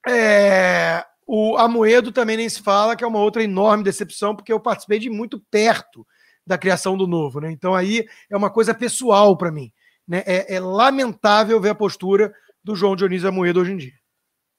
é, 0.08 1.04
o 1.26 1.56
Amoedo 1.58 2.12
também 2.12 2.36
nem 2.36 2.48
se 2.48 2.62
fala, 2.62 2.96
que 2.96 3.04
é 3.04 3.06
uma 3.06 3.20
outra 3.20 3.42
enorme 3.42 3.84
decepção, 3.84 4.34
porque 4.34 4.52
eu 4.52 4.60
participei 4.60 4.98
de 4.98 5.10
muito 5.10 5.38
perto 5.50 6.06
da 6.48 6.58
criação 6.58 6.96
do 6.96 7.06
novo. 7.06 7.40
Né? 7.40 7.52
Então 7.52 7.74
aí 7.74 8.04
é 8.28 8.36
uma 8.36 8.50
coisa 8.50 8.74
pessoal 8.74 9.36
para 9.36 9.52
mim. 9.52 9.70
Né? 10.06 10.24
É, 10.26 10.54
é, 10.54 10.60
lamentável 10.60 11.60
ver 11.60 11.68
a 11.68 11.74
postura 11.74 12.32
do 12.64 12.74
João 12.74 12.96
Dionísio 12.96 13.28
Amoedo 13.28 13.60
hoje 13.60 13.72
em 13.72 13.76
dia. 13.76 13.92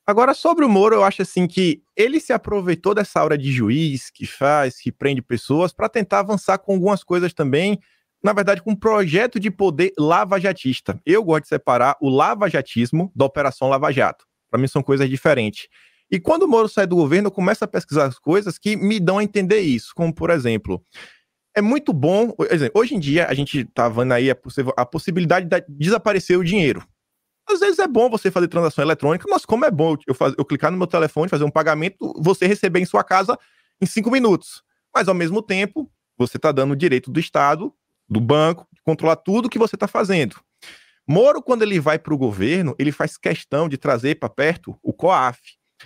Agora, 0.05 0.33
sobre 0.33 0.65
o 0.65 0.69
Moro, 0.69 0.95
eu 0.95 1.03
acho 1.03 1.21
assim 1.21 1.47
que 1.47 1.83
ele 1.95 2.19
se 2.19 2.33
aproveitou 2.33 2.95
dessa 2.95 3.19
aura 3.19 3.37
de 3.37 3.51
juiz 3.51 4.09
que 4.09 4.25
faz, 4.25 4.79
que 4.79 4.91
prende 4.91 5.21
pessoas, 5.21 5.71
para 5.71 5.89
tentar 5.89 6.19
avançar 6.19 6.57
com 6.57 6.73
algumas 6.73 7.03
coisas 7.03 7.31
também, 7.31 7.79
na 8.23 8.33
verdade, 8.33 8.61
com 8.61 8.71
um 8.71 8.75
projeto 8.75 9.39
de 9.39 9.51
poder 9.51 9.93
lavajatista. 9.99 10.99
Eu 11.05 11.23
gosto 11.23 11.43
de 11.43 11.49
separar 11.49 11.95
o 12.01 12.09
lavajatismo 12.09 13.11
da 13.15 13.25
Operação 13.25 13.69
Lava 13.69 13.91
Jato. 13.91 14.25
Para 14.49 14.59
mim 14.59 14.67
são 14.67 14.81
coisas 14.81 15.07
diferentes. 15.07 15.67
E 16.11 16.19
quando 16.19 16.43
o 16.43 16.47
Moro 16.47 16.67
sai 16.67 16.87
do 16.87 16.95
governo, 16.95 17.27
eu 17.27 17.31
começo 17.31 17.63
a 17.63 17.67
pesquisar 17.67 18.05
as 18.05 18.17
coisas 18.17 18.57
que 18.57 18.75
me 18.75 18.99
dão 18.99 19.19
a 19.19 19.23
entender 19.23 19.59
isso, 19.59 19.91
como 19.95 20.13
por 20.13 20.31
exemplo, 20.31 20.83
é 21.60 21.62
muito 21.62 21.93
bom, 21.93 22.34
hoje 22.74 22.95
em 22.95 22.99
dia 22.99 23.28
a 23.28 23.34
gente 23.34 23.66
tá 23.66 23.88
vendo 23.88 24.14
aí 24.14 24.32
a, 24.32 24.38
a 24.78 24.86
possibilidade 24.86 25.47
de 25.47 25.64
desaparecer 25.68 26.38
o 26.38 26.43
dinheiro. 26.43 26.86
Às 27.47 27.60
vezes 27.60 27.80
é 27.80 27.88
bom 27.88 28.10
você 28.10 28.32
fazer 28.32 28.47
transação 28.47 28.84
eletrônica, 28.84 29.26
mas 29.30 29.45
como 29.45 29.66
é 29.66 29.72
bom 29.72 29.95
eu, 30.07 30.16
eu 30.38 30.45
clicar 30.45 30.72
no 30.72 30.78
meu 30.78 30.88
telefone, 30.88 31.30
fazer 31.30 31.43
um 31.43 31.51
pagamento, 31.51 32.14
você 32.18 32.45
receber 32.47 32.80
em 32.80 32.86
sua 32.86 33.03
casa 33.03 33.38
em 33.82 33.86
cinco 33.86 34.10
minutos. 34.10 34.64
Mas 34.93 35.07
ao 35.07 35.16
mesmo 35.16 35.41
tempo, 35.41 35.91
você 36.18 36.38
está 36.38 36.51
dando 36.51 36.72
o 36.72 36.76
direito 36.76 37.12
do 37.12 37.20
Estado, 37.20 37.74
do 38.07 38.22
banco, 38.22 38.68
de 38.74 38.82
controlar 38.82 39.16
tudo 39.18 39.49
que 39.49 39.60
você 39.60 39.76
está 39.76 39.88
fazendo. 39.88 40.39
Moro, 41.07 41.41
quando 41.41 41.64
ele 41.64 41.80
vai 41.80 41.97
para 41.97 42.14
o 42.14 42.18
governo, 42.18 42.76
ele 42.78 42.91
faz 42.91 43.18
questão 43.18 43.68
de 43.68 43.78
trazer 43.78 44.16
para 44.16 44.30
perto 44.30 44.78
o 44.84 44.93
COAF. 44.93 45.39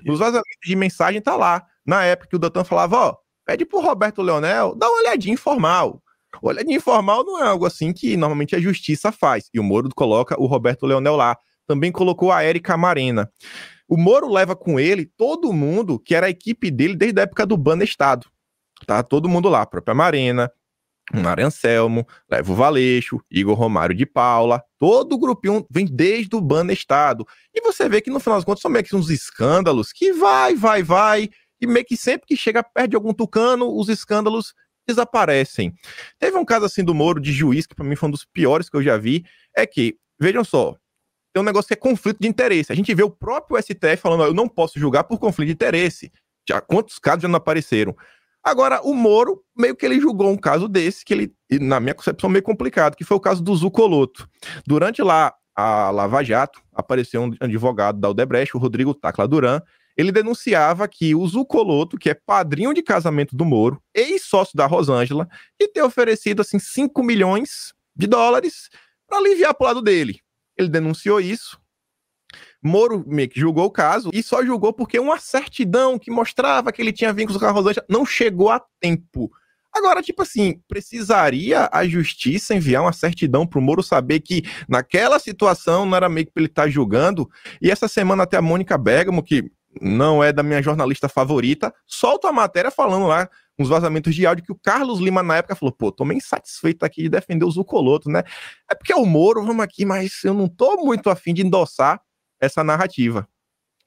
Nos 0.03 0.19
vazamentos 0.19 0.59
de 0.65 0.75
mensagem 0.75 1.21
tá 1.21 1.35
lá. 1.35 1.65
Na 1.85 2.03
época 2.03 2.29
que 2.29 2.35
o 2.35 2.39
Datan 2.39 2.63
falava, 2.63 2.97
ó, 2.97 3.17
pede 3.45 3.65
pro 3.65 3.81
Roberto 3.81 4.21
Leonel 4.21 4.75
dar 4.75 4.89
uma 4.89 4.99
olhadinha 4.99 5.33
informal. 5.33 6.01
Olhadinha 6.41 6.77
informal 6.77 7.23
não 7.23 7.43
é 7.43 7.47
algo 7.47 7.65
assim 7.65 7.93
que 7.93 8.17
normalmente 8.17 8.55
a 8.55 8.59
justiça 8.59 9.11
faz. 9.11 9.49
E 9.53 9.59
o 9.59 9.63
Moro 9.63 9.89
coloca 9.95 10.39
o 10.39 10.45
Roberto 10.45 10.85
Leonel 10.85 11.15
lá. 11.15 11.37
Também 11.67 11.91
colocou 11.91 12.31
a 12.31 12.43
Érica 12.43 12.75
Marena. 12.75 13.31
O 13.87 13.97
Moro 13.97 14.27
leva 14.27 14.55
com 14.55 14.79
ele 14.79 15.05
todo 15.17 15.53
mundo 15.53 15.99
que 15.99 16.15
era 16.15 16.27
a 16.27 16.29
equipe 16.29 16.71
dele 16.71 16.95
desde 16.95 17.19
a 17.19 17.23
época 17.23 17.45
do 17.45 17.55
Banestado. 17.55 18.27
Tá 18.85 19.03
todo 19.03 19.29
mundo 19.29 19.49
lá, 19.49 19.61
a 19.61 19.65
própria 19.65 19.93
Marena, 19.93 20.51
Mário 21.13 21.45
Anselmo, 21.45 22.07
Levo 22.29 22.55
Valeixo, 22.55 23.21
Igor 23.29 23.55
Romário 23.55 23.95
de 23.95 24.05
Paula, 24.05 24.63
todo 24.79 25.13
o 25.13 25.19
grupinho 25.19 25.65
vem 25.69 25.85
desde 25.85 26.35
o 26.35 26.41
Banestado. 26.41 27.25
E 27.53 27.61
você 27.61 27.89
vê 27.89 28.01
que 28.01 28.09
no 28.09 28.19
final 28.19 28.37
das 28.37 28.45
contas 28.45 28.61
são 28.61 28.71
meio 28.71 28.83
que 28.85 28.95
uns 28.95 29.09
escândalos 29.09 29.91
que 29.91 30.13
vai, 30.13 30.55
vai, 30.55 30.81
vai, 30.81 31.29
e 31.63 31.67
meio 31.67 31.85
que 31.85 31.95
sempre 31.95 32.27
que 32.27 32.35
chega 32.35 32.61
perto 32.61 32.89
de 32.89 32.95
algum 32.95 33.13
tucano, 33.13 33.73
os 33.73 33.87
escândalos 33.87 34.53
desaparecem. 34.85 35.73
Teve 36.19 36.37
um 36.37 36.43
caso 36.43 36.65
assim 36.65 36.83
do 36.83 36.93
Moro 36.93 37.21
de 37.21 37.31
juiz, 37.31 37.65
que 37.65 37.73
para 37.73 37.85
mim 37.85 37.95
foi 37.95 38.09
um 38.09 38.11
dos 38.11 38.25
piores 38.25 38.69
que 38.69 38.75
eu 38.75 38.83
já 38.83 38.97
vi, 38.97 39.25
é 39.55 39.65
que, 39.65 39.95
vejam 40.19 40.43
só, 40.43 40.75
tem 41.33 41.41
um 41.41 41.45
negócio 41.45 41.67
que 41.67 41.73
é 41.73 41.77
conflito 41.77 42.19
de 42.19 42.27
interesse. 42.27 42.71
A 42.71 42.75
gente 42.75 42.93
vê 42.93 43.01
o 43.01 43.09
próprio 43.09 43.57
STF 43.61 43.97
falando, 43.97 44.23
eu 44.23 44.33
não 44.33 44.47
posso 44.47 44.77
julgar 44.77 45.05
por 45.05 45.17
conflito 45.17 45.47
de 45.47 45.53
interesse. 45.53 46.11
Já 46.47 46.59
quantos 46.59 46.99
casos 46.99 47.21
já 47.21 47.27
não 47.29 47.37
apareceram? 47.37 47.95
Agora, 48.43 48.81
o 48.83 48.93
Moro, 48.93 49.41
meio 49.57 49.73
que 49.73 49.85
ele 49.85 50.01
julgou 50.01 50.29
um 50.29 50.35
caso 50.35 50.67
desse, 50.67 51.05
que 51.05 51.13
ele, 51.13 51.33
na 51.61 51.79
minha 51.79 51.95
concepção, 51.95 52.29
meio 52.29 52.43
complicado, 52.43 52.97
que 52.97 53.05
foi 53.05 53.15
o 53.15 53.21
caso 53.21 53.41
do 53.41 53.55
Zucoloto. 53.55 54.27
Durante 54.67 55.01
lá 55.01 55.33
a 55.55 55.89
Lava 55.91 56.21
Jato, 56.23 56.61
apareceu 56.73 57.21
um 57.21 57.31
advogado 57.39 58.01
da 58.01 58.09
Odebrecht, 58.09 58.57
o 58.57 58.59
Rodrigo 58.59 58.93
Tacla 58.93 59.27
Duran, 59.27 59.61
ele 59.95 60.11
denunciava 60.11 60.87
que 60.87 61.13
o 61.15 61.25
Zucoloto, 61.27 61.97
que 61.97 62.09
é 62.09 62.13
padrinho 62.13 62.73
de 62.73 62.81
casamento 62.81 63.35
do 63.35 63.45
Moro, 63.45 63.81
ex-sócio 63.93 64.55
da 64.55 64.65
Rosângela, 64.65 65.27
e 65.59 65.67
ter 65.67 65.81
oferecido, 65.83 66.41
assim, 66.41 66.59
5 66.59 67.03
milhões 67.03 67.73
de 67.95 68.07
dólares 68.07 68.69
para 69.07 69.19
aliviar 69.19 69.53
pro 69.53 69.67
lado 69.67 69.81
dele. 69.81 70.19
Ele 70.57 70.67
denunciou 70.67 71.19
isso, 71.19 71.59
Moro 72.63 73.03
meio 73.05 73.27
que 73.27 73.39
julgou 73.39 73.65
o 73.65 73.71
caso 73.71 74.09
e 74.13 74.23
só 74.23 74.43
julgou 74.43 74.71
porque 74.71 74.97
uma 74.97 75.19
certidão 75.19 75.99
que 75.99 76.09
mostrava 76.09 76.71
que 76.71 76.81
ele 76.81 76.93
tinha 76.93 77.11
vínculos 77.11 77.39
com 77.39 77.45
a 77.45 77.51
Rosângela 77.51 77.85
não 77.89 78.05
chegou 78.05 78.49
a 78.49 78.63
tempo. 78.79 79.29
Agora, 79.75 80.01
tipo 80.01 80.21
assim, 80.21 80.61
precisaria 80.67 81.67
a 81.71 81.85
justiça 81.85 82.53
enviar 82.53 82.83
uma 82.83 82.93
certidão 82.93 83.45
pro 83.45 83.61
Moro 83.61 83.81
saber 83.81 84.19
que 84.19 84.43
naquela 84.69 85.19
situação 85.19 85.85
não 85.85 85.97
era 85.97 86.07
meio 86.07 86.27
que 86.27 86.31
ele 86.35 86.45
estar 86.45 86.63
tá 86.63 86.69
julgando? 86.69 87.29
E 87.59 87.71
essa 87.71 87.87
semana 87.87 88.23
até 88.23 88.37
a 88.37 88.41
Mônica 88.41 88.77
Bergamo, 88.77 89.23
que 89.23 89.51
não 89.81 90.23
é 90.23 90.31
da 90.31 90.43
minha 90.43 90.61
jornalista 90.61 91.09
favorita, 91.09 91.73
solta 91.85 92.29
a 92.29 92.31
matéria 92.31 92.71
falando 92.71 93.07
lá 93.07 93.29
uns 93.57 93.69
vazamentos 93.69 94.15
de 94.15 94.25
áudio 94.25 94.43
que 94.43 94.51
o 94.51 94.59
Carlos 94.59 94.99
Lima 94.99 95.21
na 95.21 95.37
época 95.37 95.55
falou, 95.55 95.71
pô, 95.71 95.91
tô 95.91 96.03
meio 96.03 96.17
insatisfeito 96.17 96.83
aqui 96.85 97.03
de 97.03 97.09
defender 97.09 97.45
o 97.45 97.51
Zucoloto, 97.51 98.09
né? 98.09 98.23
É 98.69 98.75
porque 98.75 98.91
é 98.91 98.95
o 98.95 99.05
Moro, 99.05 99.45
vamos 99.45 99.63
aqui, 99.63 99.85
mas 99.85 100.23
eu 100.23 100.33
não 100.33 100.47
tô 100.47 100.77
muito 100.77 101.09
afim 101.09 101.33
de 101.33 101.45
endossar 101.45 102.01
essa 102.41 102.63
narrativa. 102.63 103.27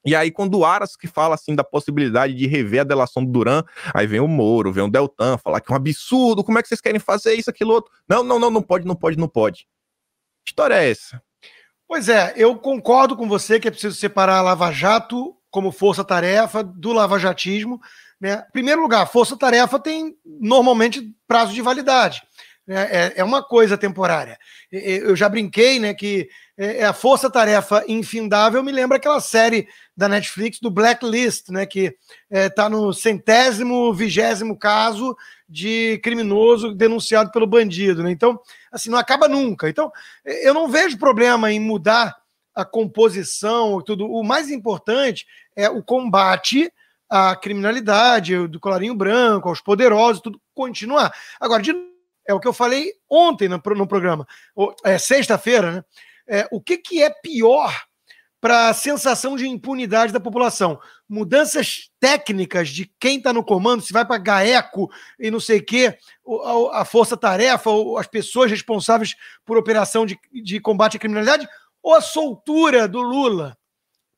E 0.04 0.14
aí, 0.14 0.30
quando 0.30 0.56
o 0.56 0.64
Aras 0.64 0.94
que 0.96 1.08
fala 1.08 1.34
assim 1.34 1.52
da 1.52 1.64
possibilidade 1.64 2.32
de 2.32 2.46
rever 2.46 2.82
a 2.82 2.84
delação 2.84 3.24
do 3.24 3.32
Duran, 3.32 3.64
aí 3.92 4.06
vem 4.06 4.20
o 4.20 4.28
Moro, 4.28 4.72
vem 4.72 4.84
o 4.84 4.90
Deltan, 4.90 5.36
falar 5.36 5.60
que 5.60 5.70
é 5.70 5.74
um 5.74 5.76
absurdo, 5.76 6.44
como 6.44 6.58
é 6.58 6.62
que 6.62 6.68
vocês 6.68 6.80
querem 6.80 7.00
fazer 7.00 7.34
isso, 7.34 7.50
aquilo 7.50 7.72
outro? 7.72 7.92
Não, 8.08 8.22
não, 8.22 8.38
não, 8.38 8.50
não 8.50 8.62
pode, 8.62 8.86
não 8.86 8.94
pode, 8.94 9.18
não 9.18 9.28
pode. 9.28 9.66
Que 10.44 10.52
história 10.52 10.74
é 10.74 10.90
essa? 10.90 11.20
Pois 11.88 12.08
é, 12.08 12.32
eu 12.36 12.56
concordo 12.56 13.16
com 13.16 13.28
você 13.28 13.58
que 13.58 13.66
é 13.66 13.70
preciso 13.70 13.96
separar 13.96 14.38
a 14.38 14.42
Lava 14.42 14.70
Jato 14.70 15.35
como 15.56 15.72
força-tarefa 15.72 16.62
do 16.62 16.92
lavajatismo. 16.92 17.80
Né? 18.20 18.44
Em 18.46 18.52
primeiro 18.52 18.82
lugar, 18.82 19.06
força-tarefa 19.06 19.78
tem 19.78 20.14
normalmente 20.22 21.14
prazo 21.26 21.54
de 21.54 21.62
validade. 21.62 22.20
É, 22.68 23.14
é 23.16 23.24
uma 23.24 23.42
coisa 23.42 23.78
temporária. 23.78 24.36
Eu 24.70 25.16
já 25.16 25.30
brinquei, 25.30 25.78
né, 25.78 25.94
que 25.94 26.28
é, 26.58 26.80
é 26.80 26.84
a 26.84 26.92
força-tarefa 26.92 27.84
infindável 27.88 28.62
me 28.62 28.70
lembra 28.70 28.98
aquela 28.98 29.18
série 29.18 29.66
da 29.96 30.10
Netflix 30.10 30.60
do 30.60 30.70
Blacklist, 30.70 31.48
né, 31.48 31.64
que 31.64 31.96
está 32.30 32.66
é, 32.66 32.68
no 32.68 32.92
centésimo, 32.92 33.94
vigésimo 33.94 34.58
caso 34.58 35.16
de 35.48 35.98
criminoso 36.04 36.74
denunciado 36.74 37.30
pelo 37.30 37.46
bandido. 37.46 38.02
Né? 38.02 38.10
Então, 38.10 38.38
assim, 38.70 38.90
não 38.90 38.98
acaba 38.98 39.26
nunca. 39.26 39.70
Então, 39.70 39.90
eu 40.22 40.52
não 40.52 40.68
vejo 40.68 40.98
problema 40.98 41.50
em 41.50 41.58
mudar 41.58 42.14
a 42.56 42.64
composição, 42.64 43.82
tudo. 43.82 44.10
O 44.10 44.24
mais 44.24 44.50
importante 44.50 45.26
é 45.54 45.68
o 45.68 45.82
combate 45.82 46.72
à 47.08 47.36
criminalidade, 47.36 48.48
do 48.48 48.58
colarinho 48.58 48.94
branco, 48.94 49.50
aos 49.50 49.60
poderosos, 49.60 50.22
tudo 50.22 50.40
continuar. 50.54 51.12
Agora, 51.38 51.62
de 51.62 51.72
é 52.26 52.34
o 52.34 52.40
que 52.40 52.48
eu 52.48 52.52
falei 52.52 52.92
ontem 53.08 53.48
no, 53.48 53.62
no 53.64 53.86
programa, 53.86 54.26
é, 54.84 54.98
sexta-feira, 54.98 55.70
né? 55.70 55.84
É, 56.28 56.48
o 56.50 56.60
que, 56.60 56.76
que 56.76 57.00
é 57.00 57.08
pior 57.08 57.72
para 58.40 58.68
a 58.68 58.74
sensação 58.74 59.36
de 59.36 59.46
impunidade 59.46 60.12
da 60.12 60.18
população? 60.18 60.80
Mudanças 61.08 61.88
técnicas 62.00 62.68
de 62.68 62.90
quem 62.98 63.18
está 63.18 63.32
no 63.32 63.44
comando, 63.44 63.80
se 63.80 63.92
vai 63.92 64.04
para 64.04 64.18
GAECO 64.18 64.90
e 65.20 65.30
não 65.30 65.38
sei 65.38 65.58
o 65.58 65.64
quê, 65.64 65.96
a, 66.72 66.80
a 66.80 66.84
força-tarefa, 66.84 67.70
as 67.96 68.08
pessoas 68.08 68.50
responsáveis 68.50 69.14
por 69.44 69.56
operação 69.56 70.04
de, 70.04 70.18
de 70.32 70.58
combate 70.58 70.96
à 70.96 71.00
criminalidade, 71.00 71.48
ou 71.86 71.94
a 71.94 72.00
soltura 72.00 72.88
do 72.88 73.00
Lula 73.00 73.56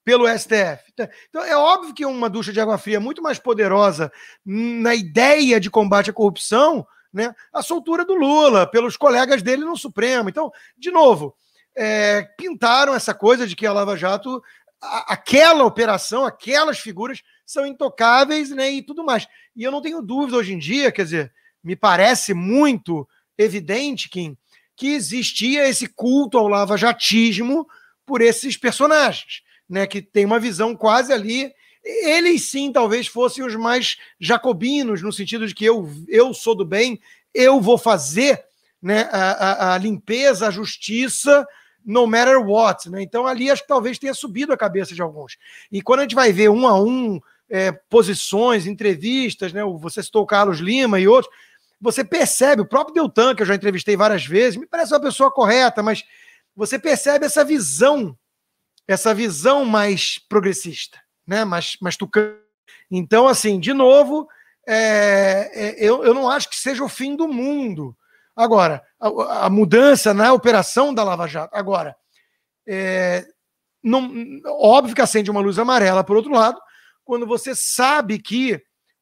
pelo 0.02 0.26
STF. 0.26 0.90
Então, 1.28 1.44
é 1.44 1.54
óbvio 1.54 1.92
que 1.92 2.06
uma 2.06 2.30
ducha 2.30 2.50
de 2.50 2.58
água 2.58 2.78
fria 2.78 2.98
muito 2.98 3.20
mais 3.20 3.38
poderosa 3.38 4.10
na 4.42 4.94
ideia 4.94 5.60
de 5.60 5.68
combate 5.68 6.08
à 6.08 6.12
corrupção 6.14 6.86
né, 7.12 7.34
a 7.52 7.60
soltura 7.60 8.06
do 8.06 8.14
Lula 8.14 8.66
pelos 8.66 8.96
colegas 8.96 9.42
dele 9.42 9.66
no 9.66 9.76
Supremo. 9.76 10.30
Então, 10.30 10.50
de 10.78 10.90
novo, 10.90 11.36
é, 11.76 12.22
pintaram 12.38 12.94
essa 12.94 13.12
coisa 13.12 13.46
de 13.46 13.54
que 13.54 13.66
a 13.66 13.72
Lava 13.74 13.98
Jato, 13.98 14.42
a, 14.80 15.12
aquela 15.12 15.62
operação, 15.64 16.24
aquelas 16.24 16.78
figuras 16.78 17.22
são 17.44 17.66
intocáveis 17.66 18.48
né, 18.48 18.70
e 18.70 18.82
tudo 18.82 19.04
mais. 19.04 19.28
E 19.54 19.62
eu 19.62 19.70
não 19.70 19.82
tenho 19.82 20.00
dúvida 20.00 20.38
hoje 20.38 20.54
em 20.54 20.58
dia, 20.58 20.90
quer 20.90 21.04
dizer, 21.04 21.34
me 21.62 21.76
parece 21.76 22.32
muito 22.32 23.06
evidente, 23.36 24.08
Kim, 24.08 24.38
que 24.78 24.94
existia 24.94 25.68
esse 25.68 25.88
culto 25.88 26.38
ao 26.38 26.48
lava-jatismo 26.48 27.66
por 28.06 28.22
esses 28.22 28.56
personagens, 28.56 29.42
né, 29.68 29.86
que 29.86 30.00
tem 30.00 30.24
uma 30.24 30.38
visão 30.40 30.74
quase 30.74 31.12
ali 31.12 31.52
eles 31.84 32.50
sim 32.50 32.70
talvez 32.70 33.06
fossem 33.06 33.44
os 33.44 33.54
mais 33.54 33.96
jacobinos, 34.20 35.02
no 35.02 35.12
sentido 35.12 35.46
de 35.46 35.54
que 35.54 35.64
eu, 35.64 35.88
eu 36.06 36.34
sou 36.34 36.54
do 36.54 36.64
bem, 36.64 37.00
eu 37.32 37.60
vou 37.60 37.78
fazer 37.78 38.44
né, 38.80 39.08
a, 39.10 39.30
a, 39.30 39.74
a 39.74 39.78
limpeza, 39.78 40.46
a 40.46 40.50
justiça, 40.50 41.46
no 41.84 42.06
matter 42.06 42.40
what. 42.40 42.90
Né? 42.90 43.02
Então 43.02 43.26
ali 43.26 43.50
acho 43.50 43.62
que 43.62 43.68
talvez 43.68 43.98
tenha 43.98 44.12
subido 44.12 44.52
a 44.52 44.56
cabeça 44.56 44.94
de 44.94 45.00
alguns. 45.00 45.38
E 45.72 45.80
quando 45.80 46.00
a 46.00 46.02
gente 46.02 46.14
vai 46.14 46.32
ver 46.32 46.50
um 46.50 46.66
a 46.66 46.78
um 46.78 47.20
é, 47.48 47.72
posições, 47.72 48.66
entrevistas, 48.66 49.52
né? 49.52 49.62
você 49.78 50.02
citou 50.02 50.22
o 50.22 50.26
Carlos 50.26 50.58
Lima 50.58 51.00
e 51.00 51.08
outros, 51.08 51.34
você 51.80 52.04
percebe, 52.04 52.62
o 52.62 52.68
próprio 52.68 52.94
Deltan, 52.94 53.34
que 53.34 53.42
eu 53.42 53.46
já 53.46 53.54
entrevistei 53.54 53.96
várias 53.96 54.24
vezes, 54.24 54.58
me 54.58 54.66
parece 54.66 54.92
uma 54.92 55.00
pessoa 55.00 55.30
correta, 55.30 55.82
mas 55.82 56.04
você 56.54 56.78
percebe 56.78 57.26
essa 57.26 57.44
visão, 57.44 58.16
essa 58.86 59.14
visão 59.14 59.64
mais 59.64 60.18
progressista 60.28 60.98
né? 61.28 61.44
Mas, 61.44 61.76
mas 61.80 61.96
tucano. 61.96 62.34
Então, 62.90 63.28
assim, 63.28 63.60
de 63.60 63.74
novo, 63.74 64.26
é, 64.66 65.50
é, 65.52 65.76
eu, 65.78 66.02
eu 66.02 66.14
não 66.14 66.28
acho 66.28 66.48
que 66.48 66.56
seja 66.56 66.82
o 66.82 66.88
fim 66.88 67.14
do 67.14 67.28
mundo. 67.28 67.94
Agora, 68.34 68.82
a, 68.98 69.46
a 69.46 69.50
mudança 69.50 70.14
na 70.14 70.32
operação 70.32 70.94
da 70.94 71.04
Lava 71.04 71.28
Jato. 71.28 71.54
Agora, 71.54 71.94
é, 72.66 73.26
não, 73.82 74.10
óbvio 74.46 74.94
que 74.94 75.02
acende 75.02 75.30
uma 75.30 75.40
luz 75.40 75.58
amarela, 75.58 76.02
por 76.02 76.16
outro 76.16 76.32
lado, 76.32 76.58
quando 77.04 77.26
você 77.26 77.54
sabe 77.54 78.18
que 78.18 78.60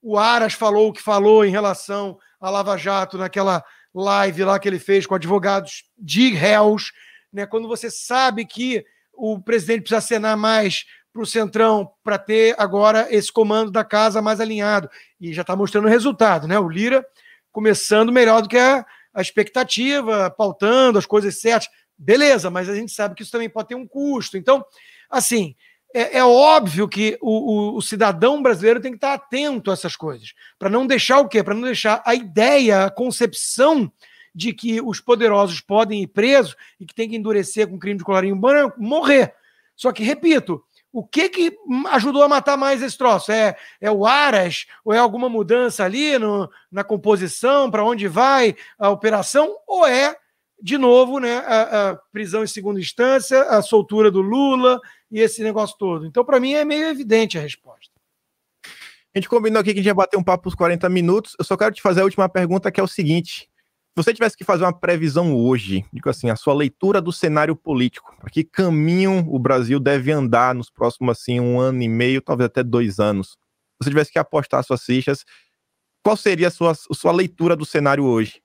o 0.09 0.17
Aras 0.17 0.53
falou 0.53 0.89
o 0.89 0.93
que 0.93 1.03
falou 1.03 1.45
em 1.45 1.51
relação 1.51 2.17
à 2.41 2.49
Lava 2.49 2.77
Jato 2.77 3.19
naquela 3.19 3.65
live 3.93 4.45
lá 4.45 4.57
que 4.57 4.69
ele 4.69 4.79
fez 4.79 5.05
com 5.05 5.17
advogados 5.17 5.83
de 5.99 6.33
réus, 6.33 6.93
né? 7.33 7.45
quando 7.45 7.67
você 7.67 7.91
sabe 7.91 8.45
que 8.45 8.85
o 9.13 9.41
presidente 9.41 9.81
precisa 9.81 9.99
assinar 9.99 10.37
mais 10.37 10.85
para 11.13 11.23
o 11.23 11.27
Centrão 11.27 11.91
para 12.05 12.19
ter 12.19 12.55
agora 12.57 13.09
esse 13.11 13.33
comando 13.33 13.73
da 13.73 13.83
casa 13.83 14.23
mais 14.23 14.41
alinhado. 14.41 14.89
E 15.21 15.33
já 15.33 15.43
está 15.43 15.57
mostrando 15.57 15.87
o 15.87 15.91
resultado, 15.91 16.47
né? 16.47 16.57
O 16.57 16.69
Lira 16.69 17.05
começando 17.51 18.13
melhor 18.13 18.43
do 18.43 18.49
que 18.49 18.59
a, 18.59 18.87
a 19.13 19.21
expectativa, 19.21 20.31
pautando 20.31 21.01
as 21.01 21.07
coisas 21.07 21.41
certas. 21.41 21.69
Beleza, 21.99 22.49
mas 22.49 22.69
a 22.69 22.77
gente 22.77 22.93
sabe 22.93 23.17
que 23.17 23.25
isso 23.25 23.33
também 23.33 23.51
pode 23.51 23.69
ter 23.69 23.75
um 23.75 23.89
custo. 23.89 24.37
Então, 24.37 24.65
assim, 25.11 25.57
é, 25.97 26.19
é 26.19 26.25
óbvio 26.25 26.87
que 26.87 27.17
o, 27.23 27.31
o, 27.31 27.77
o, 27.77 27.83
cidadão 27.83 28.43
brasileiro 28.43 28.81
tem 28.81 28.93
que 28.93 28.99
estar 28.99 29.15
atento 29.15 29.71
a 29.71 29.73
essas 29.75 29.97
coisas, 29.97 30.35
para 30.59 30.69
não 30.69 30.87
deixar 30.87 31.21
o 31.21 31.29
quê? 31.29 31.43
Para 31.43 31.55
não 31.55 31.63
deixar 31.63 32.03
a 32.05 32.15
ideia, 32.15 32.85
a 32.85 32.91
concepção 32.91 33.91
de 34.35 34.53
que 34.53 34.79
os 34.83 35.01
poderosos 35.01 35.63
podem 35.63 36.03
ir 36.03 36.09
presos 36.09 36.55
e 36.79 36.85
que 36.85 36.95
tem 36.95 37.09
que 37.09 37.17
endurecer 37.17 37.67
com 37.67 37.79
crime 37.79 37.97
de 37.97 38.05
colarinho 38.05 38.37
branco, 38.37 38.79
morrer. 38.79 39.35
Só 39.75 39.91
que, 39.91 40.05
repito, 40.05 40.63
o 40.93 41.03
que 41.03 41.31
que 41.31 41.59
ajudou 41.93 42.23
a 42.23 42.29
matar 42.29 42.59
mais 42.59 42.83
esse 42.83 42.99
troço? 42.99 43.33
É, 43.33 43.57
é 43.81 43.91
o 43.91 44.05
Aras? 44.05 44.67
Ou 44.85 44.93
é 44.93 44.99
alguma 44.99 45.31
mudança 45.31 45.83
ali 45.83 46.19
no, 46.19 46.51
na 46.71 46.85
composição, 46.85 47.71
para 47.71 47.85
onde 47.85 48.07
vai 48.07 48.55
a 48.79 48.91
operação? 48.91 49.57
Ou 49.67 49.87
é, 49.87 50.15
de 50.61 50.79
novo, 50.79 51.19
né, 51.19 51.39
a, 51.39 51.91
a, 51.91 51.97
prisão 52.13 52.43
em 52.43 52.47
segunda 52.47 52.81
instância, 52.81 53.43
a 53.43 53.63
soltura 53.63 54.11
do 54.11 54.21
Lula 54.21 54.81
e 55.11 55.21
esse 55.21 55.43
negócio 55.43 55.77
todo? 55.79 56.07
Então, 56.07 56.25
para 56.25 56.41
mim, 56.41 56.55
é 56.55 56.65
meio 56.65 56.87
evidente 56.89 57.39
a 57.39 57.41
resposta. 57.41 57.93
A 58.65 59.19
gente 59.19 59.29
combinou 59.29 59.61
aqui 59.61 59.73
que 59.73 59.79
a 59.79 59.83
gente 59.83 59.87
ia 59.87 59.95
bater 59.95 60.17
um 60.17 60.23
papo 60.23 60.45
por 60.45 60.57
40 60.57 60.89
minutos. 60.89 61.35
Eu 61.39 61.45
só 61.45 61.57
quero 61.57 61.75
te 61.75 61.81
fazer 61.81 62.03
a 62.03 62.05
última 62.05 62.29
pergunta, 62.29 62.71
que 62.71 62.81
é 62.81 62.83
o 62.83 62.89
seguinte 62.89 63.49
você 63.97 64.13
tivesse 64.13 64.37
que 64.37 64.45
fazer 64.45 64.63
uma 64.63 64.79
previsão 64.79 65.35
hoje, 65.35 65.83
digo 65.91 66.11
assim, 66.11 66.29
a 66.29 66.37
sua 66.37 66.53
leitura 66.53 67.01
do 67.01 67.11
cenário 67.11 67.57
político, 67.57 68.15
para 68.21 68.29
que 68.29 68.45
caminho 68.45 69.27
o 69.27 69.39
Brasil 69.39 69.81
deve 69.81 70.13
andar 70.13 70.55
nos 70.55 70.69
próximos 70.69 71.19
assim 71.19 71.41
um 71.41 71.59
ano 71.59 71.83
e 71.83 71.89
meio, 71.89 72.21
talvez 72.21 72.47
até 72.47 72.63
dois 72.63 73.01
anos. 73.01 73.29
Se 73.31 73.85
você 73.85 73.91
tivesse 73.91 74.13
que 74.13 74.19
apostar 74.19 74.63
suas 74.63 74.85
fichas, 74.85 75.25
qual 76.05 76.15
seria 76.15 76.49
a 76.49 76.51
sua, 76.51 76.73
a 76.73 76.95
sua 76.95 77.11
leitura 77.11 77.57
do 77.57 77.65
cenário 77.65 78.05
hoje? 78.05 78.43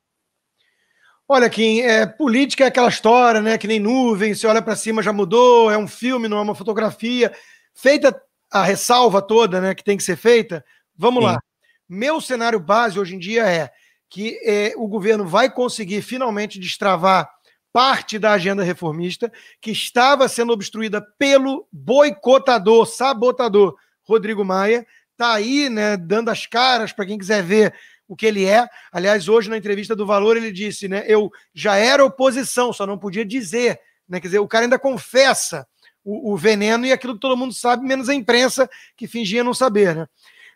Olha, 1.34 1.50
Kim, 1.50 1.80
é, 1.80 2.06
política 2.06 2.66
é 2.66 2.68
aquela 2.68 2.90
história, 2.90 3.42
né? 3.42 3.58
Que 3.58 3.66
nem 3.66 3.80
nuvem, 3.80 4.36
você 4.36 4.46
olha 4.46 4.62
para 4.62 4.76
cima 4.76 5.02
já 5.02 5.14
mudou, 5.14 5.72
é 5.72 5.78
um 5.78 5.88
filme, 5.88 6.28
não 6.28 6.38
é 6.38 6.42
uma 6.42 6.54
fotografia. 6.54 7.32
Feita 7.74 8.22
a 8.52 8.64
ressalva 8.64 9.22
toda, 9.22 9.62
né? 9.62 9.74
Que 9.74 9.82
tem 9.82 9.96
que 9.96 10.04
ser 10.04 10.18
feita. 10.18 10.62
Vamos 10.94 11.24
Sim. 11.24 11.30
lá. 11.30 11.40
Meu 11.88 12.20
cenário 12.20 12.60
base 12.60 13.00
hoje 13.00 13.16
em 13.16 13.18
dia 13.18 13.50
é 13.50 13.72
que 14.10 14.38
eh, 14.44 14.74
o 14.76 14.90
governo 14.90 15.26
vai 15.26 15.50
conseguir 15.50 16.02
finalmente 16.02 16.60
destravar 16.60 17.30
parte 17.72 18.20
da 18.20 18.34
agenda 18.34 18.62
reformista 18.62 19.32
que 19.62 19.72
estava 19.72 20.28
sendo 20.28 20.52
obstruída 20.52 21.02
pelo 21.18 21.66
boicotador, 21.72 22.86
sabotador 22.86 23.78
Rodrigo 24.04 24.44
Maia. 24.44 24.86
Está 25.14 25.36
aí, 25.36 25.70
né, 25.70 25.96
dando 25.96 26.28
as 26.28 26.46
caras 26.46 26.92
para 26.92 27.06
quem 27.06 27.18
quiser 27.18 27.42
ver 27.42 27.74
o 28.12 28.16
que 28.18 28.26
ele 28.26 28.44
é. 28.44 28.68
Aliás, 28.92 29.30
hoje 29.30 29.50
na 29.50 29.58
entrevista 29.58 29.96
do 29.96 30.06
Valor 30.06 30.36
ele 30.36 30.52
disse, 30.52 30.90
né, 30.90 31.06
eu 31.08 31.32
já 31.54 31.78
era 31.78 32.04
oposição, 32.04 32.74
só 32.74 32.86
não 32.86 32.98
podia 32.98 33.24
dizer, 33.24 33.80
né, 34.08 34.20
quer 34.20 34.28
dizer, 34.28 34.40
o 34.40 34.48
cara 34.50 34.66
ainda 34.66 34.78
confessa 34.78 35.66
o, 36.04 36.34
o 36.34 36.36
veneno 36.36 36.86
e 36.86 36.92
aquilo 36.92 37.14
que 37.14 37.22
todo 37.22 37.38
mundo 37.38 37.54
sabe, 37.54 37.88
menos 37.88 38.10
a 38.10 38.14
imprensa 38.14 38.70
que 38.98 39.08
fingia 39.08 39.46
não 39.46 39.54
saber, 39.54 39.96
né? 39.96 40.08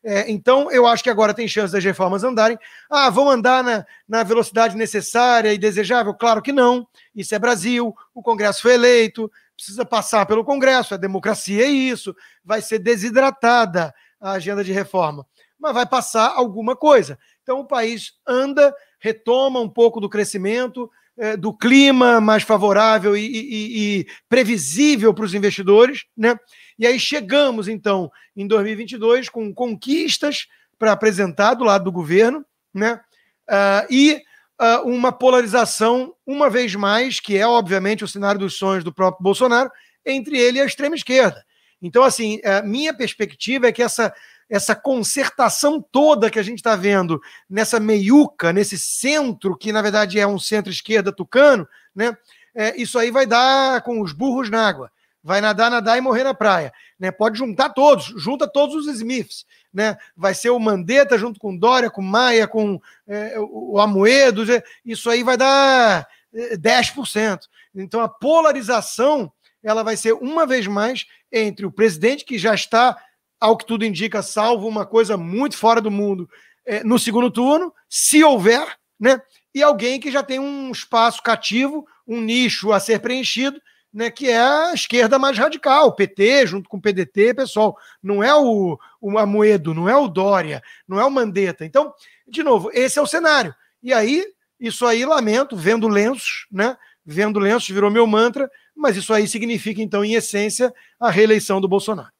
É, 0.04 0.30
então, 0.30 0.70
eu 0.70 0.86
acho 0.86 1.02
que 1.02 1.10
agora 1.10 1.34
tem 1.34 1.48
chance 1.48 1.74
das 1.74 1.84
reformas 1.84 2.24
andarem. 2.24 2.60
Ah, 2.92 3.10
vão 3.10 3.28
andar 3.28 3.64
na, 3.64 3.84
na 4.08 4.22
velocidade 4.22 4.76
necessária 4.78 5.52
e 5.52 5.58
desejável? 5.58 6.14
Claro 6.14 6.44
que 6.44 6.52
não. 6.52 6.88
Isso 7.16 7.34
é 7.34 7.40
Brasil, 7.40 7.96
o 8.14 8.22
Congresso 8.22 8.62
foi 8.62 8.76
eleito, 8.76 9.32
precisa 9.56 9.84
passar 9.84 10.26
pelo 10.28 10.44
Congresso, 10.44 10.94
a 10.94 10.98
democracia 10.98 11.66
é 11.66 11.70
isso, 11.70 12.16
vai 12.44 12.62
ser 12.62 12.78
desidratada 12.78 13.92
a 14.22 14.34
agenda 14.34 14.64
de 14.64 14.72
reforma, 14.72 15.26
mas 15.58 15.74
vai 15.74 15.86
passar 15.86 16.34
alguma 16.36 16.76
coisa. 16.76 17.18
Então, 17.46 17.60
o 17.60 17.68
país 17.68 18.14
anda, 18.28 18.74
retoma 19.00 19.60
um 19.60 19.70
pouco 19.70 20.00
do 20.00 20.10
crescimento, 20.10 20.90
é, 21.16 21.38
do 21.38 21.56
clima 21.56 22.20
mais 22.20 22.42
favorável 22.42 23.16
e, 23.16 23.22
e, 23.22 24.00
e 24.00 24.08
previsível 24.28 25.14
para 25.14 25.26
os 25.26 25.36
investidores, 25.36 26.06
né? 26.18 26.36
E 26.78 26.88
aí 26.88 27.00
chegamos, 27.00 27.68
então, 27.68 28.12
em 28.36 28.48
2022 28.48 29.30
com 29.30 29.54
conquistas 29.54 30.48
para 30.80 30.92
apresentar 30.92 31.54
do 31.54 31.64
lado 31.64 31.84
do 31.84 31.92
governo, 31.92 32.44
né? 32.74 33.00
Uh, 33.48 33.94
e 33.94 34.24
uh, 34.60 34.90
uma 34.90 35.12
polarização, 35.12 36.16
uma 36.26 36.50
vez 36.50 36.74
mais, 36.74 37.20
que 37.20 37.38
é, 37.38 37.46
obviamente, 37.46 38.04
o 38.04 38.08
cenário 38.08 38.40
dos 38.40 38.58
sonhos 38.58 38.84
do 38.84 38.92
próprio 38.92 39.22
Bolsonaro, 39.22 39.70
entre 40.04 40.36
ele 40.36 40.58
e 40.58 40.62
a 40.62 40.66
extrema 40.66 40.96
esquerda. 40.96 41.46
Então, 41.80 42.04
assim, 42.04 42.42
minha 42.64 42.94
perspectiva 42.94 43.68
é 43.68 43.72
que 43.72 43.84
essa 43.84 44.12
essa 44.50 44.76
concertação 44.76 45.82
toda 45.82 46.30
que 46.30 46.40
a 46.40 46.44
gente 46.44 46.60
está 46.60 46.76
vendo 46.76 47.22
nessa 47.50 47.80
meiuca, 47.80 48.54
nesse 48.54 48.78
centro, 48.78 49.58
que 49.58 49.72
na 49.72 49.82
verdade 49.82 50.20
é 50.20 50.28
um 50.28 50.40
centro-esquerda 50.40 51.12
tucano, 51.12 51.68
né? 51.96 52.16
É, 52.54 52.80
isso 52.80 52.98
aí 52.98 53.12
vai 53.12 53.26
dar 53.26 53.82
com 53.82 54.02
os 54.02 54.14
burros 54.14 54.50
na 54.50 54.66
água. 54.66 54.90
Vai 55.22 55.42
nadar, 55.42 55.70
nadar 55.70 55.98
e 55.98 56.02
morrer 56.02 56.24
na 56.24 56.34
praia. 56.34 56.72
Né? 57.00 57.12
Pode 57.12 57.38
juntar 57.38 57.70
todos, 57.70 58.06
junta 58.16 58.48
todos 58.48 58.76
os 58.76 58.88
Smiths. 58.88 59.46
Né? 59.74 59.98
Vai 60.16 60.34
ser 60.34 60.52
o 60.52 60.60
Mandetta 60.60 61.18
junto 61.18 61.40
com 61.40 61.58
Dória, 61.58 61.90
com 61.90 62.02
Maia, 62.02 62.48
com 62.48 62.80
é, 63.08 63.36
o 63.40 63.80
Amoedo. 63.80 64.44
Isso 64.86 65.10
aí 65.10 65.24
vai 65.24 65.36
dar 65.36 66.08
10%. 66.34 67.40
É, 67.76 67.82
então 67.82 68.00
a 68.02 68.08
polarização 68.08 69.32
ela 69.64 69.84
vai 69.84 69.98
ser 69.98 70.14
uma 70.14 70.46
vez 70.46 70.68
mais 70.68 71.06
entre 71.32 71.66
o 71.66 71.72
presidente 71.72 72.24
que 72.24 72.38
já 72.38 72.54
está, 72.54 72.96
ao 73.40 73.58
que 73.58 73.66
tudo 73.66 73.86
indica, 73.86 74.22
salvo 74.22 74.68
uma 74.68 74.86
coisa 74.86 75.18
muito 75.18 75.58
fora 75.58 75.82
do 75.82 75.92
mundo 75.92 76.30
é, 76.66 76.84
no 76.84 76.98
segundo 76.98 77.30
turno, 77.30 77.74
se 77.90 78.24
houver, 78.24 78.68
né? 79.00 79.22
E 79.54 79.62
alguém 79.62 80.00
que 80.00 80.12
já 80.12 80.24
tem 80.24 80.40
um 80.40 80.72
espaço 80.72 81.22
cativo, 81.22 81.86
um 82.08 82.20
nicho 82.22 82.72
a 82.72 82.80
ser 82.80 83.00
preenchido, 83.00 83.62
né, 83.94 84.12
que 84.12 84.30
é 84.30 84.38
a 84.38 84.74
esquerda 84.74 85.18
mais 85.18 85.38
radical, 85.38 85.96
PT 85.96 86.48
junto 86.48 86.68
com 86.68 86.76
o 86.76 86.82
PDT, 86.82 87.34
pessoal, 87.34 87.78
não 88.04 88.22
é 88.22 88.36
o, 88.36 88.78
o 89.00 89.18
Amoedo, 89.18 89.74
não 89.74 89.88
é 89.88 89.96
o 89.96 90.10
Dória, 90.10 90.62
não 90.86 91.00
é 91.00 91.06
o 91.06 91.10
Mandetta. 91.10 91.64
Então, 91.64 91.94
de 92.28 92.44
novo, 92.44 92.70
esse 92.74 93.00
é 93.00 93.02
o 93.02 93.08
cenário. 93.08 93.56
E 93.82 93.94
aí, 93.94 94.26
isso 94.60 94.86
aí, 94.86 95.06
lamento, 95.06 95.56
vendo 95.56 95.88
lenços, 95.88 96.46
né? 96.52 96.76
Vendo 97.06 97.40
lenços 97.40 97.70
virou 97.70 97.90
meu 97.90 98.06
mantra, 98.06 98.52
mas 98.76 98.98
isso 98.98 99.14
aí 99.14 99.28
significa, 99.30 99.82
então, 99.82 100.04
em 100.04 100.16
essência, 100.16 100.74
a 101.00 101.10
reeleição 101.10 101.62
do 101.62 101.68
Bolsonaro. 101.68 102.12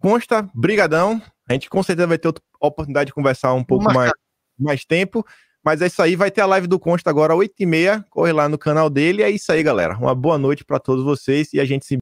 Consta, 0.00 0.48
brigadão. 0.54 1.20
A 1.48 1.52
gente 1.52 1.68
com 1.68 1.82
certeza 1.82 2.06
vai 2.06 2.18
ter 2.18 2.32
oportunidade 2.60 3.08
de 3.08 3.14
conversar 3.14 3.52
um 3.54 3.64
pouco 3.64 3.92
mais, 3.92 4.12
mais 4.58 4.84
tempo. 4.84 5.24
Mas 5.64 5.82
é 5.82 5.86
isso 5.86 6.00
aí, 6.00 6.14
vai 6.14 6.30
ter 6.30 6.40
a 6.40 6.46
live 6.46 6.66
do 6.66 6.78
Consta 6.78 7.10
agora 7.10 7.34
às 7.34 7.38
8h30. 7.40 8.04
Corre 8.08 8.32
lá 8.32 8.48
no 8.48 8.56
canal 8.56 8.88
dele. 8.88 9.22
É 9.22 9.30
isso 9.30 9.50
aí, 9.50 9.62
galera. 9.62 9.96
Uma 9.96 10.14
boa 10.14 10.38
noite 10.38 10.64
para 10.64 10.78
todos 10.78 11.04
vocês 11.04 11.52
e 11.52 11.60
a 11.60 11.64
gente 11.64 11.84
se 11.84 11.96